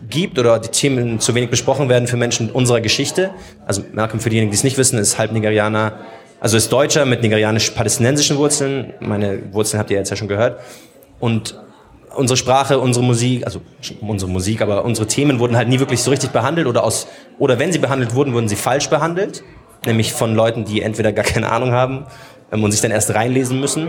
[0.09, 3.30] gibt oder die Themen zu wenig besprochen werden für Menschen unserer Geschichte.
[3.66, 6.01] Also Malcolm, für diejenigen, die es nicht wissen, ist halb Nigerianer,
[6.41, 8.93] also ist Deutscher mit nigerianisch-palästinensischen Wurzeln.
[9.01, 10.61] Meine Wurzeln habt ihr jetzt ja schon gehört.
[11.20, 11.59] Und
[12.14, 13.61] unsere Sprache, unsere Musik, also
[14.01, 17.07] unsere Musik, aber unsere Themen wurden halt nie wirklich so richtig behandelt oder aus,
[17.39, 19.43] oder wenn sie behandelt wurden, wurden sie falsch behandelt.
[19.87, 22.07] Nämlich von Leuten, die entweder gar keine Ahnung haben
[22.62, 23.88] und sich dann erst reinlesen müssen.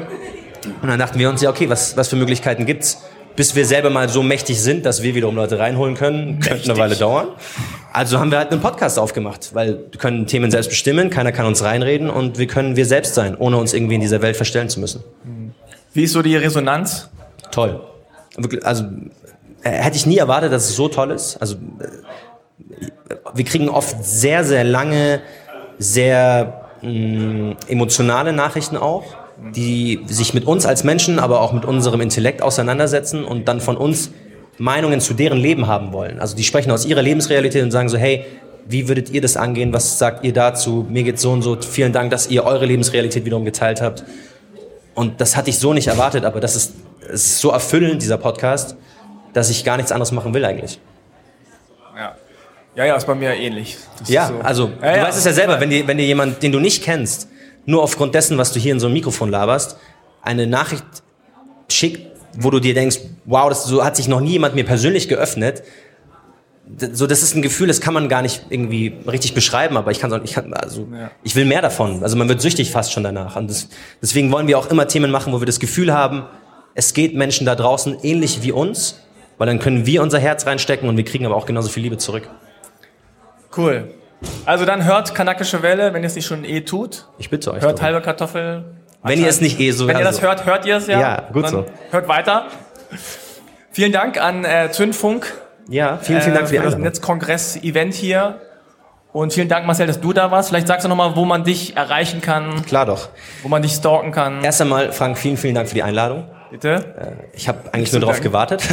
[0.81, 3.03] Und dann dachten wir uns, ja, okay, was, was für Möglichkeiten gibt's?
[3.35, 6.79] Bis wir selber mal so mächtig sind, dass wir wiederum Leute reinholen können, könnte eine
[6.79, 7.27] Weile dauern.
[7.91, 11.45] Also haben wir halt einen Podcast aufgemacht, weil wir können Themen selbst bestimmen, keiner kann
[11.45, 14.69] uns reinreden und wir können wir selbst sein, ohne uns irgendwie in dieser Welt verstellen
[14.69, 15.03] zu müssen.
[15.93, 17.09] Wie ist so die Resonanz?
[17.51, 17.81] Toll.
[18.63, 18.85] Also
[19.63, 21.37] äh, hätte ich nie erwartet, dass es so toll ist.
[21.37, 22.77] Also äh,
[23.33, 25.21] wir kriegen oft sehr, sehr lange,
[25.77, 29.03] sehr mh, mm, emotionale Nachrichten auch,
[29.53, 33.77] die sich mit uns als Menschen, aber auch mit unserem Intellekt auseinandersetzen und dann von
[33.77, 34.11] uns
[34.57, 36.19] Meinungen zu deren Leben haben wollen.
[36.19, 38.25] Also die sprechen aus ihrer Lebensrealität und sagen so, hey,
[38.67, 39.73] wie würdet ihr das angehen?
[39.73, 40.85] Was sagt ihr dazu?
[40.89, 41.57] Mir geht's so und so.
[41.61, 44.03] Vielen Dank, dass ihr eure Lebensrealität wiederum geteilt habt.
[44.95, 46.73] Und das hatte ich so nicht erwartet, aber das ist,
[47.11, 48.75] ist so erfüllend, dieser Podcast,
[49.33, 50.79] dass ich gar nichts anderes machen will eigentlich.
[51.95, 52.15] Ja.
[52.75, 53.77] Ja, ja, ist bei mir ähnlich.
[53.99, 54.39] Das ja, so.
[54.43, 55.03] also ja, du ja.
[55.03, 57.29] weißt es ja selber, wenn dir, wenn dir jemand, den du nicht kennst,
[57.65, 59.77] nur aufgrund dessen, was du hier in so einem Mikrofon laberst,
[60.21, 60.85] eine Nachricht
[61.69, 62.01] schickt,
[62.37, 65.63] wo du dir denkst, wow, das so hat sich noch nie jemand mir persönlich geöffnet.
[66.93, 69.99] So, das ist ein Gefühl, das kann man gar nicht irgendwie richtig beschreiben, aber ich
[69.99, 71.11] kann ich kann, also, ja.
[71.23, 72.01] ich will mehr davon.
[72.03, 73.35] Also man wird süchtig fast schon danach.
[73.35, 73.69] Und das,
[74.01, 76.23] deswegen wollen wir auch immer Themen machen, wo wir das Gefühl haben,
[76.73, 78.99] es geht Menschen da draußen ähnlich wie uns,
[79.37, 81.97] weil dann können wir unser Herz reinstecken und wir kriegen aber auch genauso viel Liebe
[81.97, 82.27] zurück.
[83.55, 83.93] Cool.
[84.45, 87.07] Also dann hört Kanakische Welle, wenn ihr es nicht schon eh tut.
[87.17, 87.61] Ich bitte euch.
[87.61, 88.65] Hört halbe Kartoffel,
[89.03, 90.99] wenn ihr es nicht eh so Wenn ihr das hört, hört ihr es ja.
[90.99, 91.65] Ja, gut so.
[91.91, 92.47] Hört weiter.
[93.71, 95.31] Vielen Dank an äh, Zündfunk.
[95.69, 98.39] Ja, vielen, vielen Dank äh, für, für das Netzkongress-Event hier.
[99.11, 100.49] Und vielen Dank, Marcel, dass du da warst.
[100.49, 102.65] Vielleicht sagst du nochmal, wo man dich erreichen kann.
[102.65, 103.09] Klar doch.
[103.43, 104.43] Wo man dich stalken kann.
[104.43, 106.25] Erst einmal, Frank, vielen, vielen Dank für die Einladung.
[106.55, 106.95] Bitte?
[106.97, 108.63] Äh, ich habe eigentlich nur darauf gewartet.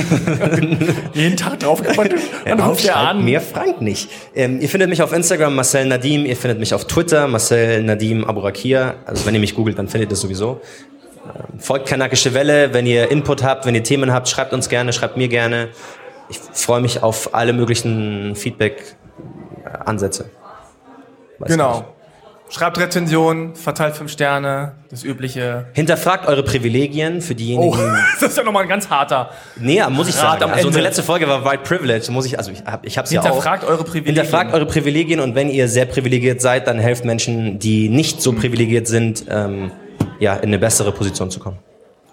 [1.14, 2.20] Jeden Tag drauf gewartet.
[2.45, 3.24] Dann ja, ruft er an.
[3.24, 4.09] Mir Frank nicht.
[4.37, 6.24] Ähm, ihr findet mich auf Instagram Marcel Nadim.
[6.24, 8.95] Ihr findet mich auf Twitter Marcel Nadim Aburakia.
[9.05, 10.61] Also wenn ihr mich googelt, dann findet ihr das sowieso.
[11.24, 12.72] Ähm, folgt Kanakische Welle.
[12.72, 15.70] Wenn ihr Input habt, wenn ihr Themen habt, schreibt uns gerne, schreibt mir gerne.
[16.28, 20.30] Ich freue mich auf alle möglichen Feedback-Ansätze.
[21.41, 21.91] Genau.
[22.53, 25.69] Schreibt Rezensionen, verteilt fünf Sterne, das übliche.
[25.73, 27.73] Hinterfragt eure Privilegien für diejenigen.
[27.73, 27.77] Oh,
[28.21, 29.31] das ist ja nochmal ein ganz harter.
[29.57, 30.45] Nee, muss ich sagen.
[30.51, 33.23] Also unsere letzte Folge war White Privilege, muss ich, also ich, hab, ich hab's ja
[33.23, 33.25] auch.
[33.25, 34.17] Hinterfragt eure Privilegien.
[34.17, 38.35] Hinterfragt eure Privilegien und wenn ihr sehr privilegiert seid, dann helft Menschen, die nicht so
[38.35, 39.71] privilegiert sind, ähm,
[40.19, 41.57] ja, in eine bessere Position zu kommen.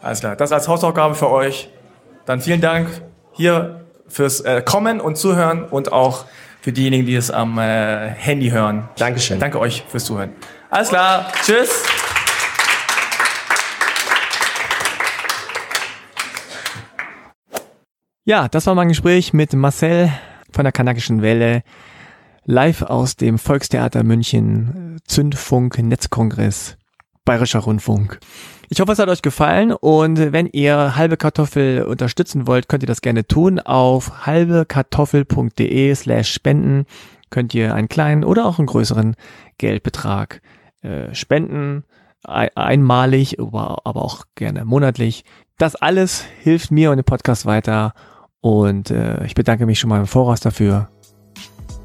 [0.01, 0.37] Alles klar.
[0.37, 1.69] Das als Hausaufgabe für euch.
[2.25, 2.87] Dann vielen Dank
[3.33, 6.23] hier fürs äh, Kommen und Zuhören und auch
[6.61, 8.89] für diejenigen, die es am äh, Handy hören.
[8.97, 9.39] Dankeschön.
[9.39, 10.33] Danke euch fürs Zuhören.
[10.69, 11.31] Alles klar.
[11.43, 11.83] Tschüss.
[18.25, 20.11] Ja, das war mein Gespräch mit Marcel
[20.51, 21.63] von der Kanakischen Welle
[22.45, 26.77] live aus dem Volkstheater München Zündfunk Netzkongress
[27.25, 28.19] Bayerischer Rundfunk.
[28.71, 32.87] Ich hoffe, es hat euch gefallen und wenn ihr halbe Kartoffel unterstützen wollt, könnt ihr
[32.87, 33.59] das gerne tun.
[33.59, 36.85] Auf halbekartoffel.de slash spenden
[37.31, 39.15] könnt ihr einen kleinen oder auch einen größeren
[39.57, 40.41] Geldbetrag
[40.81, 41.83] äh, spenden.
[42.23, 45.23] einmalig, aber, auch gerne monatlich.
[45.57, 47.93] Das alles hilft mir und dem Podcast weiter
[48.39, 50.89] und äh, ich bedanke mich schon mal im Voraus dafür.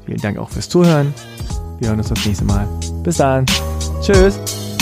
[0.05, 1.13] Vielen Dank auch fürs Zuhören.
[1.79, 2.67] Wir hören uns das nächste Mal.
[3.03, 3.45] Bis dann.
[4.01, 4.74] Tschüss.